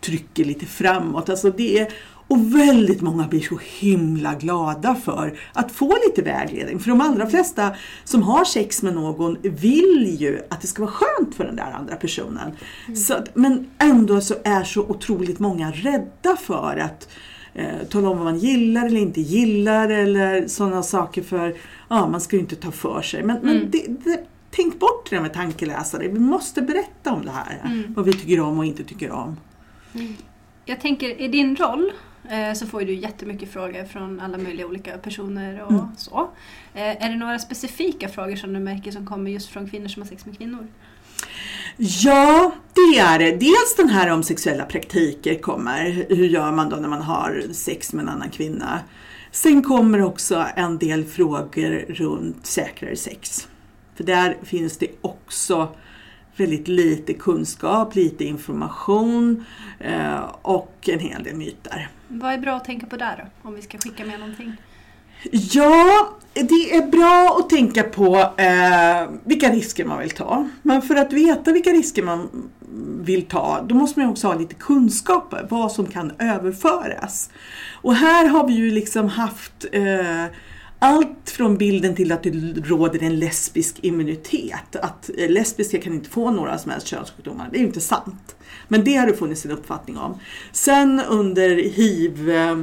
trycker 0.00 0.44
lite 0.44 0.66
framåt. 0.66 1.28
Alltså 1.28 1.50
det 1.50 1.78
är, 1.78 1.88
och 2.28 2.54
väldigt 2.54 3.00
många 3.00 3.26
blir 3.28 3.40
så 3.40 3.58
himla 3.78 4.34
glada 4.34 4.94
för 4.94 5.38
att 5.52 5.72
få 5.72 5.96
lite 6.06 6.22
vägledning. 6.22 6.78
För 6.78 6.90
de 6.90 7.00
allra 7.00 7.26
flesta 7.26 7.74
som 8.04 8.22
har 8.22 8.44
sex 8.44 8.82
med 8.82 8.94
någon 8.94 9.36
vill 9.42 10.16
ju 10.18 10.40
att 10.50 10.60
det 10.60 10.66
ska 10.66 10.82
vara 10.82 10.92
skönt 10.92 11.34
för 11.34 11.44
den 11.44 11.56
där 11.56 11.72
andra 11.72 11.96
personen. 11.96 12.52
Så 12.94 13.14
att, 13.14 13.36
men 13.36 13.70
ändå 13.78 14.20
så 14.20 14.34
är 14.44 14.64
så 14.64 14.80
otroligt 14.80 15.38
många 15.38 15.70
rädda 15.70 16.36
för 16.36 16.76
att 16.76 17.08
eh, 17.54 17.86
tala 17.90 18.08
om 18.08 18.16
vad 18.16 18.24
man 18.24 18.38
gillar 18.38 18.86
eller 18.86 19.00
inte 19.00 19.20
gillar 19.20 19.88
eller 19.88 20.48
sådana 20.48 20.82
saker 20.82 21.22
för 21.22 21.54
ja, 21.88 22.08
man 22.08 22.20
ska 22.20 22.36
ju 22.36 22.40
inte 22.42 22.56
ta 22.56 22.70
för 22.70 23.02
sig. 23.02 23.22
Men, 23.22 23.38
men 23.42 23.70
det, 23.70 23.84
det, 24.04 24.20
tänk 24.50 24.78
bort 24.78 25.10
det 25.10 25.16
där 25.16 25.22
med 25.22 25.34
tankeläsare. 25.34 26.08
Vi 26.08 26.18
måste 26.18 26.62
berätta 26.62 27.12
om 27.12 27.24
det 27.24 27.30
här. 27.30 27.84
Vad 27.88 28.04
vi 28.04 28.12
tycker 28.12 28.40
om 28.40 28.58
och 28.58 28.64
inte 28.64 28.84
tycker 28.84 29.10
om. 29.10 29.36
Jag 30.64 30.80
tänker, 30.80 31.20
i 31.20 31.28
din 31.28 31.56
roll 31.56 31.92
så 32.54 32.66
får 32.66 32.80
du 32.80 32.94
jättemycket 32.94 33.52
frågor 33.52 33.84
från 33.84 34.20
alla 34.20 34.38
möjliga 34.38 34.66
olika 34.66 34.98
personer 34.98 35.62
och 35.62 35.72
Mm. 35.72 35.84
så. 35.96 36.30
Eh, 36.74 37.04
Är 37.04 37.08
det 37.10 37.16
några 37.16 37.38
specifika 37.38 38.08
frågor 38.08 38.36
som 38.36 38.52
du 38.52 38.60
märker 38.60 38.90
som 38.90 39.06
kommer 39.06 39.30
just 39.30 39.48
från 39.48 39.70
kvinnor 39.70 39.88
som 39.88 40.02
har 40.02 40.08
sex 40.08 40.26
med 40.26 40.38
kvinnor? 40.38 40.66
Ja, 41.76 42.52
det 42.74 42.98
är 42.98 43.18
det. 43.18 43.30
Dels 43.36 43.76
den 43.76 43.88
här 43.88 44.10
om 44.10 44.22
sexuella 44.22 44.64
praktiker 44.64 45.34
kommer. 45.38 46.06
Hur 46.08 46.26
gör 46.26 46.52
man 46.52 46.68
då 46.70 46.76
när 46.76 46.88
man 46.88 47.02
har 47.02 47.42
sex 47.52 47.92
med 47.92 48.02
en 48.02 48.08
annan 48.08 48.30
kvinna? 48.30 48.80
Sen 49.30 49.62
kommer 49.62 50.02
också 50.02 50.44
en 50.56 50.78
del 50.78 51.04
frågor 51.04 51.84
runt 51.88 52.46
säkrare 52.46 52.96
sex. 52.96 53.48
För 53.94 54.04
där 54.04 54.36
finns 54.42 54.78
det 54.78 54.86
också 55.00 55.68
väldigt 56.36 56.68
lite 56.68 57.14
kunskap, 57.14 57.94
lite 57.94 58.24
information 58.24 59.44
eh, 59.80 60.20
och 60.42 60.88
en 60.88 60.98
hel 60.98 61.22
del 61.22 61.34
myter. 61.36 61.88
Vad 62.08 62.32
är 62.32 62.38
bra 62.38 62.56
att 62.56 62.64
tänka 62.64 62.86
på 62.86 62.96
där 62.96 63.16
då? 63.16 63.48
Om 63.48 63.54
vi 63.54 63.62
ska 63.62 63.78
skicka 63.78 64.04
med 64.04 64.20
någonting. 64.20 64.56
Ja, 65.30 66.08
det 66.34 66.76
är 66.76 66.86
bra 66.86 67.36
att 67.40 67.50
tänka 67.50 67.82
på 67.82 68.16
eh, 68.16 69.10
vilka 69.24 69.50
risker 69.50 69.84
man 69.84 69.98
vill 69.98 70.10
ta. 70.10 70.48
Men 70.62 70.82
för 70.82 70.96
att 70.96 71.12
veta 71.12 71.52
vilka 71.52 71.70
risker 71.70 72.02
man 72.02 72.50
vill 73.00 73.24
ta, 73.26 73.64
då 73.68 73.74
måste 73.74 74.00
man 74.00 74.08
också 74.08 74.26
ha 74.26 74.34
lite 74.34 74.54
kunskaper, 74.54 75.46
vad 75.50 75.72
som 75.72 75.86
kan 75.86 76.12
överföras. 76.18 77.30
Och 77.82 77.94
här 77.94 78.28
har 78.28 78.46
vi 78.46 78.54
ju 78.54 78.70
liksom 78.70 79.08
haft 79.08 79.66
eh, 79.72 80.24
allt 80.78 81.30
från 81.30 81.56
bilden 81.56 81.94
till 81.94 82.12
att 82.12 82.22
det 82.22 82.30
råder 82.64 83.02
en 83.02 83.18
lesbisk 83.18 83.76
immunitet. 83.80 84.76
Att 84.76 85.10
lesbiska 85.16 85.80
kan 85.80 85.92
inte 85.92 86.10
få 86.10 86.30
några 86.30 86.58
som 86.58 86.70
helst 86.70 86.86
könssjukdomar. 86.86 87.48
Det 87.50 87.56
är 87.56 87.60
ju 87.60 87.66
inte 87.66 87.80
sant. 87.80 88.36
Men 88.68 88.84
det 88.84 88.96
har 88.96 89.06
det 89.06 89.16
funnits 89.16 89.44
en 89.44 89.50
uppfattning 89.50 89.98
om. 89.98 90.18
Sen 90.52 91.00
under 91.00 91.56
hiv 91.56 92.30
eh, 92.30 92.56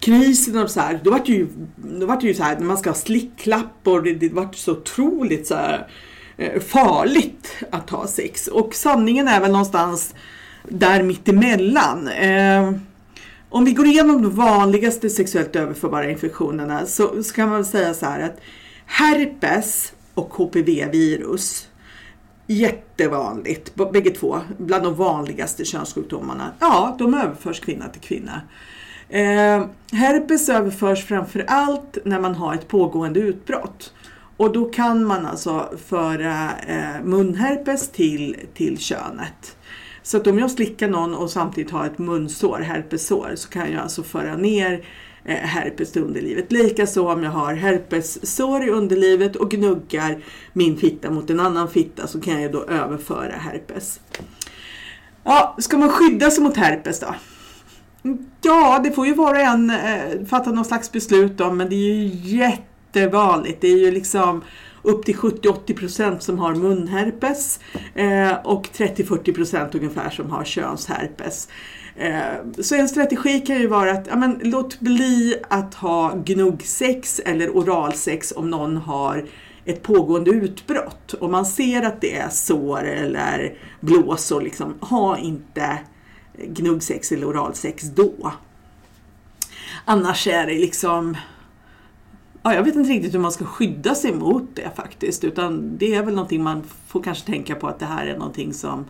krisen 0.00 0.58
och 0.58 0.70
så 0.70 0.80
här, 0.80 1.00
då 1.04 1.10
var 1.10 1.22
det 1.26 1.32
ju, 1.32 1.48
då 1.76 2.06
var 2.06 2.20
det 2.20 2.26
ju 2.26 2.34
så 2.34 2.42
här 2.42 2.58
när 2.58 2.66
man 2.66 2.78
ska 2.78 2.90
ha 2.90 2.94
slicklappor, 2.94 4.02
det, 4.02 4.14
det 4.14 4.28
var 4.28 4.48
så 4.52 4.72
otroligt 4.72 5.46
så 5.46 5.54
här 5.54 5.88
eh, 6.36 6.60
farligt 6.60 7.56
att 7.70 7.90
ha 7.90 8.06
sex. 8.06 8.48
Och 8.48 8.74
sanningen 8.74 9.28
är 9.28 9.40
väl 9.40 9.52
någonstans 9.52 10.14
där 10.68 11.02
mittemellan. 11.02 12.08
Eh, 12.08 12.72
om 13.50 13.64
vi 13.64 13.72
går 13.72 13.86
igenom 13.86 14.22
de 14.22 14.34
vanligaste 14.34 15.10
sexuellt 15.10 15.56
överförbara 15.56 16.10
infektionerna 16.10 16.86
så 16.86 17.22
kan 17.34 17.48
man 17.48 17.64
säga 17.64 17.94
så 17.94 18.06
här 18.06 18.20
att 18.20 18.40
herpes 18.86 19.92
och 20.14 20.34
HPV-virus 20.34 21.66
Jättevanligt, 22.46 23.74
bägge 23.74 24.10
två, 24.10 24.40
bland 24.58 24.84
de 24.84 24.94
vanligaste 24.94 25.64
könssjukdomarna. 25.64 26.52
Ja, 26.60 26.96
de 26.98 27.14
överförs 27.14 27.60
kvinna 27.60 27.88
till 27.88 28.00
kvinna. 28.00 28.40
Eh, 29.08 29.66
herpes 29.92 30.48
överförs 30.48 31.04
framför 31.04 31.44
allt 31.48 31.98
när 32.04 32.20
man 32.20 32.34
har 32.34 32.54
ett 32.54 32.68
pågående 32.68 33.20
utbrott. 33.20 33.92
Och 34.36 34.52
då 34.52 34.64
kan 34.64 35.04
man 35.04 35.26
alltså 35.26 35.70
föra 35.86 36.50
eh, 36.68 37.04
munherpes 37.04 37.88
till, 37.88 38.36
till 38.54 38.78
könet. 38.78 39.56
Så 40.02 40.16
att 40.16 40.26
om 40.26 40.38
jag 40.38 40.50
slickar 40.50 40.88
någon 40.88 41.14
och 41.14 41.30
samtidigt 41.30 41.70
har 41.70 41.86
ett 41.86 41.98
munsår, 41.98 42.58
herpesår, 42.58 43.32
så 43.34 43.48
kan 43.48 43.72
jag 43.72 43.82
alltså 43.82 44.02
föra 44.02 44.36
ner 44.36 44.84
eh, 45.24 45.36
herpes 45.36 45.92
till 45.92 46.02
underlivet. 46.02 46.52
Likaså 46.52 47.12
om 47.12 47.22
jag 47.22 47.30
har 47.30 47.54
herpessår 47.54 48.64
i 48.64 48.70
underlivet 48.70 49.36
och 49.36 49.50
gnuggar 49.50 50.22
min 50.52 50.76
fitta 50.76 51.10
mot 51.10 51.30
en 51.30 51.40
annan 51.40 51.68
fitta 51.68 52.06
så 52.06 52.20
kan 52.20 52.42
jag 52.42 52.52
då 52.52 52.64
överföra 52.64 53.32
herpes. 53.32 54.00
Ja, 55.24 55.56
ska 55.58 55.78
man 55.78 55.88
skydda 55.88 56.30
sig 56.30 56.44
mot 56.44 56.56
herpes 56.56 57.00
då? 57.00 57.14
Ja, 58.42 58.80
det 58.84 58.92
får 58.92 59.06
ju 59.06 59.14
var 59.14 59.34
och 59.34 59.40
en 59.40 59.70
eh, 59.70 60.26
fatta 60.26 60.50
någon 60.50 60.64
slags 60.64 60.92
beslut 60.92 61.40
om, 61.40 61.56
men 61.56 61.68
det 61.68 61.74
är 61.74 61.94
ju 61.94 62.36
jättevanligt. 62.38 63.60
Det 63.60 63.68
är 63.68 63.78
ju 63.78 63.90
liksom 63.90 64.42
upp 64.82 65.04
till 65.04 65.16
70-80% 65.16 66.18
som 66.18 66.38
har 66.38 66.54
munherpes 66.54 67.60
eh, 67.94 68.32
och 68.44 68.68
30-40% 68.72 69.76
ungefär 69.76 70.10
som 70.10 70.30
har 70.30 70.44
könsherpes. 70.44 71.48
Eh, 71.96 72.62
så 72.62 72.74
en 72.74 72.88
strategi 72.88 73.40
kan 73.40 73.56
ju 73.58 73.66
vara 73.66 73.92
att 73.92 74.06
ja, 74.06 74.16
men, 74.16 74.40
låt 74.42 74.80
bli 74.80 75.36
att 75.48 75.74
ha 75.74 76.14
gnuggsex 76.14 77.20
eller 77.24 77.50
oralsex 77.50 78.32
om 78.36 78.50
någon 78.50 78.76
har 78.76 79.24
ett 79.64 79.82
pågående 79.82 80.30
utbrott. 80.30 81.14
Om 81.14 81.30
man 81.30 81.46
ser 81.46 81.82
att 81.82 82.00
det 82.00 82.16
är 82.16 82.28
sår 82.28 82.82
eller 82.82 83.54
blåsor, 83.80 84.40
liksom, 84.40 84.74
ha 84.80 85.18
inte 85.18 85.78
gnuggsex 86.38 87.12
eller 87.12 87.30
oralsex 87.30 87.82
då. 87.82 88.32
Annars 89.84 90.26
är 90.26 90.46
det 90.46 90.54
liksom 90.54 91.16
Ja, 92.42 92.54
jag 92.54 92.62
vet 92.62 92.74
inte 92.74 92.90
riktigt 92.90 93.14
hur 93.14 93.18
man 93.18 93.32
ska 93.32 93.44
skydda 93.44 93.94
sig 93.94 94.14
mot 94.14 94.56
det 94.56 94.70
faktiskt. 94.76 95.24
Utan 95.24 95.78
det 95.78 95.94
är 95.94 96.02
väl 96.02 96.14
någonting 96.14 96.42
man 96.42 96.62
får 96.86 97.02
kanske 97.02 97.26
tänka 97.26 97.54
på 97.54 97.68
att 97.68 97.78
det 97.78 97.86
här 97.86 98.06
är 98.06 98.18
någonting 98.18 98.54
som, 98.54 98.84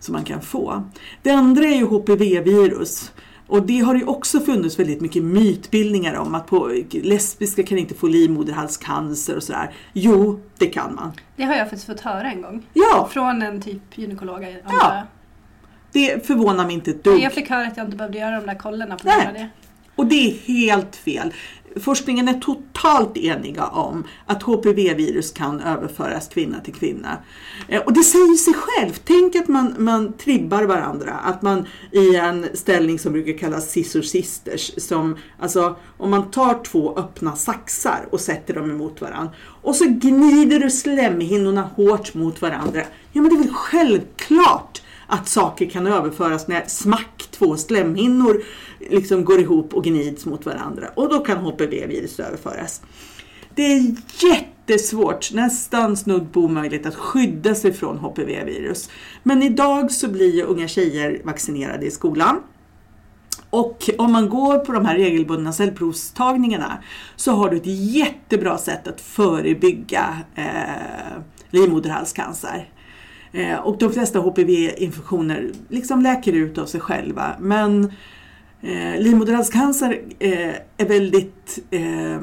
som 0.00 0.12
man 0.12 0.24
kan 0.24 0.42
få. 0.42 0.82
Det 1.22 1.30
andra 1.30 1.64
är 1.64 1.76
ju 1.76 1.84
HPV-virus. 1.84 3.12
Och 3.46 3.62
det 3.62 3.78
har 3.78 3.94
ju 3.94 4.04
också 4.04 4.40
funnits 4.40 4.78
väldigt 4.78 5.00
mycket 5.00 5.22
mytbildningar 5.22 6.14
om 6.14 6.34
att 6.34 6.46
på, 6.46 6.72
lesbiska 6.90 7.62
kan 7.62 7.78
inte 7.78 7.94
få 7.94 8.06
livmoderhalscancer 8.06 9.36
och 9.36 9.42
sådär. 9.42 9.74
Jo, 9.92 10.40
det 10.58 10.66
kan 10.66 10.94
man. 10.94 11.12
Det 11.36 11.42
har 11.42 11.54
jag 11.54 11.66
faktiskt 11.66 11.86
fått 11.86 12.00
höra 12.00 12.32
en 12.32 12.42
gång. 12.42 12.66
Ja, 12.72 13.08
Från 13.12 13.42
en 13.42 13.62
typ 13.62 13.98
gynekolog. 13.98 14.56
Ja, 14.68 15.02
det 15.92 16.26
förvånar 16.26 16.64
mig 16.66 16.74
inte 16.74 16.90
ett 16.90 17.04
dugg. 17.04 17.20
Jag 17.20 17.32
fick 17.32 17.50
höra 17.50 17.66
att 17.66 17.76
jag 17.76 17.86
inte 17.86 17.96
behövde 17.96 18.18
göra 18.18 18.40
de 18.40 18.46
där 18.46 18.54
kollerna 18.54 18.96
på 18.96 19.02
Nej. 19.04 19.14
grund 19.16 19.28
av 19.28 19.34
det. 19.34 19.48
Och 19.98 20.06
det 20.06 20.30
är 20.30 20.34
helt 20.46 20.96
fel. 20.96 21.32
Forskningen 21.80 22.28
är 22.28 22.40
totalt 22.40 23.16
eniga 23.16 23.66
om 23.66 24.04
att 24.26 24.42
HPV-virus 24.42 25.32
kan 25.32 25.60
överföras 25.60 26.28
kvinna 26.28 26.60
till 26.60 26.74
kvinna. 26.74 27.18
Eh, 27.68 27.82
och 27.82 27.92
det 27.92 28.02
säger 28.02 28.34
sig 28.34 28.54
självt. 28.54 29.02
Tänk 29.04 29.36
att 29.36 29.48
man, 29.48 29.74
man 29.78 30.12
tribbar 30.12 30.62
varandra. 30.62 31.12
Att 31.12 31.42
man 31.42 31.66
i 31.92 32.16
en 32.16 32.46
ställning 32.54 32.98
som 32.98 33.12
brukar 33.12 33.38
kallas 33.38 33.68
scissor 33.68 34.02
sisters. 34.02 34.72
Som, 34.76 35.16
alltså, 35.38 35.76
om 35.96 36.10
man 36.10 36.30
tar 36.30 36.64
två 36.64 36.96
öppna 36.96 37.36
saxar 37.36 38.08
och 38.10 38.20
sätter 38.20 38.54
dem 38.54 38.70
emot 38.70 39.00
varandra. 39.00 39.32
Och 39.62 39.76
så 39.76 39.84
gnider 39.84 40.60
du 40.60 40.70
slemhinnorna 40.70 41.62
hårt 41.62 42.14
mot 42.14 42.42
varandra. 42.42 42.82
Ja 43.12 43.22
men 43.22 43.28
det 43.30 43.36
är 43.36 43.44
väl 43.44 43.54
självklart 43.54 44.82
att 45.08 45.28
saker 45.28 45.70
kan 45.70 45.86
överföras 45.86 46.48
när 46.48 46.64
smack 46.66 47.28
två 47.30 47.56
slemhinnor 47.56 48.42
liksom 48.90 49.24
går 49.24 49.40
ihop 49.40 49.74
och 49.74 49.84
gnids 49.84 50.26
mot 50.26 50.46
varandra. 50.46 50.88
Och 50.96 51.08
då 51.08 51.18
kan 51.18 51.38
HPV-virus 51.38 52.20
överföras. 52.20 52.82
Det 53.54 53.62
är 53.62 53.94
jättesvårt, 54.24 55.32
nästan 55.32 55.96
snudd 55.96 56.32
på 56.32 56.40
omöjligt 56.40 56.86
att 56.86 56.94
skydda 56.94 57.54
sig 57.54 57.72
från 57.72 57.98
HPV-virus. 57.98 58.90
Men 59.22 59.42
idag 59.42 59.90
så 59.92 60.08
blir 60.08 60.34
ju 60.34 60.42
unga 60.42 60.68
tjejer 60.68 61.20
vaccinerade 61.24 61.86
i 61.86 61.90
skolan. 61.90 62.40
Och 63.50 63.90
om 63.98 64.12
man 64.12 64.28
går 64.28 64.58
på 64.58 64.72
de 64.72 64.84
här 64.84 64.96
regelbundna 64.96 65.52
cellprovstagningarna 65.52 66.78
så 67.16 67.32
har 67.32 67.50
du 67.50 67.56
ett 67.56 67.66
jättebra 67.66 68.58
sätt 68.58 68.88
att 68.88 69.00
förebygga 69.00 70.18
eh, 70.34 71.22
livmoderhalscancer. 71.50 72.68
Eh, 73.32 73.58
och 73.58 73.78
de 73.78 73.92
flesta 73.92 74.18
HPV-infektioner 74.18 75.50
liksom 75.68 76.02
läker 76.02 76.32
ut 76.32 76.58
av 76.58 76.66
sig 76.66 76.80
själva. 76.80 77.36
Men 77.40 77.92
eh, 78.62 79.00
livmoderhalscancer 79.00 80.00
eh, 80.18 80.54
är 80.76 80.88
väldigt 80.88 81.58
eh, 81.70 82.20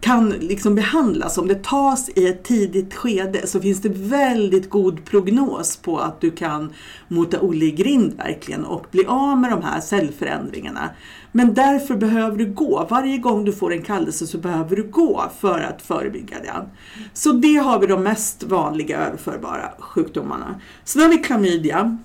kan 0.00 0.30
liksom 0.30 0.74
behandlas. 0.74 1.38
Om 1.38 1.48
det 1.48 1.64
tas 1.64 2.08
i 2.16 2.26
ett 2.26 2.44
tidigt 2.44 2.94
skede 2.94 3.46
så 3.46 3.60
finns 3.60 3.82
det 3.82 3.88
väldigt 3.88 4.70
god 4.70 5.04
prognos 5.04 5.76
på 5.76 5.98
att 5.98 6.20
du 6.20 6.30
kan 6.30 6.72
mota 7.08 7.40
Olle 7.40 7.64
i 7.64 7.70
grind 7.70 8.16
verkligen 8.16 8.64
och 8.64 8.86
bli 8.90 9.04
av 9.06 9.38
med 9.38 9.50
de 9.50 9.62
här 9.62 9.80
cellförändringarna. 9.80 10.90
Men 11.32 11.54
därför 11.54 11.96
behöver 11.96 12.36
du 12.36 12.46
gå. 12.52 12.86
Varje 12.90 13.18
gång 13.18 13.44
du 13.44 13.52
får 13.52 13.72
en 13.72 13.82
kallelse 13.82 14.26
så 14.26 14.38
behöver 14.38 14.76
du 14.76 14.82
gå 14.82 15.30
för 15.40 15.60
att 15.60 15.82
förebygga 15.82 16.36
den. 16.42 16.64
Så 17.12 17.32
det 17.32 17.56
har 17.56 17.78
vi 17.78 17.86
de 17.86 18.02
mest 18.02 18.42
vanliga 18.42 18.98
överförbara 18.98 19.70
sjukdomarna. 19.78 20.60
Sen 20.84 21.02
har 21.02 21.08
vi 21.08 21.18
klamydia. 21.18 21.98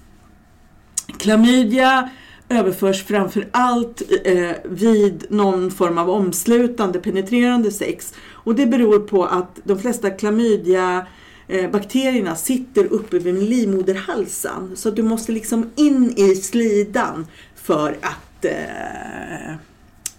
Klamydia 1.18 2.10
överförs 2.50 3.04
framför 3.04 3.48
allt 3.52 4.02
eh, 4.24 4.52
vid 4.64 5.26
någon 5.30 5.72
form 5.72 5.98
av 5.98 6.10
omslutande 6.10 7.00
penetrerande 7.00 7.72
sex. 7.72 8.14
Och 8.32 8.56
det 8.56 8.66
beror 8.66 9.00
på 9.00 9.26
att 9.26 9.60
de 9.64 9.80
flesta 9.80 10.10
klamydia 10.10 11.08
eh, 11.48 11.72
bakterierna 11.72 12.36
sitter 12.36 12.86
uppe 12.86 13.20
vid 13.20 13.44
livmoderhalsen. 13.44 14.72
Så 14.76 14.92
du 14.92 15.04
måste 15.04 15.32
liksom 15.32 15.70
in 15.76 16.14
i 16.18 16.36
slidan 16.36 17.28
för 17.56 17.98
att 18.02 18.46
eh, 18.46 19.56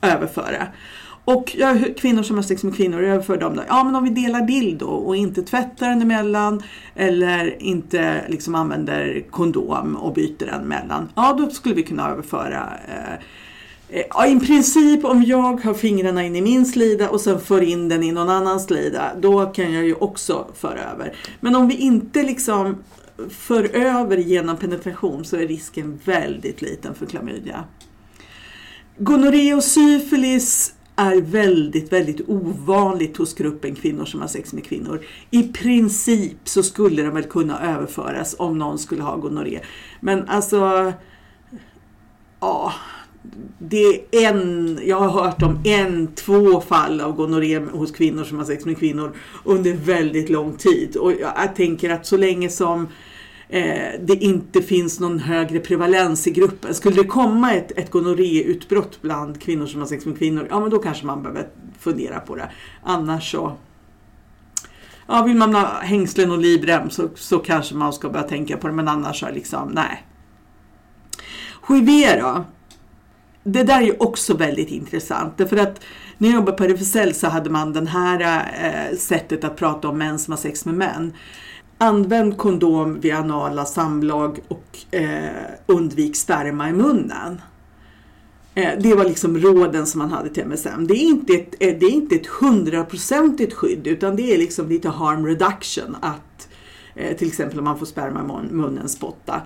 överföra. 0.00 0.66
Och 1.24 1.56
jag, 1.58 1.96
kvinnor 1.96 2.22
som 2.22 2.36
har 2.36 2.42
sex 2.42 2.64
med 2.64 2.76
kvinnor, 2.76 3.02
jag 3.02 3.26
för 3.26 3.36
dem 3.36 3.56
då? 3.56 3.62
Ja 3.68 3.84
men 3.84 3.96
om 3.96 4.04
vi 4.04 4.10
delar 4.10 4.42
bild 4.42 4.82
och 4.82 5.16
inte 5.16 5.42
tvättar 5.42 5.88
den 5.88 6.02
emellan 6.02 6.62
eller 6.94 7.62
inte 7.62 8.24
liksom 8.28 8.54
använder 8.54 9.24
kondom 9.30 9.96
och 9.96 10.14
byter 10.14 10.46
den 10.46 10.62
emellan. 10.62 11.08
Ja 11.14 11.36
då 11.38 11.50
skulle 11.50 11.74
vi 11.74 11.82
kunna 11.82 12.10
överföra 12.10 12.68
eh, 12.88 13.14
eh, 13.98 14.04
Ja, 14.10 14.26
I 14.26 14.40
princip 14.40 15.04
om 15.04 15.22
jag 15.22 15.64
har 15.64 15.74
fingrarna 15.74 16.24
in 16.24 16.36
i 16.36 16.42
min 16.42 16.66
slida 16.66 17.08
och 17.08 17.20
sen 17.20 17.40
för 17.40 17.62
in 17.62 17.88
den 17.88 18.02
i 18.02 18.12
någon 18.12 18.28
annans 18.28 18.64
slida, 18.64 19.12
då 19.20 19.46
kan 19.46 19.72
jag 19.72 19.84
ju 19.84 19.94
också 19.94 20.46
föra 20.54 20.80
över. 20.80 21.16
Men 21.40 21.54
om 21.54 21.68
vi 21.68 21.76
inte 21.76 22.22
liksom 22.22 22.76
för 23.30 23.76
över 23.76 24.16
genom 24.16 24.56
penetration 24.56 25.24
så 25.24 25.36
är 25.36 25.48
risken 25.48 26.00
väldigt 26.04 26.62
liten 26.62 26.94
för 26.94 27.06
klamydia. 27.06 27.64
Gonorré 28.98 29.54
och 29.54 29.64
syfilis 29.64 30.74
är 31.00 31.20
väldigt, 31.20 31.92
väldigt 31.92 32.20
ovanligt 32.28 33.16
hos 33.16 33.34
gruppen 33.34 33.74
kvinnor 33.74 34.04
som 34.04 34.20
har 34.20 34.28
sex 34.28 34.52
med 34.52 34.64
kvinnor. 34.64 35.00
I 35.30 35.42
princip 35.42 36.36
så 36.44 36.62
skulle 36.62 37.02
de 37.02 37.14
väl 37.14 37.24
kunna 37.24 37.74
överföras 37.74 38.36
om 38.38 38.58
någon 38.58 38.78
skulle 38.78 39.02
ha 39.02 39.16
gonorré. 39.16 39.60
Men 40.00 40.28
alltså, 40.28 40.92
ja, 42.40 42.72
det 43.58 43.84
är 44.10 44.28
en, 44.28 44.78
jag 44.84 45.00
har 45.00 45.24
hört 45.24 45.42
om 45.42 45.60
en, 45.64 46.06
två 46.14 46.60
fall 46.60 47.00
av 47.00 47.16
gonorré 47.16 47.58
hos 47.58 47.90
kvinnor 47.90 48.24
som 48.24 48.38
har 48.38 48.44
sex 48.44 48.64
med 48.64 48.78
kvinnor 48.78 49.16
under 49.44 49.72
väldigt 49.72 50.30
lång 50.30 50.56
tid. 50.56 50.96
Och 50.96 51.12
jag 51.12 51.56
tänker 51.56 51.90
att 51.90 52.06
så 52.06 52.16
länge 52.16 52.48
som 52.48 52.82
eh, 52.82 52.88
Eh, 53.52 54.00
det 54.00 54.14
inte 54.14 54.62
finns 54.62 55.00
någon 55.00 55.18
högre 55.18 55.58
prevalens 55.58 56.26
i 56.26 56.30
gruppen. 56.30 56.74
Skulle 56.74 56.96
det 56.96 57.08
komma 57.08 57.54
ett, 57.54 57.78
ett 57.78 57.90
gonorréutbrott 57.90 59.02
bland 59.02 59.40
kvinnor 59.40 59.66
som 59.66 59.80
har 59.80 59.86
sex 59.86 60.06
med 60.06 60.18
kvinnor, 60.18 60.46
ja 60.50 60.60
men 60.60 60.70
då 60.70 60.78
kanske 60.78 61.06
man 61.06 61.22
behöver 61.22 61.48
fundera 61.78 62.20
på 62.20 62.36
det. 62.36 62.50
Annars 62.82 63.30
så 63.30 63.56
Ja, 65.06 65.22
vill 65.22 65.36
man 65.36 65.54
ha 65.54 65.80
hängslen 65.80 66.30
och 66.30 66.38
livrem 66.38 66.90
så, 66.90 67.08
så 67.14 67.38
kanske 67.38 67.74
man 67.74 67.92
ska 67.92 68.08
börja 68.08 68.28
tänka 68.28 68.56
på 68.56 68.68
det, 68.68 68.74
men 68.74 68.88
annars 68.88 69.20
så 69.20 69.30
liksom, 69.30 69.68
nej. 69.68 70.06
HIV 71.68 72.18
då? 72.20 72.44
Det 73.44 73.62
där 73.62 73.80
är 73.80 73.84
ju 73.84 73.96
också 73.98 74.36
väldigt 74.36 74.68
intressant, 74.68 75.36
därför 75.36 75.56
att 75.56 75.80
när 76.18 76.28
jag 76.28 76.34
jobbade 76.34 76.56
på 76.56 76.64
RFSL 76.64 77.14
så 77.14 77.28
hade 77.28 77.50
man 77.50 77.72
det 77.72 77.88
här 77.88 78.48
eh, 78.62 78.96
sättet 78.96 79.44
att 79.44 79.56
prata 79.56 79.88
om 79.88 79.98
män 79.98 80.18
som 80.18 80.32
har 80.32 80.38
sex 80.38 80.64
med 80.64 80.74
män. 80.74 81.12
Använd 81.82 82.36
kondom 82.38 83.00
vid 83.00 83.14
anala 83.14 83.64
samlag 83.64 84.38
och 84.48 84.94
eh, 84.94 85.30
undvik 85.66 86.16
sperma 86.16 86.68
i 86.68 86.72
munnen. 86.72 87.40
Eh, 88.54 88.70
det 88.80 88.94
var 88.94 89.04
liksom 89.04 89.38
råden 89.38 89.86
som 89.86 89.98
man 89.98 90.10
hade 90.10 90.28
till 90.28 90.42
MSM. 90.42 90.86
Det 90.86 90.94
är 90.94 91.04
inte 91.04 91.32
ett, 91.32 91.54
eh, 91.60 91.76
det 91.80 91.86
är 91.86 91.90
inte 91.90 92.14
ett 92.14 92.26
hundraprocentigt 92.26 93.54
skydd 93.54 93.86
utan 93.86 94.16
det 94.16 94.34
är 94.34 94.38
liksom 94.38 94.68
lite 94.68 94.88
harm 94.88 95.26
reduction 95.26 95.96
att 96.00 96.48
eh, 96.94 97.16
till 97.16 97.28
exempel 97.28 97.58
om 97.58 97.64
man 97.64 97.78
får 97.78 97.86
sperma 97.86 98.20
i 98.20 98.22
mun- 98.22 98.52
munnen 98.52 98.88
spotta. 98.88 99.40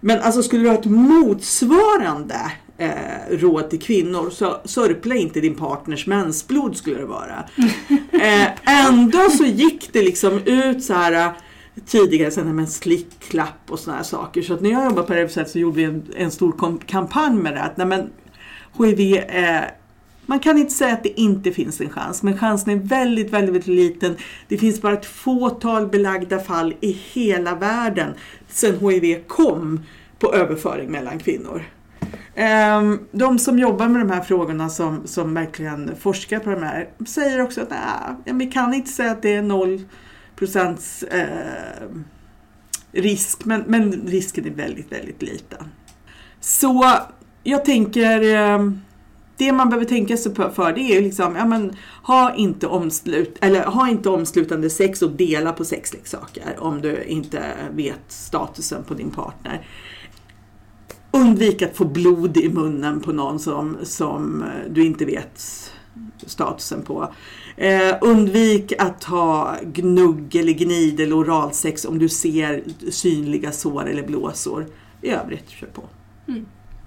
Men 0.00 0.20
alltså 0.20 0.42
skulle 0.42 0.62
du 0.62 0.68
ha 0.68 0.78
ett 0.78 0.84
motsvarande 0.84 2.52
eh, 2.78 2.90
råd 3.30 3.70
till 3.70 3.80
kvinnor 3.80 4.30
så 4.30 4.56
sörpla 4.64 5.14
inte 5.14 5.40
din 5.40 5.54
partners 5.54 6.06
mensblod 6.06 6.76
skulle 6.76 6.96
det 6.98 7.06
vara. 7.06 7.44
Eh, 8.12 8.48
ändå 8.86 9.30
så 9.30 9.44
gick 9.44 9.92
det 9.92 10.02
liksom 10.02 10.38
ut 10.44 10.84
så 10.84 10.94
här 10.94 11.32
tidigare 11.86 12.30
sen 12.30 12.56
med 12.56 12.68
slickklapp 12.68 13.70
och 13.70 13.78
sådana 13.78 13.96
här 13.96 14.04
saker. 14.04 14.42
Så 14.42 14.54
att 14.54 14.60
när 14.60 14.70
jag 14.70 14.84
jobbade 14.84 15.06
på 15.06 15.14
RFSL 15.14 15.46
så 15.46 15.58
gjorde 15.58 15.76
vi 15.76 15.84
en, 15.84 16.06
en 16.16 16.30
stor 16.30 16.78
kampanj 16.86 17.34
med 17.34 17.54
det. 17.54 17.62
Att, 17.62 17.76
nej 17.76 17.86
men, 17.86 18.10
HIV 18.78 19.24
är 19.28 19.74
man 20.26 20.38
kan 20.38 20.58
inte 20.58 20.72
säga 20.72 20.92
att 20.92 21.02
det 21.02 21.20
inte 21.20 21.52
finns 21.52 21.80
en 21.80 21.90
chans, 21.90 22.22
men 22.22 22.38
chansen 22.38 22.72
är 22.72 22.76
väldigt, 22.76 23.30
väldigt, 23.30 23.54
väldigt 23.54 23.66
liten. 23.66 24.16
Det 24.48 24.58
finns 24.58 24.82
bara 24.82 24.92
ett 24.92 25.06
fåtal 25.06 25.86
belagda 25.86 26.38
fall 26.38 26.74
i 26.80 26.92
hela 26.92 27.54
världen 27.54 28.14
sedan 28.48 28.90
HIV 28.90 29.24
kom 29.26 29.80
på 30.18 30.34
överföring 30.34 30.90
mellan 30.90 31.18
kvinnor. 31.18 31.62
Ehm, 32.34 32.98
de 33.12 33.38
som 33.38 33.58
jobbar 33.58 33.88
med 33.88 34.00
de 34.00 34.10
här 34.10 34.20
frågorna 34.20 34.68
som, 34.68 35.06
som 35.06 35.34
verkligen 35.34 35.96
forskar 36.00 36.38
på 36.38 36.50
de 36.50 36.62
här 36.62 36.88
säger 37.06 37.42
också 37.42 37.60
att 37.60 37.70
nej, 37.70 38.34
vi 38.34 38.46
kan 38.46 38.74
inte 38.74 38.90
säga 38.90 39.10
att 39.10 39.22
det 39.22 39.34
är 39.34 39.42
noll 39.42 39.82
procents 40.36 41.02
eh, 41.02 41.88
risk, 42.92 43.44
men, 43.44 43.64
men 43.66 43.92
risken 43.92 44.46
är 44.46 44.50
väldigt, 44.50 44.92
väldigt 44.92 45.22
liten. 45.22 45.68
Så 46.40 46.94
jag 47.42 47.64
tänker, 47.64 48.20
eh, 48.34 48.70
det 49.36 49.52
man 49.52 49.68
behöver 49.68 49.86
tänka 49.86 50.16
sig 50.16 50.34
för 50.34 50.72
det 50.72 50.80
är 50.80 50.94
ju 50.94 51.00
liksom, 51.00 51.36
ja 51.36 51.46
men 51.46 51.76
ha 52.02 52.34
inte, 52.34 52.66
omslut, 52.66 53.36
eller, 53.40 53.64
ha 53.64 53.88
inte 53.88 54.08
omslutande 54.08 54.70
sex 54.70 55.02
och 55.02 55.10
dela 55.10 55.52
på 55.52 55.64
sexleksaker 55.64 56.56
om 56.58 56.80
du 56.80 57.02
inte 57.04 57.42
vet 57.72 58.04
statusen 58.08 58.84
på 58.84 58.94
din 58.94 59.10
partner. 59.10 59.66
Undvik 61.10 61.62
att 61.62 61.76
få 61.76 61.84
blod 61.84 62.36
i 62.36 62.48
munnen 62.48 63.00
på 63.00 63.12
någon 63.12 63.38
som, 63.38 63.76
som 63.82 64.44
du 64.70 64.84
inte 64.84 65.04
vet 65.04 65.42
statusen 66.26 66.82
på. 66.82 67.12
Eh, 67.56 67.96
undvik 68.00 68.72
att 68.78 69.04
ha 69.04 69.56
gnugg 69.62 70.36
eller 70.36 70.52
gnid 70.52 71.00
eller 71.00 71.18
oralsex 71.18 71.84
om 71.84 71.98
du 71.98 72.08
ser 72.08 72.64
synliga 72.90 73.52
sår 73.52 73.88
eller 73.88 74.06
blåsor. 74.06 74.66
I 75.02 75.08
övrigt, 75.08 75.50
kör 75.50 75.66
på. 75.66 75.82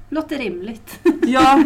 Låter 0.09 0.37
rimligt. 0.37 0.99
Ja, 1.27 1.63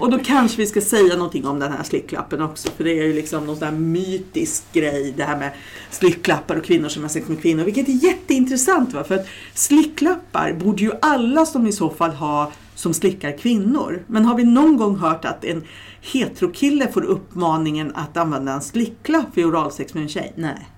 och 0.00 0.10
då 0.10 0.18
kanske 0.18 0.56
vi 0.56 0.66
ska 0.66 0.80
säga 0.80 1.16
någonting 1.16 1.46
om 1.46 1.58
den 1.58 1.72
här 1.72 1.82
slicklappen 1.82 2.42
också. 2.42 2.68
För 2.76 2.84
det 2.84 2.98
är 2.98 3.04
ju 3.04 3.12
liksom 3.12 3.46
någon 3.46 3.56
sån 3.56 3.68
där 3.68 3.78
mytisk 3.78 4.64
grej 4.72 5.14
det 5.16 5.24
här 5.24 5.38
med 5.38 5.52
slicklappar 5.90 6.56
och 6.56 6.64
kvinnor 6.64 6.88
som 6.88 7.02
har 7.02 7.08
sex 7.08 7.28
med 7.28 7.42
kvinnor. 7.42 7.64
Vilket 7.64 7.88
är 7.88 7.92
jätteintressant 7.92 8.92
va. 8.92 9.04
För 9.04 9.14
att 9.14 9.26
slicklappar 9.54 10.52
borde 10.52 10.82
ju 10.82 10.92
alla 11.02 11.46
som 11.46 11.66
i 11.66 11.72
så 11.72 11.90
fall 11.90 12.10
ha 12.10 12.52
som 12.78 12.94
slickar 12.94 13.38
kvinnor. 13.38 14.04
Men 14.06 14.24
har 14.24 14.36
vi 14.36 14.44
någon 14.44 14.76
gång 14.76 14.96
hört 14.96 15.24
att 15.24 15.44
en 15.44 15.64
heterokille 16.00 16.92
får 16.92 17.02
uppmaningen 17.02 17.92
att 17.94 18.16
använda 18.16 18.52
en 18.52 18.60
slicklapp 18.60 19.26
vid 19.34 19.46
oralsex 19.46 19.94
med 19.94 20.02
en 20.02 20.08
tjej? 20.08 20.32
Nej. 20.36 20.68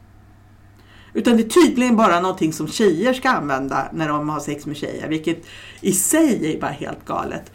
Utan 1.15 1.37
det 1.37 1.43
är 1.43 1.49
tydligen 1.49 1.97
bara 1.97 2.21
någonting 2.21 2.53
som 2.53 2.69
tjejer 2.69 3.13
ska 3.13 3.31
använda 3.31 3.89
när 3.93 4.09
de 4.09 4.29
har 4.29 4.41
sex 4.41 4.67
med 4.67 4.77
tjejer, 4.77 5.09
vilket 5.09 5.47
i 5.81 5.93
sig 5.93 6.55
är 6.55 6.61
bara 6.61 6.71
helt 6.71 7.05
galet. 7.05 7.53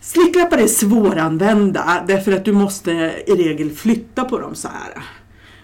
Slicklappar 0.00 0.58
är 0.58 0.66
svåranvända 0.66 2.04
därför 2.06 2.32
att 2.32 2.44
du 2.44 2.52
måste 2.52 2.90
i 3.26 3.32
regel 3.32 3.70
flytta 3.70 4.24
på 4.24 4.38
dem 4.38 4.54
så 4.54 4.68
här. 4.68 5.02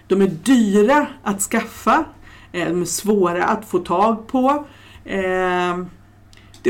De 0.07 0.21
är 0.21 0.27
dyra 0.27 1.07
att 1.23 1.41
skaffa, 1.41 2.05
eh, 2.51 2.67
de 2.67 2.81
är 2.81 2.85
svåra 2.85 3.43
att 3.43 3.65
få 3.65 3.79
tag 3.79 4.27
på. 4.27 4.67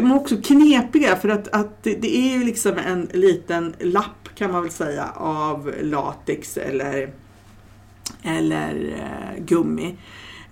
De 0.01 0.11
är 0.11 0.15
också 0.15 0.37
knepiga 0.43 1.15
för 1.15 1.29
att, 1.29 1.47
att 1.47 1.83
det 1.83 2.17
är 2.17 2.37
ju 2.37 2.43
liksom 2.43 2.77
en 2.77 3.09
liten 3.13 3.75
lapp 3.79 4.29
kan 4.35 4.51
man 4.51 4.61
väl 4.61 4.71
säga 4.71 5.09
av 5.15 5.73
latex 5.81 6.57
eller 6.57 7.09
eller 8.23 8.95
eh, 8.97 9.43
gummi. 9.43 9.95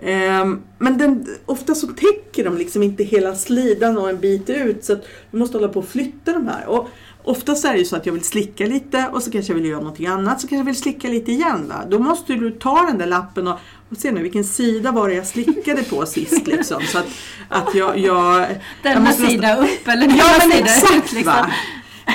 Ehm, 0.03 0.61
men 0.77 0.97
den, 0.97 1.25
ofta 1.45 1.75
så 1.75 1.87
täcker 1.87 2.43
de 2.43 2.57
liksom 2.57 2.83
inte 2.83 3.03
hela 3.03 3.35
slidan 3.35 3.97
och 3.97 4.09
en 4.09 4.19
bit 4.19 4.49
ut 4.49 4.85
så 4.85 4.93
att 4.93 5.03
du 5.31 5.37
måste 5.37 5.57
hålla 5.57 5.67
på 5.67 5.79
och 5.79 5.87
flytta 5.87 6.33
de 6.33 6.47
här. 6.47 6.67
Och 6.67 6.89
oftast 7.23 7.65
är 7.65 7.73
det 7.73 7.79
ju 7.79 7.85
så 7.85 7.95
att 7.95 8.05
jag 8.05 8.13
vill 8.13 8.23
slicka 8.23 8.65
lite 8.65 9.09
och 9.13 9.23
så 9.23 9.31
kanske 9.31 9.53
jag 9.53 9.59
vill 9.59 9.69
göra 9.69 9.79
någonting 9.79 10.07
annat 10.07 10.41
så 10.41 10.47
kanske 10.47 10.57
jag 10.57 10.65
vill 10.65 10.75
slicka 10.75 11.07
lite 11.07 11.31
igen. 11.31 11.67
Va? 11.67 11.85
Då 11.89 11.99
måste 11.99 12.33
du 12.33 12.51
ta 12.51 12.85
den 12.85 12.97
där 12.97 13.07
lappen 13.07 13.47
och, 13.47 13.59
och 13.89 13.97
se 13.97 14.11
nu 14.11 14.23
vilken 14.23 14.43
sida 14.43 14.91
var 14.91 15.09
det 15.09 15.15
jag 15.15 15.27
slickade 15.27 15.83
på 15.83 16.05
sist 16.05 16.47
liksom. 16.47 16.81
Så 16.81 16.97
att, 16.97 17.07
att 17.49 17.75
jag, 17.75 17.97
jag, 17.97 18.41
jag 18.41 18.47
Denna 18.83 18.99
nästan- 18.99 19.27
sida 19.27 19.57
upp 19.57 19.88
eller 19.88 20.01
denna 20.07 20.17
Ja 20.17 20.25
men 20.39 20.51
sida 20.51 20.65
exakt 20.65 20.95
ut. 21.05 21.11
Liksom. 21.13 21.33
va. 21.33 21.49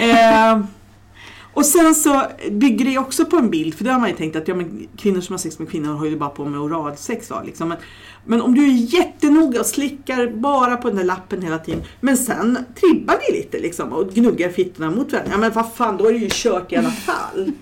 Eh, 0.00 0.60
och 1.54 1.66
sen 1.66 1.94
så 1.94 2.22
bygger 2.50 2.84
det 2.84 2.98
också 2.98 3.24
på 3.24 3.36
en 3.36 3.50
bild, 3.50 3.74
för 3.74 3.84
det 3.84 3.90
har 3.92 4.00
man 4.00 4.08
ju 4.08 4.16
tänkt 4.16 4.36
att 4.36 4.48
ja, 4.48 4.54
men 4.54 4.88
kvinnor 4.98 5.20
som 5.20 5.32
har 5.32 5.38
sex 5.38 5.58
med 5.58 5.70
kvinnor 5.70 5.94
har 5.94 6.06
ju 6.06 6.16
bara 6.18 6.30
på 6.30 6.44
med 6.44 6.60
oralsex. 6.60 7.30
Va, 7.30 7.42
liksom. 7.46 7.68
men, 7.68 7.78
men 8.24 8.40
om 8.42 8.54
du 8.54 8.64
är 8.64 8.94
jättenoga 8.94 9.60
och 9.60 9.66
slickar 9.66 10.26
bara 10.26 10.76
på 10.76 10.88
den 10.88 10.96
där 10.96 11.04
lappen 11.04 11.42
hela 11.42 11.58
tiden, 11.58 11.82
men 12.00 12.16
sen 12.16 12.58
tribbar 12.80 13.14
ni 13.28 13.36
lite 13.38 13.58
liksom, 13.58 13.92
och 13.92 14.10
gnuggar 14.14 14.48
fittorna 14.48 14.90
mot 14.90 15.12
varandra, 15.12 15.32
ja 15.32 15.38
men 15.38 15.52
vad 15.52 15.74
fan, 15.74 15.96
då 15.96 16.06
är 16.08 16.12
det 16.12 16.18
ju 16.18 16.28
kört 16.32 16.72
i 16.72 16.76
alla 16.76 16.90
fall. 16.90 17.52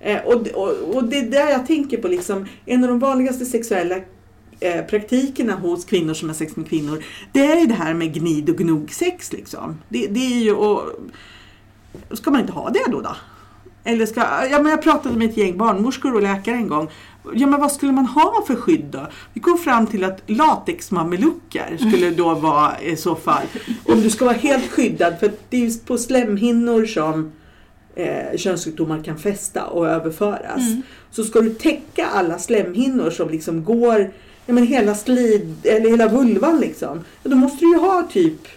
Eh, 0.00 0.20
och, 0.24 0.46
och, 0.46 0.96
och 0.96 1.04
det 1.04 1.18
är 1.18 1.30
där 1.30 1.50
jag 1.50 1.66
tänker 1.66 1.96
på, 1.96 2.08
liksom, 2.08 2.46
en 2.66 2.84
av 2.84 2.88
de 2.90 2.98
vanligaste 2.98 3.44
sexuella 3.44 3.96
eh, 4.60 4.84
praktikerna 4.84 5.54
hos 5.54 5.84
kvinnor 5.84 6.14
som 6.14 6.28
har 6.28 6.34
sex 6.34 6.56
med 6.56 6.68
kvinnor, 6.68 7.04
det 7.32 7.46
är 7.46 7.60
ju 7.60 7.66
det 7.66 7.74
här 7.74 7.94
med 7.94 8.14
gnid 8.14 8.50
och 8.50 8.56
gnuggsex. 8.56 9.32
Liksom. 9.32 9.78
Det, 9.88 10.06
det 10.06 10.20
är 10.20 10.40
ju, 10.40 10.52
och, 10.52 10.82
ska 12.10 12.30
man 12.30 12.40
inte 12.40 12.52
ha 12.52 12.70
det 12.70 12.84
då? 12.90 13.00
då? 13.00 13.16
Eller 13.84 14.06
ska, 14.06 14.20
ja, 14.50 14.62
men 14.62 14.66
jag 14.66 14.82
pratade 14.82 15.16
med 15.16 15.30
ett 15.30 15.36
gäng 15.36 15.58
barnmorskor 15.58 16.14
och 16.14 16.22
läkare 16.22 16.54
en 16.54 16.68
gång. 16.68 16.90
Ja, 17.34 17.46
men 17.46 17.60
vad 17.60 17.72
skulle 17.72 17.92
man 17.92 18.06
ha 18.06 18.44
för 18.46 18.56
skydd 18.56 18.84
då? 18.84 19.06
Vi 19.32 19.40
kom 19.40 19.58
fram 19.58 19.86
till 19.86 20.04
att 20.04 20.22
latexmamelucker 20.26 21.76
skulle 21.76 22.10
då 22.10 22.34
vara 22.34 22.80
i 22.80 22.96
så 22.96 23.14
fall, 23.14 23.46
om 23.84 24.00
du 24.00 24.10
ska 24.10 24.24
vara 24.24 24.36
helt 24.36 24.70
skyddad, 24.70 25.20
för 25.20 25.32
det 25.48 25.56
är 25.56 25.60
just 25.60 25.86
på 25.86 25.98
slemhinnor 25.98 26.86
som 26.86 27.32
eh, 27.98 28.36
könssjukdomar 28.36 29.04
kan 29.04 29.18
fästa 29.18 29.66
och 29.66 29.88
överföras. 29.88 30.62
Så 31.10 31.24
ska 31.24 31.40
du 31.40 31.54
täcka 31.54 32.06
alla 32.06 32.38
slemhinnor 32.38 33.10
som 33.10 33.30
liksom 33.30 33.64
går, 33.64 34.12
ja 34.46 34.54
men 34.54 34.66
hela 34.66 34.94
slid, 34.94 35.56
eller 35.62 35.90
hela 35.90 36.08
vulvan 36.08 36.60
liksom. 36.60 37.04
Ja, 37.22 37.30
då 37.30 37.36
måste 37.36 37.64
du 37.64 37.70
ju 37.72 37.78
ha 37.78 38.08
typ 38.12 38.48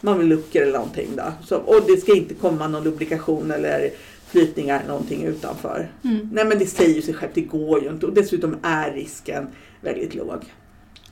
mamelucker 0.00 0.62
eller 0.62 0.72
någonting 0.72 1.08
då. 1.16 1.32
Så, 1.46 1.56
och 1.56 1.82
det 1.86 1.96
ska 1.96 2.16
inte 2.16 2.34
komma 2.34 2.68
någon 2.68 2.84
lubrikation 2.84 3.50
eller 3.50 3.90
flytningar 4.26 4.78
eller 4.78 4.88
någonting 4.88 5.24
utanför. 5.24 5.90
Mm. 6.04 6.28
Nej 6.32 6.44
men 6.44 6.58
det 6.58 6.66
säger 6.66 6.94
ju 6.94 7.02
sig 7.02 7.14
självt, 7.14 7.34
det 7.34 7.40
går 7.40 7.82
ju 7.82 7.90
inte 7.90 8.06
och 8.06 8.12
dessutom 8.12 8.56
är 8.62 8.92
risken 8.92 9.46
väldigt 9.80 10.14
låg. 10.14 10.44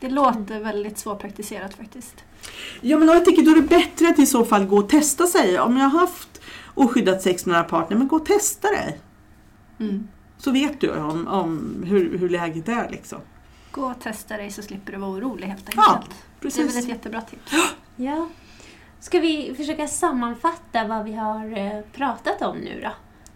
Det 0.01 0.09
låter 0.09 0.61
väldigt 0.61 0.99
svårpraktiserat 0.99 1.75
faktiskt. 1.75 2.15
Ja 2.81 2.99
men 2.99 3.09
jag 3.09 3.25
tycker 3.25 3.43
då 3.43 3.51
är 3.51 3.57
det 3.57 3.69
bättre 3.69 4.09
att 4.09 4.19
i 4.19 4.27
så 4.27 4.45
fall 4.45 4.67
gå 4.67 4.77
och 4.77 4.89
testa 4.89 5.27
sig. 5.27 5.59
Om 5.59 5.77
jag 5.77 5.89
har 5.89 6.01
haft 6.01 6.38
oskyddat 6.79 7.23
sex 7.23 7.47
med 7.47 7.53
några 7.53 7.65
partner, 7.69 7.97
men 7.97 8.09
gå 8.09 8.17
och 8.17 8.27
testa 8.27 8.69
dig. 8.69 9.01
Mm. 9.81 10.09
Så 10.39 10.51
vet 10.51 10.81
du 10.81 10.91
om, 10.97 11.29
om 11.29 11.83
hur, 11.87 12.19
hur 12.19 12.29
läget 12.29 12.69
är 12.69 12.89
liksom. 12.91 13.19
Gå 13.71 13.85
och 13.91 14.01
testa 14.01 14.37
dig 14.37 14.51
så 14.51 14.63
slipper 14.63 14.93
du 14.93 14.99
vara 14.99 15.11
orolig 15.11 15.47
helt 15.47 15.71
Ja, 15.77 15.95
enkelt. 15.95 16.11
det 16.41 16.47
är 16.47 16.63
väl 16.63 16.67
Precis. 16.67 16.85
ett 16.85 16.89
jättebra 16.89 17.21
tips. 17.21 17.53
Ja. 17.97 18.29
Ska 19.01 19.21
vi 19.21 19.55
försöka 19.57 19.89
sammanfatta 19.89 20.85
vad 20.87 21.05
vi 21.05 21.15
har 21.15 21.59
eh, 21.59 21.81
pratat 21.93 22.43
om 22.43 22.57
nu 22.59 22.81
då? 22.81 22.91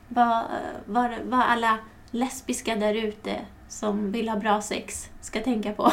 Vad, 0.09 0.39
eh, 0.39 0.45
vad, 0.87 1.11
vad 1.25 1.41
alla 1.41 1.79
lesbiska 2.11 2.77
där 2.77 2.95
ute 2.95 3.41
som 3.69 4.13
vill 4.13 4.29
ha 4.29 4.37
bra 4.37 4.61
sex 4.63 5.09
ska 5.21 5.41
tänka 5.41 5.73
på. 5.73 5.93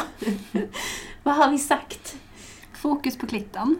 vad 1.22 1.34
har 1.34 1.50
vi 1.50 1.58
sagt? 1.58 2.16
Fokus 2.72 3.18
på 3.18 3.26
klittan. 3.26 3.76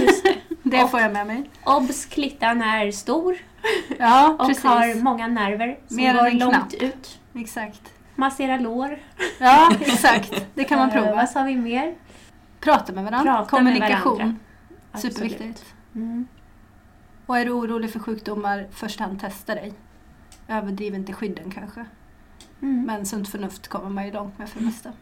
Just 0.00 0.24
det. 0.24 0.51
Det 0.72 0.82
Och- 0.84 0.90
får 0.90 1.00
jag 1.00 1.12
med 1.12 1.26
mig. 1.26 1.50
Obs! 1.64 2.06
Klittan 2.06 2.62
är 2.62 2.90
stor 2.90 3.36
Ja, 3.98 4.36
och 4.38 4.46
precis. 4.48 4.64
har 4.64 5.02
många 5.02 5.26
nerver 5.26 5.78
som 5.88 5.96
Mer 5.96 6.14
går 6.14 6.30
långt 6.30 6.52
knapp. 6.54 6.82
ut. 6.82 7.18
Exakt. 7.34 7.92
Massera 8.16 8.56
lår. 8.56 8.98
Ja, 9.40 9.70
exakt. 9.80 10.46
Det 10.54 10.64
kan 10.64 10.78
man 10.78 10.88
Eh, 10.90 10.94
prova. 10.94 11.14
Vad 11.14 11.28
sa 11.28 11.42
vi 11.42 11.56
mer? 11.56 11.94
Prata 12.60 12.92
med 12.92 13.04
varandra. 13.04 13.32
Prata 13.32 13.40
med 13.40 13.48
Kommunikation. 13.74 14.16
varandra. 14.18 14.36
Absolut. 14.92 15.14
Superviktigt. 15.14 15.64
Mm. 15.94 16.26
Och 17.26 17.38
är 17.38 17.44
du 17.44 17.50
orolig 17.50 17.92
för 17.92 17.98
sjukdomar, 17.98 18.66
först 18.72 19.00
hand 19.00 19.20
testa 19.20 19.54
dig. 19.54 19.72
överdriven 20.48 21.04
till 21.04 21.14
skydden 21.14 21.50
kanske. 21.50 21.84
Mm. 22.62 22.82
Men 22.82 23.06
sunt 23.06 23.28
förnuft 23.28 23.68
kommer 23.68 23.90
man 23.90 24.06
ju 24.06 24.12
långt 24.12 24.38
med 24.38 24.48
för 24.48 24.58
det 24.58 24.64
mesta. 24.64 24.92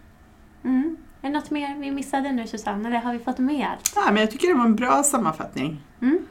Mm. 0.64 0.96
Är 1.22 1.28
det 1.28 1.38
något 1.38 1.50
mer 1.50 1.76
vi 1.78 1.90
missade 1.90 2.32
nu 2.32 2.46
Susanne, 2.46 2.88
eller 2.88 2.98
har 2.98 3.12
vi 3.12 3.18
fått 3.18 3.38
med 3.38 3.66
allt? 3.66 3.92
Ja, 3.96 4.04
men 4.06 4.16
jag 4.16 4.30
tycker 4.30 4.48
det 4.48 4.54
var 4.54 4.64
en 4.64 4.76
bra 4.76 5.02
sammanfattning. 5.02 5.82
Mm. 6.02 6.26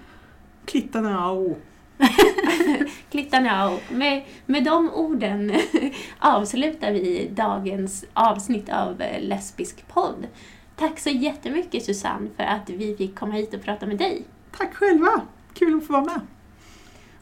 Klittarna 0.66 1.32
och 1.32 1.60
Klittarna 3.12 3.70
och 3.70 3.82
med, 3.92 4.24
med 4.46 4.64
de 4.64 4.90
orden 4.90 5.54
avslutar 6.20 6.92
vi 6.92 7.30
dagens 7.34 8.06
avsnitt 8.14 8.70
av 8.70 9.02
eh, 9.02 9.22
Lesbisk 9.22 9.88
podd. 9.88 10.28
Tack 10.76 11.00
så 11.00 11.10
jättemycket 11.10 11.86
Susanne 11.86 12.30
för 12.36 12.44
att 12.44 12.70
vi 12.70 12.96
fick 12.98 13.20
komma 13.20 13.34
hit 13.34 13.54
och 13.54 13.64
prata 13.64 13.86
med 13.86 13.98
dig. 13.98 14.24
Tack 14.58 14.76
själva! 14.76 15.22
Kul 15.54 15.78
att 15.78 15.88
få 15.88 15.94
vara 15.94 16.04
med. 16.06 16.22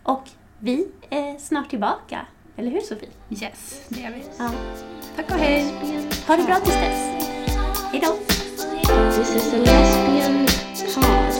Och 0.03 0.29
vi 0.59 0.87
är 1.09 1.37
snart 1.37 1.69
tillbaka, 1.69 2.25
eller 2.55 2.71
hur 2.71 2.81
Sofie? 2.81 3.09
Yes, 3.29 3.81
det 3.89 4.03
är 4.03 4.13
vi. 4.13 4.23
Ja. 4.37 4.51
Tack 5.15 5.31
och 5.31 5.37
hej! 5.37 5.63
Ha 6.27 6.35
det 6.35 6.43
bra 6.43 6.55
tills 6.55 6.75
dess. 6.75 7.36
This 7.99 9.33
is 9.33 9.51
the 9.51 9.57
lesbian 9.57 10.45
pod. 10.93 11.36